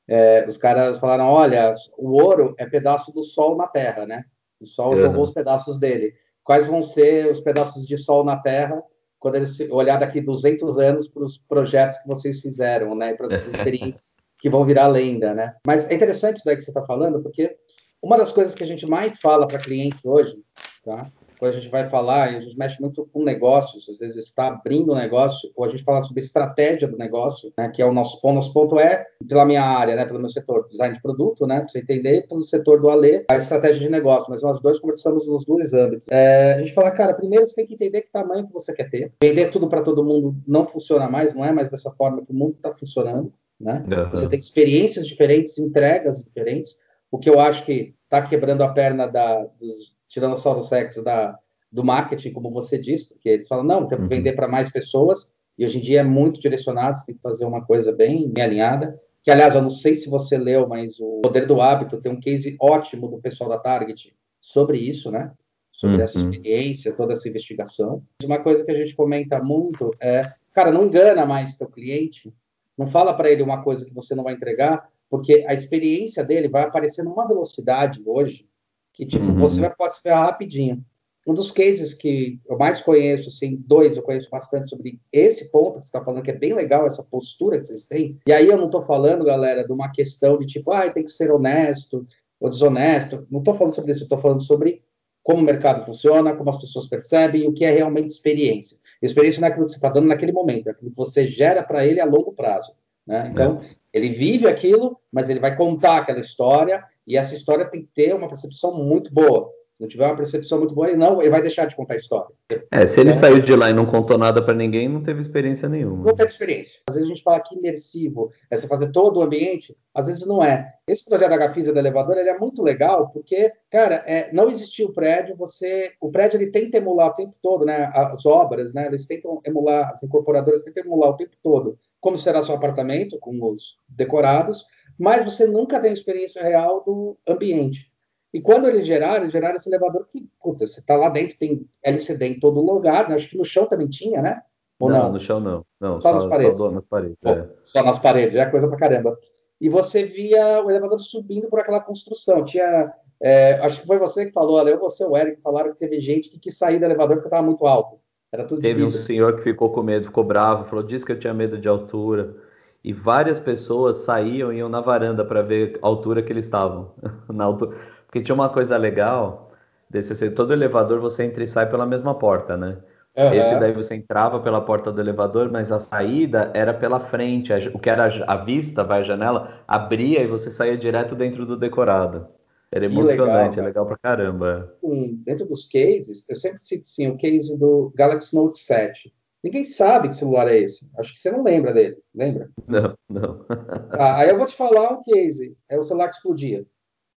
É, 0.07 0.45
os 0.47 0.55
caras 0.55 0.99
falaram: 0.99 1.25
olha, 1.25 1.73
o 1.97 2.11
ouro 2.11 2.53
é 2.59 2.65
pedaço 2.67 3.11
do 3.11 3.23
sol 3.23 3.57
na 3.57 3.65
Terra, 3.65 4.05
né? 4.05 4.23
O 4.61 4.67
sol 4.67 4.91
uhum. 4.91 4.99
jogou 4.99 5.23
os 5.23 5.31
pedaços 5.31 5.79
dele. 5.79 6.13
Quais 6.43 6.67
vão 6.67 6.83
ser 6.83 7.31
os 7.31 7.41
pedaços 7.41 7.87
de 7.87 7.97
sol 7.97 8.23
na 8.23 8.37
Terra 8.37 8.83
quando 9.19 9.35
eles 9.35 9.57
olhar 9.71 9.97
daqui 9.97 10.21
200 10.21 10.77
anos 10.77 11.07
para 11.07 11.23
os 11.23 11.37
projetos 11.37 11.97
que 11.97 12.07
vocês 12.07 12.39
fizeram, 12.39 12.93
né? 12.93 13.15
Para 13.15 13.33
as 13.33 13.41
experiências 13.47 14.13
que 14.37 14.49
vão 14.49 14.63
virar 14.63 14.87
lenda, 14.89 15.33
né? 15.33 15.55
Mas 15.65 15.89
é 15.89 15.95
interessante 15.95 16.35
isso 16.35 16.45
daí 16.45 16.57
que 16.57 16.61
você 16.61 16.69
está 16.69 16.85
falando, 16.85 17.19
porque 17.23 17.55
uma 17.99 18.17
das 18.17 18.31
coisas 18.31 18.53
que 18.53 18.63
a 18.63 18.67
gente 18.67 18.85
mais 18.85 19.17
fala 19.19 19.47
para 19.47 19.57
clientes 19.57 20.05
hoje, 20.05 20.37
tá? 20.83 21.09
A 21.45 21.51
gente 21.51 21.69
vai 21.69 21.89
falar, 21.89 22.23
a 22.23 22.39
gente 22.39 22.57
mexe 22.57 22.79
muito 22.81 23.07
com 23.11 23.23
negócios, 23.23 23.87
às 23.89 23.99
vezes 23.99 24.25
está 24.25 24.47
abrindo 24.47 24.91
um 24.91 24.95
negócio, 24.95 25.51
ou 25.55 25.65
a 25.65 25.69
gente 25.69 25.83
fala 25.83 26.01
sobre 26.01 26.21
estratégia 26.21 26.87
do 26.87 26.97
negócio, 26.97 27.51
né, 27.57 27.69
que 27.69 27.81
é 27.81 27.85
o 27.85 27.93
nosso 27.93 28.19
ponto. 28.21 28.35
Nosso 28.35 28.53
ponto 28.53 28.79
é, 28.79 29.05
pela 29.27 29.45
minha 29.45 29.63
área, 29.63 29.95
né, 29.95 30.05
pelo 30.05 30.19
meu 30.19 30.29
setor, 30.29 30.67
design 30.69 30.95
de 30.95 31.01
produto, 31.01 31.45
né, 31.45 31.59
para 31.59 31.69
você 31.69 31.79
entender, 31.79 32.27
pelo 32.27 32.43
setor 32.43 32.81
do 32.81 32.89
Ale, 32.89 33.23
a 33.29 33.35
estratégia 33.35 33.81
de 33.81 33.89
negócio, 33.89 34.29
mas 34.29 34.41
nós 34.41 34.59
dois 34.59 34.79
conversamos 34.79 35.27
nos 35.27 35.45
dois 35.45 35.73
âmbitos. 35.73 36.07
É, 36.09 36.53
a 36.53 36.59
gente 36.59 36.73
fala, 36.73 36.91
cara, 36.91 37.13
primeiro 37.13 37.45
você 37.45 37.55
tem 37.55 37.67
que 37.67 37.75
entender 37.75 38.01
que 38.01 38.11
tamanho 38.11 38.47
que 38.47 38.53
você 38.53 38.73
quer 38.73 38.89
ter. 38.89 39.13
Vender 39.21 39.51
tudo 39.51 39.69
para 39.69 39.81
todo 39.81 40.03
mundo 40.03 40.35
não 40.47 40.65
funciona 40.65 41.09
mais, 41.09 41.33
não 41.33 41.45
é 41.45 41.51
mais 41.51 41.69
dessa 41.69 41.91
forma 41.91 42.25
que 42.25 42.31
o 42.31 42.35
mundo 42.35 42.55
está 42.55 42.73
funcionando, 42.73 43.31
né? 43.59 43.83
Uhum. 43.87 44.09
Você 44.11 44.29
tem 44.29 44.39
experiências 44.39 45.07
diferentes, 45.07 45.57
entregas 45.57 46.23
diferentes, 46.23 46.75
o 47.11 47.19
que 47.19 47.29
eu 47.29 47.39
acho 47.39 47.63
que 47.65 47.93
está 48.03 48.21
quebrando 48.27 48.63
a 48.63 48.69
perna 48.69 49.07
da, 49.07 49.45
dos 49.59 49.92
Tiranossauro 50.13 50.63
Rex 50.63 51.03
da, 51.03 51.37
do 51.71 51.83
marketing, 51.83 52.31
como 52.31 52.51
você 52.51 52.77
disse, 52.77 53.09
porque 53.09 53.29
eles 53.29 53.47
falam, 53.47 53.63
não, 53.63 53.87
tem 53.87 53.97
que 53.97 54.03
uhum. 54.03 54.09
vender 54.09 54.33
para 54.33 54.47
mais 54.47 54.71
pessoas, 54.71 55.31
e 55.57 55.65
hoje 55.65 55.79
em 55.79 55.81
dia 55.81 56.01
é 56.01 56.03
muito 56.03 56.39
direcionado, 56.39 56.99
você 56.99 57.07
tem 57.07 57.15
que 57.15 57.21
fazer 57.21 57.45
uma 57.45 57.65
coisa 57.65 57.91
bem, 57.91 58.29
bem 58.29 58.43
alinhada, 58.43 58.99
que, 59.23 59.31
aliás, 59.31 59.55
eu 59.55 59.61
não 59.61 59.71
sei 59.71 59.95
se 59.95 60.09
você 60.09 60.37
leu, 60.37 60.67
mas 60.67 60.99
o 60.99 61.21
Poder 61.21 61.47
do 61.47 61.59
Hábito 61.59 61.99
tem 61.99 62.11
um 62.11 62.19
case 62.19 62.55
ótimo 62.61 63.07
do 63.07 63.19
pessoal 63.19 63.49
da 63.49 63.57
Target 63.57 64.15
sobre 64.39 64.77
isso, 64.77 65.09
né? 65.09 65.31
Sobre 65.71 65.97
uhum. 65.97 66.03
essa 66.03 66.19
experiência, 66.19 66.93
toda 66.93 67.13
essa 67.13 67.27
investigação. 67.27 68.03
Uma 68.23 68.37
coisa 68.37 68.63
que 68.63 68.71
a 68.71 68.75
gente 68.75 68.95
comenta 68.95 69.41
muito 69.41 69.91
é, 69.99 70.31
cara, 70.53 70.71
não 70.71 70.85
engana 70.85 71.25
mais 71.25 71.57
teu 71.57 71.67
cliente, 71.67 72.31
não 72.77 72.85
fala 72.85 73.13
para 73.13 73.31
ele 73.31 73.41
uma 73.41 73.63
coisa 73.63 73.85
que 73.85 73.93
você 73.93 74.13
não 74.13 74.23
vai 74.23 74.33
entregar, 74.33 74.87
porque 75.09 75.43
a 75.47 75.53
experiência 75.53 76.23
dele 76.23 76.49
vai 76.49 76.63
aparecer 76.63 77.03
numa 77.03 77.27
velocidade 77.27 78.01
hoje 78.05 78.47
que 78.93 79.05
tipo, 79.05 79.25
uhum. 79.25 79.35
você 79.35 79.59
vai 79.59 79.75
poder 79.75 79.91
se 79.91 80.01
ferrar 80.01 80.27
rapidinho. 80.27 80.83
Um 81.25 81.33
dos 81.33 81.51
cases 81.51 81.93
que 81.93 82.39
eu 82.47 82.57
mais 82.57 82.81
conheço, 82.81 83.29
assim, 83.29 83.55
dois 83.65 83.95
eu 83.95 84.03
conheço 84.03 84.29
bastante 84.29 84.69
sobre 84.69 84.99
esse 85.11 85.49
ponto 85.51 85.79
que 85.79 85.85
você 85.85 85.87
está 85.87 86.03
falando, 86.03 86.21
que 86.21 86.31
é 86.31 86.37
bem 86.37 86.53
legal 86.53 86.85
essa 86.85 87.01
postura 87.01 87.59
que 87.59 87.65
vocês 87.65 87.85
têm. 87.85 88.19
E 88.27 88.33
aí 88.33 88.47
eu 88.47 88.57
não 88.57 88.65
estou 88.65 88.81
falando, 88.81 89.23
galera, 89.23 89.63
de 89.65 89.71
uma 89.71 89.89
questão 89.89 90.37
de 90.37 90.45
tipo, 90.45 90.71
ah, 90.71 90.89
tem 90.89 91.05
que 91.05 91.11
ser 91.11 91.31
honesto 91.31 92.05
ou 92.41 92.49
desonesto. 92.49 93.25
Não 93.31 93.39
estou 93.39 93.55
falando 93.55 93.73
sobre 93.73 93.93
isso, 93.93 94.03
estou 94.03 94.19
falando 94.19 94.41
sobre 94.41 94.83
como 95.23 95.39
o 95.39 95.45
mercado 95.45 95.85
funciona, 95.85 96.35
como 96.35 96.49
as 96.49 96.59
pessoas 96.59 96.87
percebem, 96.87 97.47
o 97.47 97.53
que 97.53 97.63
é 97.63 97.71
realmente 97.71 98.11
experiência. 98.11 98.77
Experiência 99.01 99.39
não 99.39 99.47
é 99.47 99.51
aquilo 99.51 99.65
que 99.65 99.71
você 99.71 99.77
está 99.77 99.89
dando 99.89 100.07
naquele 100.07 100.33
momento, 100.33 100.67
é 100.67 100.71
aquilo 100.71 100.91
que 100.91 100.97
você 100.97 101.25
gera 101.25 101.63
para 101.63 101.85
ele 101.85 102.01
a 102.01 102.05
longo 102.05 102.33
prazo. 102.33 102.73
Né? 103.07 103.29
Então, 103.31 103.61
é. 103.61 103.69
ele 103.93 104.09
vive 104.09 104.47
aquilo, 104.47 104.99
mas 105.09 105.29
ele 105.29 105.39
vai 105.39 105.55
contar 105.55 105.99
aquela 105.99 106.19
história 106.19 106.83
e 107.07 107.17
essa 107.17 107.35
história 107.35 107.65
tem 107.65 107.81
que 107.81 107.89
ter 107.93 108.13
uma 108.13 108.27
percepção 108.27 108.77
muito 108.77 109.13
boa. 109.13 109.51
Se 109.75 109.81
não 109.81 109.87
tiver 109.87 110.05
uma 110.05 110.15
percepção 110.15 110.59
muito 110.59 110.75
boa, 110.75 110.87
ele 110.87 110.97
não, 110.97 111.19
ele 111.19 111.31
vai 111.31 111.41
deixar 111.41 111.65
de 111.65 111.75
contar 111.75 111.95
a 111.95 111.97
história. 111.97 112.29
É, 112.71 112.85
se 112.85 112.99
ele 112.99 113.09
então, 113.09 113.19
saiu 113.19 113.39
de 113.39 113.55
lá 113.55 113.71
e 113.71 113.73
não 113.73 113.87
contou 113.87 114.19
nada 114.19 114.39
para 114.39 114.53
ninguém, 114.53 114.87
não 114.87 115.01
teve 115.01 115.19
experiência 115.19 115.67
nenhuma. 115.67 116.03
Não 116.03 116.15
teve 116.15 116.29
experiência. 116.29 116.81
Às 116.87 116.95
vezes 116.95 117.09
a 117.09 117.13
gente 117.13 117.23
fala 117.23 117.39
que 117.39 117.55
imersivo 117.55 118.31
é 118.51 118.55
você 118.55 118.67
fazer 118.67 118.91
todo 118.91 119.17
o 119.17 119.23
ambiente, 119.23 119.75
às 119.91 120.05
vezes 120.05 120.27
não 120.27 120.43
é. 120.43 120.71
Esse 120.87 121.03
projeto 121.03 121.31
da 121.31 121.37
Gafisa 121.37 121.73
do 121.73 121.79
elevador, 121.79 122.17
ele 122.17 122.29
é 122.29 122.37
muito 122.37 122.61
legal, 122.61 123.09
porque, 123.09 123.51
cara, 123.71 123.95
é, 124.05 124.31
não 124.31 124.47
existia 124.47 124.85
o 124.85 124.93
prédio, 124.93 125.35
você, 125.35 125.91
o 125.99 126.11
prédio 126.11 126.37
ele 126.37 126.51
tenta 126.51 126.77
emular 126.77 127.07
o 127.07 127.15
tempo 127.15 127.35
todo, 127.41 127.65
né? 127.65 127.91
As 127.95 128.27
obras, 128.27 128.75
né? 128.75 128.85
Eles 128.85 129.07
tentam 129.07 129.41
emular, 129.43 129.91
as 129.91 130.03
incorporadoras 130.03 130.61
tentam 130.61 130.83
emular 130.83 131.09
o 131.09 131.17
tempo 131.17 131.35
todo 131.41 131.79
como 132.03 132.17
será 132.17 132.43
seu 132.43 132.53
apartamento, 132.53 133.17
com 133.17 133.41
os 133.41 133.77
decorados, 133.87 134.65
mas 134.97 135.25
você 135.25 135.45
nunca 135.45 135.79
tem 135.79 135.93
experiência 135.93 136.43
real 136.43 136.83
do 136.83 137.17
ambiente. 137.27 137.91
E 138.33 138.41
quando 138.41 138.67
eles 138.67 138.85
geraram, 138.85 139.23
eles 139.23 139.31
geraram 139.31 139.55
esse 139.55 139.69
elevador 139.69 140.07
que, 140.11 140.27
puta, 140.41 140.65
você 140.65 140.81
tá 140.81 140.95
lá 140.95 141.09
dentro, 141.09 141.37
tem 141.37 141.67
LCD 141.83 142.25
em 142.25 142.39
todo 142.39 142.61
lugar, 142.61 143.07
né? 143.07 143.15
acho 143.15 143.29
que 143.29 143.37
no 143.37 143.45
chão 143.45 143.67
também 143.67 143.87
tinha, 143.87 144.21
né? 144.21 144.41
Ou 144.79 144.89
não, 144.89 145.03
não? 145.03 145.13
no 145.13 145.19
chão 145.19 145.39
não. 145.39 145.65
Não, 145.79 146.01
só, 146.01 146.09
só 146.09 146.13
nas 146.13 146.25
paredes. 146.25 146.57
Só 146.57 146.71
nas 146.71 146.85
paredes. 146.85 147.17
É. 147.23 147.49
Só 147.63 147.83
nas 147.83 147.99
paredes, 147.99 148.35
é 148.35 148.45
coisa 148.47 148.67
pra 148.67 148.77
caramba. 148.77 149.17
E 149.61 149.69
você 149.69 150.03
via 150.03 150.63
o 150.63 150.69
elevador 150.69 150.99
subindo 150.99 151.47
por 151.47 151.59
aquela 151.59 151.79
construção. 151.79 152.43
Tinha. 152.43 152.91
É, 153.21 153.53
acho 153.59 153.81
que 153.81 153.87
foi 153.87 153.97
você 153.97 154.25
que 154.25 154.33
falou, 154.33 154.67
eu, 154.67 154.77
você, 154.79 155.05
o 155.05 155.15
Eric, 155.15 155.39
falaram 155.41 155.71
que 155.71 155.79
teve 155.79 156.01
gente 156.01 156.29
que 156.29 156.39
quis 156.39 156.57
sair 156.57 156.79
do 156.79 156.85
elevador 156.85 157.17
porque 157.17 157.27
estava 157.27 157.45
muito 157.45 157.65
alto. 157.65 157.97
Era 158.31 158.43
tudo 158.43 158.61
Teve 158.61 158.83
um 158.83 158.89
senhor 158.89 159.37
que 159.37 159.43
ficou 159.43 159.71
com 159.71 159.83
medo, 159.83 160.07
ficou 160.07 160.23
bravo, 160.23 160.65
falou, 160.65 160.83
disse 160.83 161.05
que 161.05 161.11
eu 161.11 161.19
tinha 161.19 161.33
medo 161.33 161.57
de 161.57 161.69
altura. 161.69 162.35
E 162.83 162.91
várias 162.91 163.39
pessoas 163.39 163.97
saíam 163.97 164.51
e 164.51 164.57
iam 164.57 164.67
na 164.67 164.81
varanda 164.81 165.23
para 165.23 165.41
ver 165.41 165.79
a 165.81 165.87
altura 165.87 166.21
que 166.21 166.33
eles 166.33 166.45
estavam. 166.45 166.91
na 167.31 167.45
altura. 167.45 167.77
Porque 168.05 168.21
tinha 168.21 168.35
uma 168.35 168.49
coisa 168.49 168.75
legal, 168.77 169.51
desse, 169.89 170.29
todo 170.31 170.51
elevador 170.51 170.99
você 170.99 171.23
entra 171.23 171.43
e 171.43 171.47
sai 171.47 171.69
pela 171.69 171.85
mesma 171.85 172.13
porta, 172.13 172.57
né? 172.57 172.77
Uhum. 173.15 173.33
Esse 173.33 173.59
daí 173.59 173.71
você 173.71 173.95
entrava 173.95 174.39
pela 174.39 174.59
porta 174.59 174.91
do 174.91 174.99
elevador, 174.99 175.51
mas 175.51 175.71
a 175.71 175.79
saída 175.79 176.51
era 176.53 176.73
pela 176.73 176.99
frente. 176.99 177.53
O 177.73 177.79
que 177.79 177.89
era 177.89 178.05
a 178.27 178.37
vista, 178.37 178.83
vai 178.83 179.01
a 179.01 179.03
janela, 179.03 179.61
abria 179.67 180.21
e 180.21 180.27
você 180.27 180.51
saía 180.51 180.75
direto 180.75 181.15
dentro 181.15 181.45
do 181.45 181.55
decorado. 181.55 182.27
Era 182.71 182.87
que 182.87 182.93
emocionante, 182.93 183.57
legal, 183.57 183.63
é 183.63 183.67
legal 183.67 183.85
pra 183.85 183.97
caramba. 183.97 184.75
Dentro 185.23 185.45
dos 185.45 185.67
cases, 185.67 186.25
eu 186.27 186.35
sempre 186.35 186.57
cito 186.65 186.87
sim 186.87 187.07
o 187.07 187.17
case 187.17 187.55
do 187.57 187.93
Galaxy 187.95 188.35
Note 188.35 188.57
7. 188.57 189.13
Ninguém 189.43 189.63
sabe 189.63 190.07
que 190.07 190.15
celular 190.15 190.47
é 190.47 190.59
esse. 190.59 190.89
Acho 190.97 191.11
que 191.11 191.19
você 191.19 191.29
não 191.29 191.43
lembra 191.43 191.73
dele, 191.73 191.97
lembra? 192.15 192.49
Não, 192.65 192.97
não. 193.09 193.45
ah, 193.91 194.19
aí 194.19 194.29
eu 194.29 194.37
vou 194.37 194.47
te 194.47 194.55
falar 194.55 194.93
um 194.93 195.03
case. 195.03 195.57
É 195.67 195.77
o 195.77 195.83
celular 195.83 196.09
que 196.09 196.15
explodia. 196.15 196.65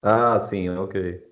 Ah, 0.03 0.41
sim, 0.41 0.69
ok. 0.71 1.23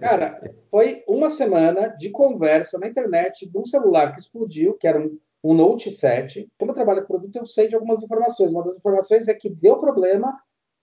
Cara, 0.00 0.40
foi 0.70 1.04
uma 1.06 1.30
semana 1.30 1.88
de 1.88 2.10
conversa 2.10 2.78
na 2.78 2.88
internet 2.88 3.48
de 3.48 3.58
um 3.58 3.64
celular 3.64 4.12
que 4.12 4.20
explodiu, 4.20 4.74
que 4.74 4.88
era 4.88 4.98
um, 4.98 5.18
um 5.44 5.54
Note 5.54 5.90
7. 5.90 6.50
Como 6.58 6.70
eu 6.70 6.74
trabalho 6.74 7.02
com 7.02 7.08
produto, 7.08 7.36
eu 7.36 7.46
sei 7.46 7.68
de 7.68 7.74
algumas 7.74 8.02
informações. 8.02 8.50
Uma 8.50 8.64
das 8.64 8.76
informações 8.76 9.28
é 9.28 9.34
que 9.34 9.50
deu 9.50 9.78
problema 9.78 10.34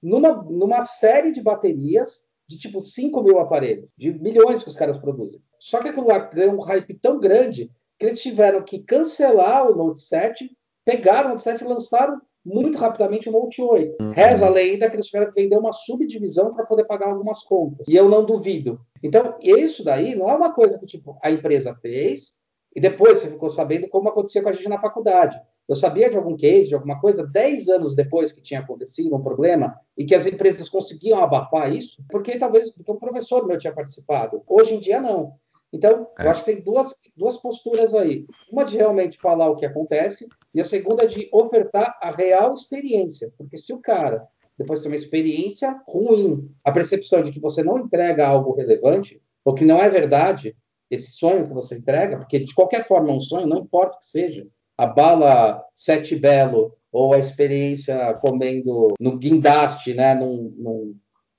numa, 0.02 0.44
numa 0.44 0.86
série 0.86 1.32
de 1.32 1.42
baterias 1.42 2.26
de 2.48 2.60
tipo 2.60 2.80
5 2.80 3.24
mil 3.24 3.40
aparelhos, 3.40 3.90
de 3.98 4.14
milhões 4.14 4.62
que 4.62 4.70
os 4.70 4.78
caras 4.78 4.98
produzem. 4.98 5.42
Só 5.60 5.82
que 5.82 5.90
aquilo 5.90 6.08
lá 6.08 6.20
ganhou 6.20 6.54
um 6.54 6.62
hype 6.62 6.94
tão 6.94 7.20
grande 7.20 7.72
que 7.98 8.06
eles 8.06 8.22
tiveram 8.22 8.64
que 8.64 8.80
cancelar 8.80 9.70
o 9.70 9.76
Note 9.76 10.02
7, 10.02 10.50
pegaram 10.84 11.28
o 11.28 11.30
Note 11.32 11.44
7 11.44 11.64
e 11.64 11.68
lançaram 11.68 12.22
muito 12.46 12.78
rapidamente 12.78 13.28
o 13.28 13.32
Note 13.32 13.62
8. 13.62 13.96
Uhum. 14.00 14.12
Reza 14.12 14.46
a 14.46 14.50
lenda 14.50 14.88
que 14.90 14.96
eles 14.96 15.08
tiveram 15.08 15.32
que 15.32 15.42
vender 15.42 15.58
uma 15.58 15.74
subdivisão 15.74 16.54
para 16.54 16.66
poder 16.66 16.86
pagar 16.86 17.10
algumas 17.10 17.42
contas. 17.42 17.88
E 17.88 17.96
eu 17.96 18.08
não 18.08 18.24
duvido. 18.24 18.80
Então, 19.02 19.36
isso 19.42 19.84
daí 19.84 20.14
não 20.14 20.30
é 20.30 20.36
uma 20.36 20.54
coisa 20.54 20.78
que 20.78 20.86
tipo, 20.86 21.18
a 21.24 21.32
empresa 21.32 21.76
fez 21.82 22.34
e 22.76 22.80
depois 22.80 23.18
você 23.18 23.32
ficou 23.32 23.50
sabendo 23.50 23.88
como 23.88 24.10
acontecia 24.10 24.44
com 24.44 24.50
a 24.50 24.54
gente 24.54 24.70
na 24.70 24.80
faculdade. 24.82 25.40
Eu 25.68 25.76
sabia 25.76 26.10
de 26.10 26.16
algum 26.16 26.38
case, 26.38 26.68
de 26.68 26.76
alguma 26.76 27.00
coisa, 27.00 27.26
10 27.26 27.70
anos 27.70 27.96
depois 27.96 28.32
que 28.32 28.42
tinha 28.42 28.60
acontecido 28.60 29.16
um 29.16 29.24
problema 29.24 29.76
e 29.98 30.06
que 30.06 30.14
as 30.14 30.28
empresas 30.28 30.70
conseguiam 30.70 31.20
abafar 31.20 31.74
isso, 31.74 32.04
porque 32.10 32.38
talvez 32.38 32.70
porque 32.70 32.92
um 32.92 33.00
professor 33.00 33.48
meu 33.48 33.58
tinha 33.58 33.74
participado. 33.74 34.44
Hoje 34.48 34.76
em 34.76 34.80
dia, 34.80 35.02
não. 35.02 35.34
Então, 35.76 36.08
é. 36.18 36.26
eu 36.26 36.30
acho 36.30 36.46
que 36.46 36.54
tem 36.54 36.64
duas, 36.64 36.96
duas 37.16 37.38
posturas 37.38 37.94
aí. 37.94 38.26
Uma 38.50 38.64
de 38.64 38.78
realmente 38.78 39.18
falar 39.18 39.50
o 39.50 39.58
que 39.58 39.66
acontece 39.66 40.26
e 40.54 40.62
a 40.62 40.64
segunda 40.64 41.06
de 41.06 41.30
ofertar 41.34 42.00
a 42.02 42.12
real 42.12 42.54
experiência. 42.54 43.32
Porque 43.38 43.58
se 43.58 43.74
o 43.74 43.80
cara 43.80 44.26
depois 44.58 44.80
tem 44.80 44.90
uma 44.90 44.96
experiência 44.96 45.78
ruim, 45.86 46.50
a 46.64 46.72
percepção 46.72 47.22
de 47.22 47.32
que 47.32 47.42
você 47.42 47.62
não 47.62 47.78
entrega 47.78 48.26
algo 48.26 48.56
relevante, 48.56 49.22
ou 49.44 49.54
que 49.54 49.66
não 49.66 49.78
é 49.80 49.90
verdade 49.90 50.56
esse 50.90 51.12
sonho 51.12 51.46
que 51.46 51.54
você 51.54 51.76
entrega, 51.78 52.18
porque 52.18 52.40
de 52.40 52.56
qualquer 52.56 52.88
forma 52.88 53.10
é 53.10 53.14
um 53.14 53.20
sonho, 53.20 53.48
não 53.48 53.60
importa 53.60 53.98
o 53.98 54.00
que 54.00 54.06
seja, 54.06 54.48
a 54.78 54.86
bala 54.86 55.62
Sete 55.76 56.16
Belo 56.16 56.74
ou 56.90 57.14
a 57.14 57.20
experiência 57.20 58.14
comendo 58.16 58.94
no 58.98 59.18
guindaste, 59.18 59.94
né, 59.94 60.14
num, 60.14 60.54
num, 60.58 60.96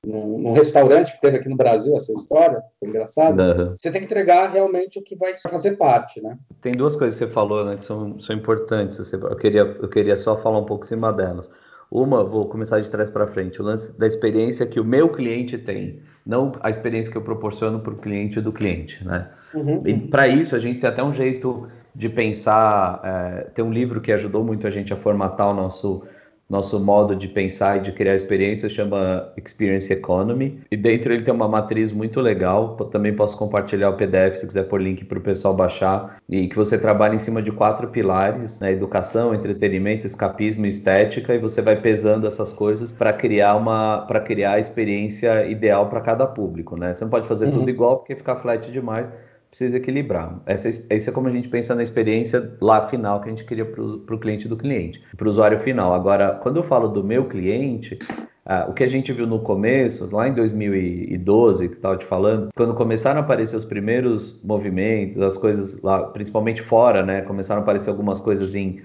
num, 0.07 0.39
num, 0.39 0.53
restaurante 0.53 1.13
que 1.13 1.21
teve 1.21 1.39
aqui 1.39 1.49
no 1.49 1.57
Brasil 1.57 1.95
essa 1.97 2.13
história, 2.13 2.63
foi 2.79 2.89
engraçado. 2.89 3.41
Uhum. 3.41 3.75
Você 3.77 3.91
tem 3.91 4.01
que 4.01 4.07
entregar 4.07 4.51
realmente 4.51 4.99
o 4.99 5.03
que 5.03 5.17
vai 5.17 5.35
fazer 5.37 5.77
parte, 5.77 6.23
né? 6.23 6.39
Tem 6.61 6.73
duas 6.73 6.95
coisas 6.97 7.19
que 7.19 7.25
você 7.25 7.31
falou, 7.31 7.65
né, 7.65 7.77
que 7.77 7.85
são, 7.85 8.19
são 8.21 8.37
importantes. 8.37 9.13
Eu 9.13 9.37
queria, 9.37 9.63
eu 9.63 9.89
queria 9.89 10.17
só 10.17 10.41
falar 10.41 10.59
um 10.59 10.65
pouco 10.65 10.85
em 10.85 10.89
cima 10.89 11.13
delas. 11.13 11.51
Uma, 11.91 12.25
vou 12.25 12.47
começar 12.47 12.81
de 12.81 12.91
trás 12.91 13.11
para 13.11 13.27
frente, 13.27 13.61
o 13.61 13.65
lance 13.65 13.97
da 13.99 14.07
experiência 14.07 14.67
que 14.67 14.81
o 14.81 14.85
meu 14.85 15.09
cliente 15.09 15.57
tem, 15.57 16.01
não 16.25 16.53
a 16.61 16.69
experiência 16.69 17.11
que 17.13 17.19
eu 17.19 17.23
proporciono 17.23 17.81
para 17.81 17.93
o 17.93 17.97
cliente 17.97 18.41
do 18.41 18.53
cliente, 18.53 19.05
né? 19.05 19.31
Uhum. 19.55 19.83
E 19.87 19.95
para 19.95 20.27
isso 20.27 20.57
a 20.57 20.59
gente 20.59 20.81
tem 20.81 20.91
até 20.91 21.03
um 21.03 21.15
jeito 21.15 21.69
de 21.95 22.09
pensar, 22.09 23.01
é, 23.05 23.51
tem 23.55 23.65
um 23.65 23.73
livro 23.73 24.01
que 24.01 24.13
ajudou 24.13 24.45
muito 24.45 24.67
a 24.67 24.71
gente 24.71 24.93
a 24.93 24.97
formatar 24.97 25.49
o 25.51 25.55
nosso 25.55 26.03
nosso 26.49 26.79
modo 26.79 27.17
de 27.17 27.27
pensar 27.27 27.79
e 27.79 27.81
de 27.81 27.93
criar 27.93 28.15
experiência 28.15 28.69
chama 28.69 29.33
Experience 29.37 29.93
Economy. 29.93 30.61
E 30.71 30.77
dentro 30.77 31.13
ele 31.13 31.23
tem 31.23 31.35
uma 31.35 31.49
matriz 31.49 31.91
muito 31.91 32.21
legal. 32.21 32.77
Também 32.93 33.15
posso 33.15 33.37
compartilhar 33.37 33.91
o 33.91 33.97
PDF 33.97 34.37
se 34.37 34.47
quiser 34.47 34.63
pôr 34.65 34.81
link 34.81 35.05
para 35.05 35.19
o 35.19 35.21
pessoal 35.21 35.55
baixar. 35.55 36.19
E 36.29 36.47
que 36.47 36.55
você 36.55 36.79
trabalha 36.79 37.17
em 37.17 37.19
cima 37.19 37.43
de 37.43 37.51
quatro 37.51 37.89
pilares: 37.89 38.61
né? 38.61 38.71
educação, 38.71 39.35
entretenimento, 39.35 40.07
escapismo 40.07 40.67
e 40.67 40.69
estética. 40.69 41.35
E 41.35 41.39
você 41.39 41.61
vai 41.61 41.81
pesando 41.81 42.27
essas 42.27 42.53
coisas 42.53 42.93
para 42.93 43.13
criar 43.13 43.57
uma 43.57 44.07
para 44.07 44.21
criar 44.21 44.53
a 44.53 44.61
experiência 44.61 45.47
ideal 45.47 45.89
para 45.89 46.01
cada 46.01 46.27
público. 46.27 46.77
Né? 46.77 46.95
Você 46.95 47.03
não 47.03 47.11
pode 47.11 47.27
fazer 47.27 47.47
uhum. 47.47 47.53
tudo 47.53 47.71
igual 47.71 47.97
porque 47.99 48.15
fica 48.15 48.37
flat 48.37 48.71
demais 48.71 49.11
precisa 49.57 49.79
equilibrar. 49.79 50.39
Essa, 50.45 50.69
essa 50.91 51.11
é 51.11 51.13
como 51.13 51.29
a 51.29 51.33
gente 51.33 51.49
pensa 51.49 51.75
na 51.75 51.83
experiência 51.83 52.53
lá 52.61 52.87
final 52.87 53.23
que 53.23 53.29
a 53.29 53.31
gente 53.31 53.45
queria 53.45 53.65
para 53.65 53.83
o 53.83 54.19
cliente 54.19 54.47
do 54.47 54.57
cliente, 54.57 55.03
para 55.17 55.27
o 55.27 55.31
usuário 55.31 55.59
final. 55.61 55.95
Agora, 55.95 56.39
quando 56.43 56.57
eu 56.57 56.63
falo 56.63 56.89
do 56.89 57.03
meu 57.03 57.25
cliente, 57.25 57.99
ah, 58.45 58.67
o 58.69 58.75
que 58.75 58.85
a 58.85 58.89
gente 58.89 59.11
viu 59.15 59.27
no 59.27 59.41
começo, 59.41 60.15
lá 60.15 60.29
em 60.29 60.35
2012, 60.35 61.71
que 61.71 61.75
estava 61.75 61.97
te 61.97 62.05
falando, 62.05 62.51
quando 62.55 62.75
começaram 62.75 63.19
a 63.19 63.25
aparecer 63.25 63.57
os 63.57 63.65
primeiros 63.65 64.43
movimentos, 64.45 65.21
as 65.23 65.39
coisas 65.39 65.81
lá, 65.83 66.03
principalmente 66.03 66.61
fora, 66.61 67.03
né? 67.03 67.23
Começaram 67.23 67.61
a 67.61 67.63
aparecer 67.63 67.89
algumas 67.89 68.21
coisas 68.21 68.55
em, 68.55 68.83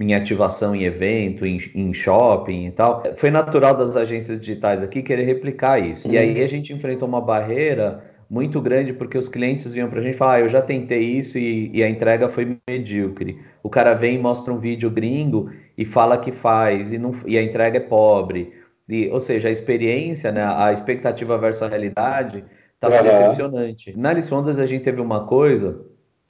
em 0.00 0.14
ativação 0.14 0.74
em 0.74 0.84
evento, 0.84 1.44
em, 1.44 1.58
em 1.74 1.92
shopping 1.92 2.68
e 2.68 2.70
tal. 2.70 3.02
Foi 3.18 3.30
natural 3.30 3.76
das 3.76 3.98
agências 3.98 4.40
digitais 4.40 4.82
aqui 4.82 5.02
querer 5.02 5.24
replicar 5.24 5.78
isso. 5.78 6.10
E 6.10 6.16
aí 6.16 6.42
a 6.42 6.48
gente 6.48 6.72
enfrentou 6.72 7.06
uma 7.06 7.20
barreira 7.20 8.13
muito 8.28 8.60
grande 8.60 8.92
porque 8.92 9.18
os 9.18 9.28
clientes 9.28 9.72
vinham 9.72 9.88
para 9.88 10.00
a 10.00 10.02
gente 10.02 10.16
falar, 10.16 10.34
ah, 10.34 10.40
eu 10.40 10.48
já 10.48 10.62
tentei 10.62 11.00
isso 11.00 11.38
e, 11.38 11.70
e, 11.72 11.82
a 11.82 11.88
entrega 11.88 12.28
foi 12.28 12.58
medíocre. 12.68 13.38
O 13.62 13.70
cara 13.70 13.94
vem 13.94 14.16
e 14.16 14.18
mostra 14.18 14.52
um 14.52 14.58
vídeo 14.58 14.90
gringo 14.90 15.50
e 15.76 15.84
fala 15.84 16.18
que 16.18 16.32
faz 16.32 16.92
e, 16.92 16.98
não, 16.98 17.12
e 17.26 17.38
a 17.38 17.42
entrega 17.42 17.78
é 17.78 17.80
pobre. 17.80 18.52
E, 18.88 19.08
ou 19.08 19.20
seja, 19.20 19.48
a 19.48 19.50
experiência, 19.50 20.30
né, 20.30 20.44
a 20.44 20.72
expectativa 20.72 21.38
versus 21.38 21.62
a 21.62 21.68
realidade 21.68 22.44
estava 22.74 22.96
uhum. 22.96 23.02
decepcionante. 23.02 23.98
Na 23.98 24.12
Liçondas 24.12 24.58
a 24.58 24.66
gente 24.66 24.84
teve 24.84 25.00
uma 25.00 25.26
coisa, 25.26 25.80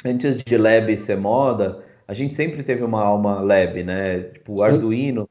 antes 0.04 0.42
de 0.42 0.57
Lab 0.57 0.96
ser 0.98 1.16
moda, 1.16 1.83
a 2.07 2.14
gente 2.14 2.35
sempre 2.35 2.62
teve 2.62 2.83
uma 2.83 3.02
alma 3.02 3.40
Lab, 3.40 3.83
né? 3.83 4.20
Tipo, 4.20 4.61
o 4.61 4.62
Arduino 4.62 5.28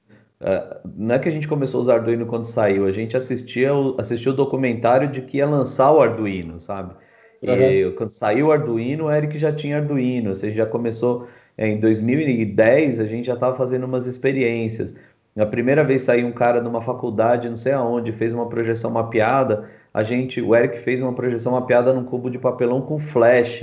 não 0.95 1.15
é 1.15 1.19
que 1.19 1.29
a 1.29 1.31
gente 1.31 1.47
começou 1.47 1.79
a 1.79 1.81
usar 1.83 1.93
Arduino 1.95 2.25
quando 2.25 2.45
saiu, 2.45 2.85
a 2.85 2.91
gente 2.91 3.15
assistia 3.15 3.71
assistiu 3.97 4.33
o 4.33 4.35
documentário 4.35 5.07
de 5.09 5.21
que 5.21 5.37
ia 5.37 5.45
lançar 5.45 5.91
o 5.91 6.01
Arduino, 6.01 6.59
sabe? 6.59 6.93
E 7.41 7.85
uhum. 7.85 7.95
quando 7.95 8.09
saiu 8.09 8.47
o 8.47 8.51
Arduino, 8.51 9.05
o 9.05 9.11
Eric 9.11 9.37
já 9.37 9.51
tinha 9.51 9.77
Arduino, 9.77 10.29
ou 10.29 10.35
seja, 10.35 10.55
já 10.55 10.65
começou 10.65 11.27
em 11.57 11.79
2010, 11.79 12.99
a 12.99 13.05
gente 13.05 13.25
já 13.25 13.33
estava 13.33 13.55
fazendo 13.55 13.85
umas 13.85 14.05
experiências. 14.05 14.95
A 15.37 15.45
primeira 15.45 15.83
vez 15.83 16.03
saiu 16.03 16.27
um 16.27 16.31
cara 16.31 16.61
numa 16.61 16.81
faculdade, 16.81 17.49
não 17.49 17.55
sei 17.55 17.73
aonde, 17.73 18.11
fez 18.11 18.33
uma 18.33 18.47
projeção 18.47 18.91
mapeada, 18.91 19.69
a 19.93 20.03
gente, 20.03 20.41
o 20.41 20.55
Eric 20.55 20.79
fez 20.79 21.01
uma 21.01 21.13
projeção 21.13 21.53
mapeada 21.53 21.93
num 21.93 22.03
cubo 22.03 22.29
de 22.29 22.39
papelão 22.39 22.81
com 22.81 22.97
flash, 22.99 23.61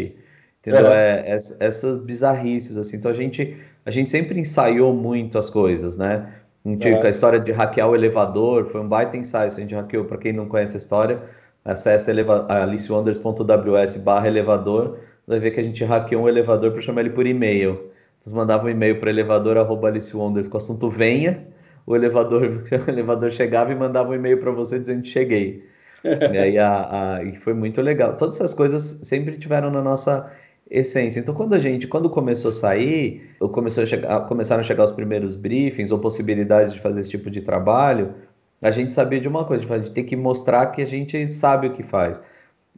entendeu? 0.61 0.87
Uhum. 0.87 0.93
É, 0.93 1.39
essas 1.59 1.99
bizarrices, 1.99 2.77
assim. 2.77 2.97
Então 2.97 3.11
a 3.11 3.15
gente, 3.15 3.57
a 3.85 3.91
gente 3.91 4.11
sempre 4.11 4.39
ensaiou 4.39 4.95
muito 4.95 5.39
as 5.39 5.51
coisas, 5.51 5.97
né? 5.97 6.33
Tipo, 6.65 6.87
é. 6.87 7.07
a 7.07 7.11
história 7.11 7.41
de 7.41 7.53
hackear 7.53 7.89
o 7.89 7.95
elevador, 7.95 8.67
foi 8.67 8.81
um 8.81 8.89
baita 8.89 9.17
ensaio, 9.17 9.51
a 9.51 9.55
gente 9.55 9.75
hackeou, 9.75 10.05
para 10.05 10.19
quem 10.19 10.33
não 10.33 10.47
conhece 10.47 10.77
a 10.77 10.79
história, 10.79 11.23
acesse 11.65 12.11
alicewonders.ws 12.11 13.97
barra 13.97 14.29
elevador, 14.29 14.99
vai 15.27 15.39
ver 15.41 15.53
que 15.53 15.61
a 15.61 15.63
gente 15.63 15.83
hackeou 15.85 16.25
um 16.25 16.29
elevador 16.29 16.73
para 16.73 16.83
chamar 16.83 17.01
ele 17.01 17.11
por 17.11 17.27
e-mail. 17.27 17.91
Eles 18.23 18.33
mandavam 18.35 18.67
um 18.67 18.71
e-mail 18.71 19.01
para 19.01 19.09
elevador 19.09 19.57
arroba 19.57 19.89
alicewonders 19.89 20.49
com 20.49 20.55
o 20.55 20.59
assunto 20.59 20.91
venha, 20.91 21.47
o 21.87 21.97
elevador, 21.97 22.63
o 22.87 22.91
elevador 22.91 23.31
chegava 23.31 23.73
e 23.73 23.75
mandava 23.75 24.11
um 24.11 24.15
e-mail 24.15 24.39
para 24.39 24.51
você 24.51 24.79
dizendo 24.79 25.07
cheguei. 25.07 25.67
e 26.05 26.39
aí 26.39 26.59
a, 26.59 27.17
a, 27.17 27.25
e 27.25 27.37
foi 27.37 27.55
muito 27.55 27.81
legal. 27.81 28.17
Todas 28.17 28.37
essas 28.37 28.53
coisas 28.53 29.01
sempre 29.03 29.39
tiveram 29.39 29.71
na 29.71 29.83
nossa 29.83 30.31
essência. 30.71 31.19
Então, 31.19 31.35
quando 31.35 31.55
a 31.55 31.59
gente, 31.59 31.89
quando 31.89 32.09
começou 32.09 32.51
a 32.51 32.53
sair, 32.53 33.35
começou 33.53 33.83
a 33.83 33.87
chegar, 33.87 34.21
começaram 34.27 34.61
a 34.61 34.65
chegar 34.65 34.85
os 34.85 34.93
primeiros 34.93 35.35
briefings 35.35 35.91
ou 35.91 35.99
possibilidades 35.99 36.73
de 36.73 36.79
fazer 36.79 37.01
esse 37.01 37.11
tipo 37.11 37.29
de 37.31 37.41
trabalho, 37.41 38.15
a 38.63 38.71
gente 38.71 38.93
sabia 38.93 39.21
de 39.21 39.27
uma 39.27 39.45
coisa, 39.45 39.75
a 39.75 39.79
gente 39.79 39.91
tem 39.91 40.05
que 40.05 40.15
mostrar 40.15 40.67
que 40.67 40.81
a 40.83 40.87
gente 40.87 41.27
sabe 41.27 41.67
o 41.67 41.73
que 41.73 41.83
faz. 41.83 42.23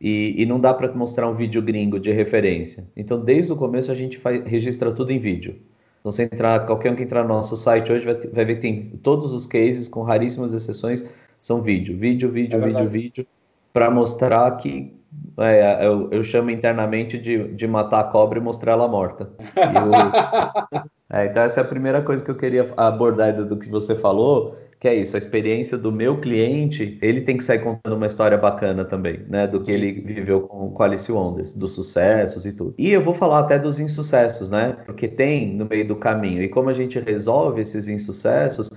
E, 0.00 0.34
e 0.36 0.46
não 0.46 0.58
dá 0.58 0.72
para 0.72 0.90
mostrar 0.92 1.28
um 1.28 1.34
vídeo 1.34 1.60
gringo 1.60 2.00
de 2.00 2.10
referência. 2.10 2.88
Então, 2.96 3.22
desde 3.22 3.52
o 3.52 3.56
começo, 3.56 3.92
a 3.92 3.94
gente 3.94 4.18
faz, 4.18 4.42
registra 4.44 4.90
tudo 4.90 5.12
em 5.12 5.18
vídeo. 5.18 5.56
Então, 6.00 6.10
você 6.10 6.24
entrar, 6.24 6.66
qualquer 6.66 6.92
um 6.92 6.96
que 6.96 7.02
entrar 7.02 7.22
no 7.22 7.28
nosso 7.28 7.56
site 7.56 7.92
hoje 7.92 8.04
vai, 8.04 8.14
vai 8.14 8.44
ver 8.44 8.54
que 8.56 8.62
tem 8.62 8.90
todos 9.02 9.32
os 9.32 9.46
cases, 9.46 9.86
com 9.86 10.02
raríssimas 10.02 10.54
exceções, 10.54 11.08
são 11.40 11.62
vídeo, 11.62 11.96
vídeo, 11.96 12.30
vídeo, 12.30 12.60
é 12.60 12.66
vídeo, 12.66 12.88
vídeo, 12.88 13.26
para 13.72 13.90
mostrar 13.90 14.50
que 14.56 14.92
é, 15.38 15.86
eu, 15.86 16.08
eu, 16.10 16.22
chamo 16.22 16.50
internamente 16.50 17.18
de, 17.18 17.48
de 17.54 17.66
matar 17.66 18.00
a 18.00 18.04
cobra 18.04 18.38
e 18.38 18.42
mostrar 18.42 18.72
ela 18.72 18.88
morta. 18.88 19.30
Eu, 19.56 20.82
é, 21.10 21.26
então, 21.26 21.42
essa 21.42 21.60
é 21.60 21.64
a 21.64 21.66
primeira 21.66 22.02
coisa 22.02 22.24
que 22.24 22.30
eu 22.30 22.36
queria 22.36 22.66
abordar 22.76 23.34
do, 23.34 23.46
do 23.46 23.56
que 23.56 23.68
você 23.68 23.94
falou, 23.94 24.56
que 24.82 24.88
é 24.88 24.94
isso, 24.96 25.14
a 25.14 25.18
experiência 25.18 25.78
do 25.78 25.92
meu 25.92 26.20
cliente, 26.20 26.98
ele 27.00 27.20
tem 27.20 27.36
que 27.36 27.44
sair 27.44 27.60
contando 27.60 27.94
uma 27.94 28.06
história 28.06 28.36
bacana 28.36 28.84
também, 28.84 29.20
né, 29.28 29.46
do 29.46 29.62
que 29.62 29.70
ele 29.70 29.92
viveu 29.92 30.40
com, 30.40 30.70
com 30.70 30.82
Alice 30.82 31.10
Wonders, 31.10 31.54
dos 31.54 31.72
sucessos 31.72 32.44
e 32.44 32.52
tudo. 32.56 32.74
E 32.76 32.90
eu 32.90 33.00
vou 33.00 33.14
falar 33.14 33.38
até 33.38 33.60
dos 33.60 33.78
insucessos, 33.78 34.50
né, 34.50 34.76
porque 34.84 35.06
tem 35.06 35.54
no 35.54 35.66
meio 35.66 35.86
do 35.86 35.94
caminho, 35.94 36.42
e 36.42 36.48
como 36.48 36.68
a 36.68 36.72
gente 36.72 36.98
resolve 36.98 37.60
esses 37.60 37.86
insucessos, 37.86 38.68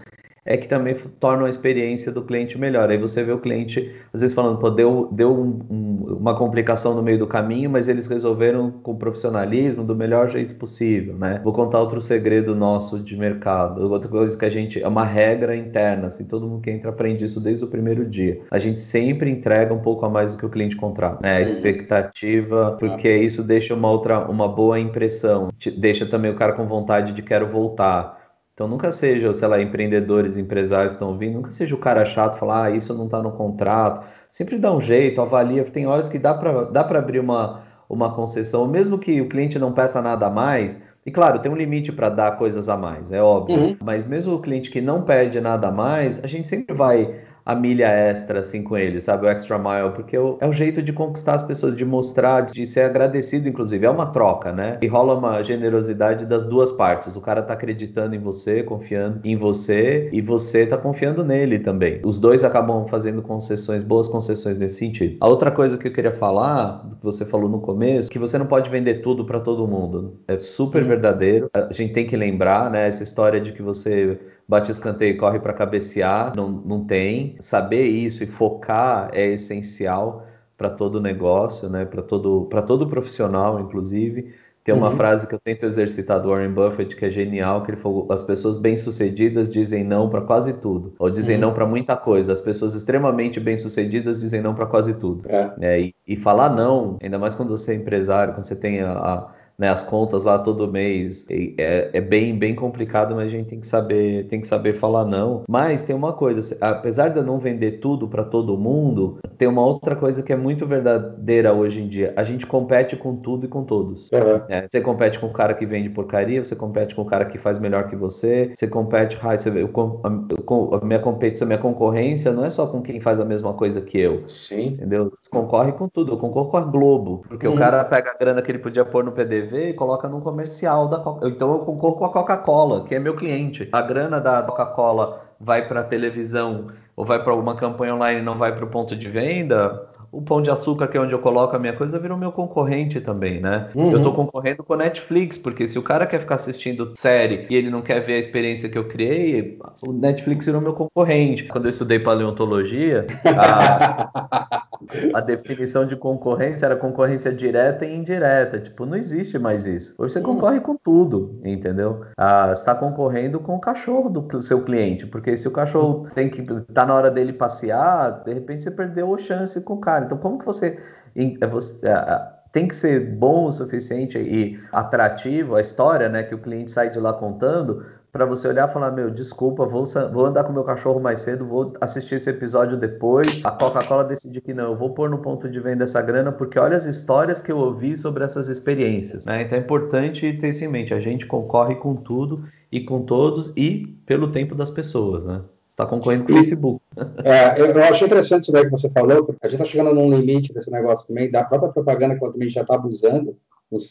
é 0.45 0.55
que 0.55 0.67
também 0.67 0.95
torna 1.19 1.47
a 1.47 1.49
experiência 1.49 2.11
do 2.11 2.23
cliente 2.23 2.57
melhor. 2.57 2.89
Aí 2.91 2.99
você 2.99 3.23
vê 3.23 3.31
o 3.31 3.39
cliente, 3.39 3.91
às 4.13 4.21
vezes, 4.21 4.35
falando, 4.35 4.59
pô, 4.59 4.69
deu, 4.69 5.09
deu 5.11 5.31
um, 5.31 5.59
um, 5.69 6.17
uma 6.19 6.35
complicação 6.35 6.93
no 6.93 7.01
meio 7.01 7.17
do 7.17 7.25
caminho, 7.25 7.67
mas 7.69 7.87
eles 7.89 8.05
resolveram 8.07 8.69
com 8.69 8.95
profissionalismo, 8.95 9.83
do 9.83 9.95
melhor 9.95 10.29
jeito 10.29 10.53
possível, 10.55 11.15
né? 11.17 11.41
Vou 11.43 11.51
contar 11.51 11.79
outro 11.79 11.99
segredo 11.99 12.55
nosso 12.55 12.99
de 12.99 13.17
mercado, 13.17 13.91
outra 13.91 14.09
coisa 14.09 14.37
que 14.37 14.45
a 14.45 14.49
gente, 14.49 14.81
é 14.81 14.87
uma 14.87 15.03
regra 15.03 15.55
interna, 15.55 16.07
assim, 16.07 16.25
todo 16.25 16.47
mundo 16.47 16.61
que 16.61 16.69
entra 16.69 16.91
aprende 16.91 17.25
isso 17.25 17.39
desde 17.39 17.63
o 17.63 17.67
primeiro 17.67 18.05
dia. 18.05 18.41
A 18.51 18.59
gente 18.59 18.79
sempre 18.79 19.31
entrega 19.31 19.73
um 19.73 19.79
pouco 19.79 20.05
a 20.05 20.09
mais 20.09 20.33
do 20.33 20.37
que 20.37 20.45
o 20.45 20.49
cliente 20.49 20.75
contrata, 20.75 21.19
né? 21.23 21.37
A 21.37 21.39
uhum. 21.39 21.45
expectativa, 21.45 22.77
porque 22.79 23.11
isso 23.15 23.41
deixa 23.43 23.73
uma 23.73 23.89
outra, 23.89 24.19
uma 24.29 24.47
boa 24.47 24.79
impressão, 24.79 25.49
deixa 25.77 26.05
também 26.05 26.29
o 26.29 26.35
cara 26.35 26.53
com 26.53 26.67
vontade 26.67 27.13
de 27.13 27.23
quero 27.23 27.47
voltar, 27.47 28.14
então 28.55 28.69
nunca 28.69 28.89
seja, 28.89 29.33
sei 29.33 29.47
lá, 29.49 29.61
empreendedores, 29.61 30.37
empresários 30.37 30.93
que 30.93 30.95
estão 30.95 31.09
ouvindo, 31.09 31.33
nunca 31.33 31.51
seja 31.51 31.75
o 31.75 31.77
cara 31.77 32.05
chato 32.05 32.37
falar, 32.37 32.63
ah, 32.63 32.71
isso 32.71 32.93
não 32.93 33.03
está 33.03 33.21
no 33.21 33.33
contrato. 33.33 34.07
Sempre 34.31 34.57
dá 34.57 34.73
um 34.73 34.79
jeito, 34.79 35.21
avalia, 35.21 35.61
porque 35.61 35.73
tem 35.73 35.85
horas 35.85 36.07
que 36.07 36.17
dá 36.17 36.33
para 36.33 36.63
dá 36.63 36.79
abrir 36.79 37.19
uma, 37.19 37.63
uma 37.89 38.15
concessão, 38.15 38.65
mesmo 38.65 38.97
que 38.97 39.19
o 39.19 39.27
cliente 39.27 39.59
não 39.59 39.73
peça 39.73 40.01
nada 40.01 40.27
a 40.27 40.29
mais. 40.29 40.81
E 41.05 41.11
claro, 41.11 41.39
tem 41.39 41.51
um 41.51 41.55
limite 41.55 41.91
para 41.91 42.07
dar 42.07 42.37
coisas 42.37 42.69
a 42.69 42.77
mais, 42.77 43.11
é 43.11 43.21
óbvio. 43.21 43.57
Uhum. 43.57 43.77
Mas 43.83 44.07
mesmo 44.07 44.35
o 44.35 44.39
cliente 44.39 44.71
que 44.71 44.79
não 44.79 45.01
pede 45.01 45.41
nada 45.41 45.67
a 45.67 45.71
mais, 45.71 46.23
a 46.23 46.27
gente 46.27 46.47
sempre 46.47 46.73
vai 46.73 47.13
a 47.45 47.55
milha 47.55 47.87
extra 47.87 48.39
assim 48.39 48.63
com 48.63 48.75
ele, 48.75 48.99
sabe? 48.99 49.25
O 49.25 49.29
extra 49.29 49.57
mile, 49.57 49.91
porque 49.93 50.15
é 50.15 50.47
o 50.47 50.51
jeito 50.51 50.81
de 50.81 50.91
conquistar 50.91 51.35
as 51.35 51.43
pessoas, 51.43 51.75
de 51.75 51.85
mostrar, 51.85 52.41
de 52.41 52.65
ser 52.65 52.81
agradecido, 52.81 53.47
inclusive. 53.47 53.85
É 53.85 53.89
uma 53.89 54.07
troca, 54.07 54.51
né? 54.51 54.79
E 54.81 54.87
rola 54.87 55.13
uma 55.15 55.43
generosidade 55.43 56.25
das 56.25 56.45
duas 56.45 56.71
partes. 56.71 57.15
O 57.15 57.21
cara 57.21 57.43
tá 57.43 57.53
acreditando 57.53 58.15
em 58.15 58.19
você, 58.19 58.63
confiando 58.63 59.19
em 59.23 59.35
você, 59.35 60.09
e 60.11 60.21
você 60.21 60.65
tá 60.65 60.77
confiando 60.77 61.23
nele 61.23 61.59
também. 61.59 62.01
Os 62.03 62.19
dois 62.19 62.43
acabam 62.43 62.87
fazendo 62.87 63.21
concessões, 63.21 63.83
boas 63.83 64.07
concessões 64.07 64.57
nesse 64.57 64.75
sentido. 64.75 65.17
A 65.19 65.27
outra 65.27 65.51
coisa 65.51 65.77
que 65.77 65.87
eu 65.87 65.93
queria 65.93 66.11
falar, 66.11 66.87
do 66.87 66.95
que 66.95 67.03
você 67.03 67.25
falou 67.25 67.49
no 67.49 67.61
começo, 67.61 68.09
que 68.09 68.17
você 68.17 68.37
não 68.37 68.47
pode 68.47 68.69
vender 68.69 68.95
tudo 68.95 69.25
para 69.25 69.39
todo 69.39 69.67
mundo. 69.67 70.19
É 70.27 70.37
super 70.39 70.83
verdadeiro. 70.83 71.49
A 71.53 71.73
gente 71.73 71.93
tem 71.93 72.07
que 72.07 72.17
lembrar, 72.17 72.71
né? 72.71 72.87
Essa 72.87 73.03
história 73.03 73.39
de 73.39 73.51
que 73.51 73.61
você 73.61 74.19
bate 74.47 74.71
escanteio 74.71 75.15
e 75.15 75.17
corre 75.17 75.39
para 75.39 75.53
cabecear, 75.53 76.35
não, 76.35 76.49
não 76.49 76.83
tem. 76.83 77.35
Saber 77.39 77.85
isso 77.85 78.23
e 78.23 78.27
focar 78.27 79.09
é 79.13 79.27
essencial 79.27 80.25
para 80.57 80.69
todo 80.69 81.01
negócio, 81.01 81.69
né? 81.69 81.85
para 81.85 82.01
todo, 82.01 82.47
todo 82.65 82.87
profissional, 82.87 83.59
inclusive. 83.59 84.33
Tem 84.65 84.73
uma 84.73 84.89
uhum. 84.89 84.97
frase 84.97 85.27
que 85.27 85.35
eu 85.35 85.39
tento 85.39 85.63
exercitar 85.63 86.19
do 86.19 86.29
Warren 86.29 86.51
Buffett 86.51 86.95
que 86.95 87.05
é 87.05 87.11
genial, 87.11 87.63
que 87.63 87.69
ele 87.69 87.77
falou: 87.77 88.11
as 88.11 88.23
pessoas 88.23 88.57
bem-sucedidas 88.57 89.47
dizem 89.47 89.83
não 89.83 90.09
para 90.09 90.21
quase 90.21 90.53
tudo, 90.53 90.91
ou 90.97 91.07
dizem 91.07 91.35
uhum. 91.35 91.41
não 91.41 91.53
para 91.53 91.67
muita 91.67 91.95
coisa. 91.95 92.33
As 92.33 92.41
pessoas 92.41 92.73
extremamente 92.73 93.39
bem-sucedidas 93.39 94.19
dizem 94.19 94.41
não 94.41 94.55
para 94.55 94.65
quase 94.65 94.95
tudo. 94.95 95.29
É. 95.29 95.53
É, 95.61 95.81
e, 95.81 95.95
e, 96.07 96.17
falar 96.17 96.49
não, 96.49 96.97
ainda 96.99 97.19
mais 97.19 97.35
quando 97.35 97.49
você 97.49 97.73
é 97.73 97.75
empresário, 97.75 98.33
quando 98.33 98.45
você 98.45 98.55
tem 98.55 98.81
a, 98.81 98.91
a 98.91 99.34
né, 99.57 99.69
as 99.69 99.83
contas 99.83 100.23
lá 100.23 100.37
todo 100.37 100.71
mês. 100.71 101.25
É, 101.29 101.89
é, 101.93 102.01
bem, 102.01 102.37
bem 102.37 102.55
complicado, 102.55 103.15
mas 103.15 103.27
a 103.27 103.29
gente 103.29 103.47
tem 103.47 103.59
que 103.59 103.67
saber, 103.67 104.27
tem 104.27 104.41
que 104.41 104.47
saber 104.47 104.73
falar 104.73 105.05
não. 105.05 105.43
Mas 105.49 105.83
tem 105.83 105.95
uma 105.95 106.13
coisa, 106.13 106.57
apesar 106.61 107.09
de 107.09 107.17
eu 107.17 107.23
não 107.23 107.39
vender 107.39 107.79
tudo 107.79 108.07
para 108.07 108.23
todo 108.23 108.57
mundo, 108.57 109.17
tem 109.37 109.47
uma 109.47 109.65
outra 109.65 109.95
coisa 109.95 110.21
que 110.21 110.33
é 110.33 110.35
muito 110.35 110.65
verdadeira 110.65 111.53
hoje 111.53 111.81
em 111.81 111.87
dia. 111.87 112.13
A 112.15 112.23
gente 112.23 112.45
compete 112.45 112.95
com 112.95 113.15
tudo 113.15 113.45
e 113.45 113.49
com 113.49 113.63
todos. 113.63 114.09
Uhum. 114.11 114.19
É, 114.49 114.67
você 114.69 114.81
compete 114.81 115.19
com 115.19 115.27
o 115.27 115.33
cara 115.33 115.53
que 115.53 115.65
vende 115.65 115.89
porcaria, 115.89 116.43
você 116.43 116.55
compete 116.55 116.93
com 116.95 117.01
o 117.01 117.05
cara 117.05 117.25
que 117.25 117.37
faz 117.37 117.59
melhor 117.59 117.87
que 117.87 117.95
você, 117.95 118.53
você 118.55 118.67
compete, 118.67 119.17
ah, 119.21 119.37
você, 119.37 119.49
eu, 119.49 119.69
a, 120.03 120.77
a 120.77 120.85
minha 120.85 120.99
competição, 120.99 121.45
a 121.45 121.47
minha 121.47 121.59
concorrência 121.59 122.31
não 122.31 122.43
é 122.43 122.49
só 122.49 122.67
com 122.67 122.81
quem 122.81 122.99
faz 122.99 123.19
a 123.19 123.25
mesma 123.25 123.53
coisa 123.53 123.81
que 123.81 123.99
eu. 123.99 124.27
Sim. 124.27 124.67
Entendeu? 124.67 125.13
Você 125.21 125.29
concorre 125.29 125.71
com 125.71 125.87
tudo. 125.87 126.13
Eu 126.13 126.17
concorro 126.17 126.49
com 126.49 126.57
a 126.57 126.61
Globo, 126.61 127.23
porque 127.27 127.47
uhum. 127.47 127.55
o 127.55 127.57
cara 127.57 127.83
pega 127.83 128.11
a 128.11 128.17
grana 128.17 128.41
que 128.41 128.51
ele 128.51 128.59
podia 128.59 128.83
pôr 128.83 129.03
no 129.03 129.11
PDV 129.11 129.44
TV 129.45 129.69
e 129.69 129.73
coloca 129.73 130.07
num 130.09 130.19
comercial 130.19 130.87
da 130.87 130.99
Coca 130.99 131.27
Então 131.27 131.51
eu 131.53 131.59
concordo 131.59 131.97
com 131.97 132.05
a 132.05 132.09
Coca-Cola, 132.09 132.83
que 132.83 132.95
é 132.95 132.99
meu 132.99 133.15
cliente. 133.15 133.69
A 133.71 133.81
grana 133.81 134.19
da 134.19 134.41
Coca-Cola 134.41 135.21
vai 135.39 135.67
para 135.67 135.81
a 135.81 135.83
televisão 135.83 136.67
ou 136.95 137.05
vai 137.05 137.21
para 137.21 137.31
alguma 137.31 137.55
campanha 137.55 137.95
online 137.95 138.21
e 138.21 138.23
não 138.23 138.37
vai 138.37 138.55
para 138.55 138.65
o 138.65 138.69
ponto 138.69 138.95
de 138.95 139.09
venda, 139.09 139.87
o 140.15 140.21
Pão 140.21 140.41
de 140.41 140.49
Açúcar, 140.49 140.87
que 140.87 140.97
é 140.97 141.01
onde 141.01 141.11
eu 141.11 141.19
coloco 141.19 141.53
a 141.53 141.59
minha 141.59 141.73
coisa, 141.73 141.99
virou 141.99 142.17
meu 142.17 142.31
concorrente 142.31 143.01
também, 143.01 143.41
né? 143.41 143.69
Uhum. 143.75 143.91
Eu 143.91 144.01
tô 144.01 144.13
concorrendo 144.13 144.63
com 144.63 144.73
a 144.73 144.77
Netflix, 144.77 145.37
porque 145.37 145.67
se 145.67 145.77
o 145.77 145.81
cara 145.81 146.05
quer 146.05 146.19
ficar 146.19 146.35
assistindo 146.35 146.93
série 146.95 147.45
e 147.49 147.55
ele 147.55 147.69
não 147.69 147.81
quer 147.81 147.99
ver 147.99 148.13
a 148.13 148.19
experiência 148.19 148.69
que 148.69 148.77
eu 148.77 148.87
criei, 148.87 149.59
o 149.85 149.91
Netflix 149.91 150.45
virou 150.45 150.61
meu 150.61 150.73
concorrente. 150.73 151.43
Quando 151.43 151.65
eu 151.65 151.69
estudei 151.69 151.99
paleontologia, 151.99 153.05
a, 153.27 154.64
a 155.13 155.21
definição 155.21 155.85
de 155.85 155.95
concorrência 155.95 156.65
era 156.65 156.75
concorrência 156.75 157.31
direta 157.31 157.85
e 157.85 157.95
indireta. 157.95 158.59
Tipo, 158.59 158.85
não 158.85 158.95
existe 158.95 159.37
mais 159.37 159.65
isso. 159.65 159.95
Hoje 159.97 160.13
você 160.13 160.21
concorre 160.21 160.59
com 160.59 160.75
tudo, 160.75 161.39
entendeu? 161.43 162.05
Ah, 162.17 162.47
você 162.47 162.61
está 162.61 162.75
concorrendo 162.75 163.39
com 163.39 163.55
o 163.55 163.59
cachorro 163.59 164.09
do 164.09 164.41
seu 164.41 164.63
cliente, 164.63 165.05
porque 165.07 165.35
se 165.35 165.47
o 165.47 165.51
cachorro 165.51 166.07
tem 166.13 166.29
que 166.29 166.43
tá 166.73 166.85
na 166.85 166.93
hora 166.93 167.11
dele 167.11 167.33
passear, 167.33 168.23
de 168.23 168.33
repente 168.33 168.63
você 168.63 168.71
perdeu 168.71 169.13
a 169.13 169.17
chance 169.17 169.59
com 169.61 169.75
o 169.75 169.79
cara. 169.79 170.05
Então, 170.05 170.17
como 170.17 170.39
que 170.39 170.45
você, 170.45 170.79
é, 171.15 171.47
você 171.47 171.87
é, 171.87 172.35
tem 172.55 172.69
que 172.69 172.75
ser 172.75 173.01
bom 173.17 173.47
o 173.47 173.51
suficiente 173.51 174.17
e 174.17 174.57
atrativo 174.71 175.55
a 175.55 175.59
história, 175.59 176.07
né, 176.07 176.23
que 176.23 176.33
o 176.33 176.37
cliente 176.37 176.71
sai 176.71 176.89
de 176.89 176.99
lá 176.99 177.11
contando 177.11 177.85
para 178.15 178.25
você 178.25 178.47
olhar 178.47 178.69
e 178.69 178.71
falar: 178.71 178.91
Meu, 178.91 179.11
desculpa, 179.11 179.65
vou, 179.65 179.83
vou 180.13 180.25
andar 180.25 180.45
com 180.45 180.53
meu 180.53 180.63
cachorro 180.63 181.01
mais 181.01 181.19
cedo, 181.19 181.45
vou 181.45 181.73
assistir 181.81 182.15
esse 182.15 182.29
episódio 182.29 182.77
depois. 182.77 183.41
A 183.43 183.51
Coca-Cola 183.51 184.05
decidiu 184.05 184.41
que 184.41 184.53
não, 184.53 184.71
eu 184.71 184.77
vou 184.77 184.93
pôr 184.93 185.09
no 185.09 185.17
ponto 185.17 185.49
de 185.49 185.59
venda 185.59 185.83
essa 185.83 186.01
grana, 186.01 186.31
porque 186.31 186.57
olha 186.57 186.77
as 186.77 186.85
histórias 186.85 187.41
que 187.41 187.51
eu 187.51 187.57
ouvi 187.57 187.97
sobre 187.97 188.23
essas 188.23 188.47
experiências. 188.47 189.25
Né? 189.25 189.41
Então 189.41 189.57
é 189.57 189.61
importante 189.61 190.31
ter 190.31 190.47
isso 190.47 190.63
em 190.63 190.69
mente: 190.69 190.93
a 190.93 191.01
gente 191.01 191.25
concorre 191.25 191.75
com 191.75 191.93
tudo 191.93 192.45
e 192.71 192.79
com 192.79 193.01
todos 193.01 193.51
e 193.57 193.85
pelo 194.05 194.31
tempo 194.31 194.55
das 194.55 194.69
pessoas, 194.69 195.25
né? 195.25 195.41
está 195.71 195.85
concorrendo 195.85 196.23
com 196.23 196.31
o 196.31 196.35
Facebook. 196.35 196.81
É, 197.25 197.59
eu, 197.59 197.65
eu, 197.65 197.83
achei 197.83 198.07
interessante 198.07 198.43
isso 198.43 198.51
daí 198.53 198.63
que 198.63 198.71
você 198.71 198.89
falou, 198.89 199.25
porque 199.25 199.45
a 199.45 199.49
gente 199.49 199.61
está 199.61 199.69
chegando 199.69 199.93
num 199.93 200.09
limite 200.09 200.53
desse 200.53 200.71
negócio 200.71 201.05
também, 201.05 201.29
da 201.29 201.43
própria 201.43 201.73
propaganda 201.73 202.15
que 202.15 202.23
ela 202.23 202.31
também 202.31 202.47
já 202.47 202.61
está 202.61 202.75
abusando 202.75 203.35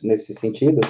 nesse 0.02 0.32
sentido, 0.32 0.80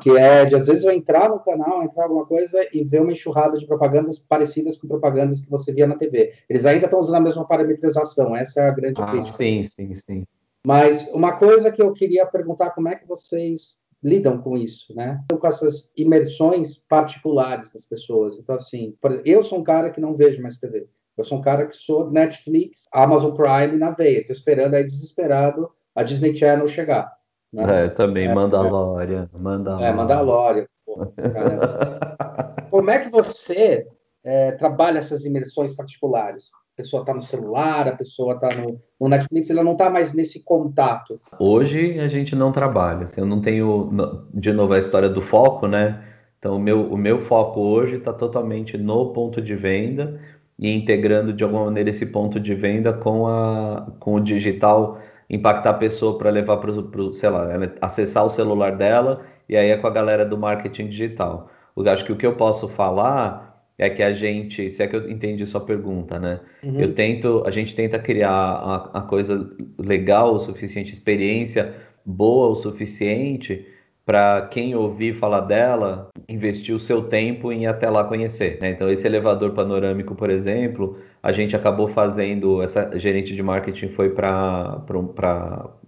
que 0.00 0.10
é 0.16 0.44
de 0.44 0.54
às 0.54 0.66
vezes 0.66 0.84
eu 0.84 0.92
entrar 0.92 1.28
no 1.28 1.40
canal, 1.40 1.82
entrar 1.82 2.04
alguma 2.04 2.26
coisa 2.26 2.66
e 2.72 2.84
ver 2.84 3.02
uma 3.02 3.12
enxurrada 3.12 3.58
de 3.58 3.66
propagandas 3.66 4.18
parecidas 4.18 4.76
com 4.76 4.88
propagandas 4.88 5.40
que 5.40 5.50
você 5.50 5.72
via 5.72 5.86
na 5.86 5.96
TV. 5.96 6.32
Eles 6.48 6.64
ainda 6.64 6.86
estão 6.86 7.00
usando 7.00 7.16
a 7.16 7.20
mesma 7.20 7.46
parametrização, 7.46 8.34
essa 8.34 8.60
é 8.60 8.68
a 8.68 8.72
grande 8.72 9.00
ah, 9.00 9.10
crítica. 9.10 9.36
Sim, 9.36 9.64
sim, 9.64 9.94
sim. 9.94 10.24
Mas 10.66 11.08
uma 11.12 11.32
coisa 11.32 11.72
que 11.72 11.82
eu 11.82 11.92
queria 11.92 12.24
perguntar, 12.24 12.70
como 12.70 12.88
é 12.88 12.94
que 12.94 13.06
vocês 13.06 13.82
lidam 14.02 14.38
com 14.38 14.56
isso, 14.56 14.94
né? 14.94 15.22
Com 15.30 15.46
essas 15.46 15.92
imersões 15.96 16.76
particulares 16.76 17.72
das 17.72 17.84
pessoas. 17.84 18.38
Então, 18.38 18.54
assim, 18.54 18.96
eu 19.24 19.42
sou 19.42 19.60
um 19.60 19.64
cara 19.64 19.90
que 19.90 20.00
não 20.00 20.14
vejo 20.14 20.42
mais 20.42 20.58
TV. 20.58 20.88
Eu 21.16 21.24
sou 21.24 21.38
um 21.38 21.42
cara 21.42 21.66
que 21.66 21.76
sou 21.76 22.10
Netflix, 22.10 22.84
Amazon 22.92 23.32
Prime 23.32 23.78
na 23.78 23.90
veia. 23.90 24.20
Estou 24.20 24.34
esperando 24.34 24.74
aí 24.74 24.84
desesperado 24.84 25.70
a 25.94 26.02
Disney 26.02 26.34
Channel 26.34 26.66
chegar. 26.66 27.12
Né? 27.52 27.84
É, 27.84 27.88
também 27.88 28.28
é, 28.28 28.34
Mandalorian. 28.34 29.28
É, 29.32 29.38
Mandalorian. 29.38 29.86
É, 29.86 29.92
Mandalorian. 29.92 30.66
Como 32.70 32.90
é 32.90 33.00
que 33.00 33.10
você 33.10 33.86
é, 34.24 34.52
trabalha 34.52 34.98
essas 34.98 35.24
imersões 35.24 35.74
particulares? 35.74 36.50
A 36.74 36.76
pessoa 36.76 37.02
está 37.02 37.12
no 37.12 37.20
celular, 37.20 37.86
a 37.86 37.96
pessoa 37.96 38.34
está 38.34 38.48
no, 38.56 38.80
no, 38.98 39.08
Netflix, 39.08 39.50
ela 39.50 39.62
não 39.62 39.72
está 39.72 39.90
mais 39.90 40.14
nesse 40.14 40.42
contato. 40.42 41.20
Hoje 41.38 42.00
a 42.00 42.08
gente 42.08 42.34
não 42.34 42.50
trabalha. 42.50 43.04
Assim, 43.04 43.20
eu 43.20 43.26
não 43.26 43.42
tenho, 43.42 43.90
de 44.32 44.52
novo, 44.52 44.72
a 44.72 44.78
história 44.78 45.10
do 45.10 45.20
foco, 45.20 45.66
né? 45.66 46.02
Então, 46.38 46.56
o 46.56 46.58
meu, 46.58 46.90
o 46.90 46.96
meu 46.96 47.20
foco 47.26 47.60
hoje 47.60 47.96
está 47.96 48.12
totalmente 48.12 48.78
no 48.78 49.12
ponto 49.12 49.40
de 49.40 49.54
venda 49.54 50.18
e 50.58 50.74
integrando 50.74 51.32
de 51.32 51.44
alguma 51.44 51.66
maneira 51.66 51.90
esse 51.90 52.06
ponto 52.06 52.40
de 52.40 52.54
venda 52.54 52.92
com, 52.92 53.26
a, 53.26 53.92
com 54.00 54.14
o 54.14 54.20
digital, 54.20 54.98
impactar 55.32 55.70
a 55.70 55.74
pessoa 55.74 56.18
para 56.18 56.30
levar 56.30 56.58
para 56.58 56.70
o, 56.70 57.14
sei 57.14 57.30
lá, 57.30 57.48
acessar 57.80 58.24
o 58.24 58.30
celular 58.30 58.76
dela 58.76 59.24
e 59.48 59.56
aí 59.56 59.70
é 59.70 59.76
com 59.76 59.86
a 59.86 59.90
galera 59.90 60.24
do 60.24 60.36
marketing 60.36 60.88
digital. 60.88 61.50
Eu 61.76 61.88
acho 61.90 62.04
que 62.04 62.12
o 62.12 62.16
que 62.16 62.26
eu 62.26 62.36
posso 62.36 62.68
falar 62.68 63.66
é 63.78 63.88
que 63.88 64.02
a 64.02 64.12
gente, 64.12 64.70
se 64.70 64.82
é 64.82 64.86
que 64.86 64.94
eu 64.94 65.10
entendi 65.10 65.46
sua 65.46 65.62
pergunta, 65.62 66.18
né? 66.18 66.40
Uhum. 66.62 66.78
Eu 66.78 66.94
tento, 66.94 67.42
a 67.46 67.50
gente 67.50 67.74
tenta 67.74 67.98
criar 67.98 68.30
a, 68.30 68.90
a 68.98 69.00
coisa 69.00 69.50
legal 69.78 70.34
o 70.34 70.38
suficiente, 70.38 70.92
experiência 70.92 71.74
boa 72.04 72.48
o 72.48 72.54
suficiente 72.54 73.66
para 74.04 74.42
quem 74.50 74.74
ouvir 74.74 75.14
falar 75.18 75.40
dela, 75.40 76.10
investir 76.28 76.74
o 76.74 76.78
seu 76.78 77.04
tempo 77.04 77.52
em 77.52 77.62
ir 77.62 77.66
até 77.66 77.88
lá 77.88 78.04
conhecer. 78.04 78.58
Né? 78.60 78.70
Então, 78.70 78.90
esse 78.90 79.06
elevador 79.06 79.52
panorâmico, 79.52 80.14
por 80.14 80.28
exemplo, 80.28 80.98
a 81.22 81.32
gente 81.32 81.54
acabou 81.54 81.88
fazendo, 81.88 82.62
essa 82.62 82.98
gerente 82.98 83.34
de 83.34 83.42
marketing 83.42 83.88
foi 83.90 84.10
para 84.10 84.82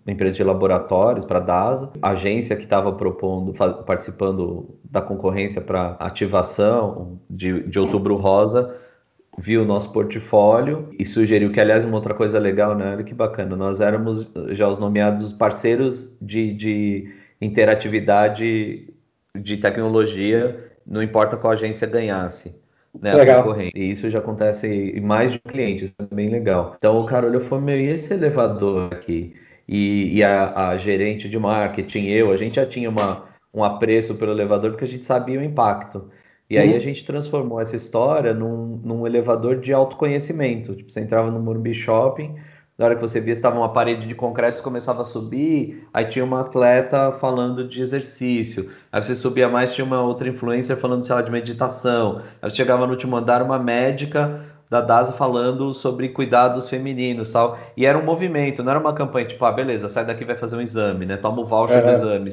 empresa 0.06 0.36
de 0.36 0.44
laboratórios, 0.44 1.24
para 1.24 1.38
a 1.38 1.42
DASA, 1.42 1.92
agência 2.00 2.56
que 2.56 2.64
estava 2.64 2.92
propondo, 2.92 3.52
participando 3.84 4.78
da 4.84 5.00
concorrência 5.00 5.60
para 5.60 5.96
ativação 5.98 7.18
de, 7.28 7.62
de 7.64 7.78
Outubro 7.78 8.14
Rosa, 8.16 8.76
viu 9.36 9.62
o 9.62 9.64
nosso 9.64 9.92
portfólio 9.92 10.90
e 10.98 11.04
sugeriu 11.04 11.50
que, 11.50 11.58
aliás, 11.58 11.84
uma 11.84 11.96
outra 11.96 12.14
coisa 12.14 12.38
legal, 12.38 12.76
né? 12.76 12.92
Olha 12.92 13.02
que 13.02 13.14
bacana, 13.14 13.56
nós 13.56 13.80
éramos 13.80 14.30
já 14.50 14.68
os 14.68 14.78
nomeados 14.78 15.32
parceiros 15.32 16.16
de, 16.20 16.54
de 16.54 17.23
interatividade 17.44 18.88
de 19.36 19.56
tecnologia, 19.56 20.72
não 20.86 21.02
importa 21.02 21.36
qual 21.36 21.52
agência 21.52 21.86
ganhasse. 21.86 22.62
Né, 23.00 23.12
legal. 23.12 23.60
E 23.74 23.90
isso 23.90 24.08
já 24.08 24.20
acontece 24.20 24.68
em 24.68 25.00
mais 25.00 25.32
de 25.32 25.40
um 25.44 25.50
cliente, 25.50 25.86
isso 25.86 25.94
é 25.98 26.14
bem 26.14 26.28
legal. 26.28 26.76
Então 26.78 27.00
o 27.00 27.06
cara 27.06 27.26
olhou 27.26 27.42
e 27.42 27.44
falou: 27.44 27.64
Meu, 27.64 27.78
e 27.78 27.86
esse 27.86 28.14
elevador 28.14 28.92
aqui? 28.92 29.34
E, 29.68 30.16
e 30.16 30.22
a, 30.22 30.68
a, 30.68 30.78
gerente 30.78 31.28
de 31.28 31.38
marketing, 31.38 32.06
eu, 32.06 32.30
a 32.30 32.36
gente 32.36 32.56
já 32.56 32.66
tinha 32.66 32.88
uma, 32.88 33.24
um 33.52 33.64
apreço 33.64 34.14
pelo 34.14 34.30
elevador 34.30 34.70
porque 34.70 34.84
a 34.84 34.88
gente 34.88 35.04
sabia 35.04 35.40
o 35.40 35.42
impacto. 35.42 36.08
E 36.48 36.58
aí 36.58 36.70
uhum. 36.70 36.76
a 36.76 36.78
gente 36.78 37.04
transformou 37.04 37.60
essa 37.60 37.74
história 37.74 38.34
num, 38.34 38.80
num 38.84 39.06
elevador 39.06 39.58
de 39.58 39.72
autoconhecimento. 39.72 40.76
Tipo, 40.76 40.92
você 40.92 41.00
entrava 41.00 41.30
no 41.30 41.40
Morumbi 41.40 41.72
Shopping, 41.72 42.36
na 42.76 42.86
hora 42.86 42.94
que 42.96 43.00
você 43.00 43.20
via, 43.20 43.32
estava 43.32 43.56
uma 43.56 43.72
parede 43.72 44.06
de 44.08 44.14
concreto, 44.14 44.60
começava 44.62 45.02
a 45.02 45.04
subir, 45.04 45.86
aí 45.94 46.06
tinha 46.06 46.24
uma 46.24 46.40
atleta 46.40 47.12
falando 47.12 47.68
de 47.68 47.80
exercício. 47.80 48.70
Aí 48.90 49.00
você 49.00 49.14
subia 49.14 49.48
mais, 49.48 49.74
tinha 49.74 49.84
uma 49.84 50.02
outra 50.02 50.28
influencer 50.28 50.76
falando, 50.76 51.04
sei 51.06 51.14
lá, 51.14 51.22
de 51.22 51.30
meditação. 51.30 52.22
Aí 52.42 52.50
chegava 52.50 52.84
no 52.84 52.92
último 52.92 53.16
andar, 53.16 53.42
uma 53.42 53.58
médica 53.60 54.40
da 54.68 54.80
DASA 54.80 55.12
falando 55.12 55.72
sobre 55.72 56.08
cuidados 56.08 56.68
femininos 56.68 57.30
tal. 57.30 57.56
E 57.76 57.86
era 57.86 57.96
um 57.96 58.04
movimento, 58.04 58.62
não 58.62 58.70
era 58.72 58.80
uma 58.80 58.92
campanha 58.92 59.26
tipo, 59.26 59.44
ah, 59.44 59.52
beleza, 59.52 59.88
sai 59.88 60.04
daqui 60.04 60.24
vai 60.24 60.36
fazer 60.36 60.56
um 60.56 60.60
exame, 60.60 61.06
né? 61.06 61.16
Toma 61.16 61.42
o 61.42 61.46
voucher 61.46 61.80
do 61.80 61.90
exame, 61.90 62.28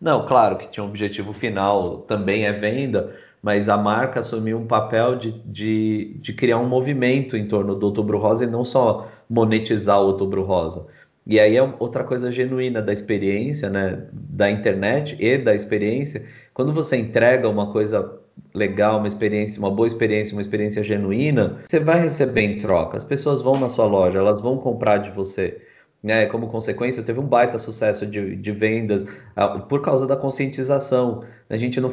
Não, 0.00 0.26
claro 0.26 0.56
que 0.56 0.68
tinha 0.68 0.82
um 0.82 0.88
objetivo 0.88 1.32
final, 1.32 1.98
também 1.98 2.46
é 2.46 2.52
venda, 2.52 3.14
mas 3.40 3.68
a 3.68 3.76
marca 3.76 4.20
assumiu 4.20 4.58
um 4.58 4.66
papel 4.66 5.16
de, 5.16 5.32
de, 5.44 6.18
de 6.20 6.32
criar 6.32 6.58
um 6.58 6.66
movimento 6.66 7.36
em 7.36 7.46
torno 7.46 7.76
do 7.76 7.86
Outubro 7.86 8.18
Rosa 8.18 8.42
e 8.42 8.48
não 8.48 8.64
só 8.64 9.06
monetizar 9.28 10.00
o 10.00 10.06
Outubro 10.06 10.42
Rosa. 10.42 10.86
E 11.26 11.40
aí 11.40 11.56
é 11.56 11.74
outra 11.80 12.04
coisa 12.04 12.30
genuína 12.30 12.80
da 12.80 12.92
experiência, 12.92 13.68
né, 13.68 14.04
da 14.12 14.50
internet 14.50 15.16
e 15.18 15.36
da 15.36 15.54
experiência. 15.54 16.24
Quando 16.54 16.72
você 16.72 16.96
entrega 16.96 17.48
uma 17.48 17.72
coisa 17.72 18.20
legal, 18.54 18.98
uma 18.98 19.08
experiência, 19.08 19.58
uma 19.58 19.70
boa 19.70 19.88
experiência, 19.88 20.34
uma 20.34 20.40
experiência 20.40 20.82
genuína, 20.82 21.58
você 21.66 21.80
vai 21.80 22.00
receber 22.00 22.42
em 22.42 22.60
troca. 22.60 22.96
As 22.96 23.04
pessoas 23.04 23.42
vão 23.42 23.58
na 23.58 23.68
sua 23.68 23.86
loja, 23.86 24.18
elas 24.18 24.40
vão 24.40 24.58
comprar 24.58 24.98
de 24.98 25.10
você 25.10 25.60
né, 26.06 26.26
como 26.26 26.46
consequência, 26.46 27.02
teve 27.02 27.18
um 27.18 27.26
baita 27.26 27.58
sucesso 27.58 28.06
de, 28.06 28.36
de 28.36 28.52
vendas 28.52 29.02
uh, 29.02 29.60
por 29.68 29.82
causa 29.82 30.06
da 30.06 30.16
conscientização. 30.16 31.24
A 31.50 31.56
gente 31.56 31.80
não 31.80 31.90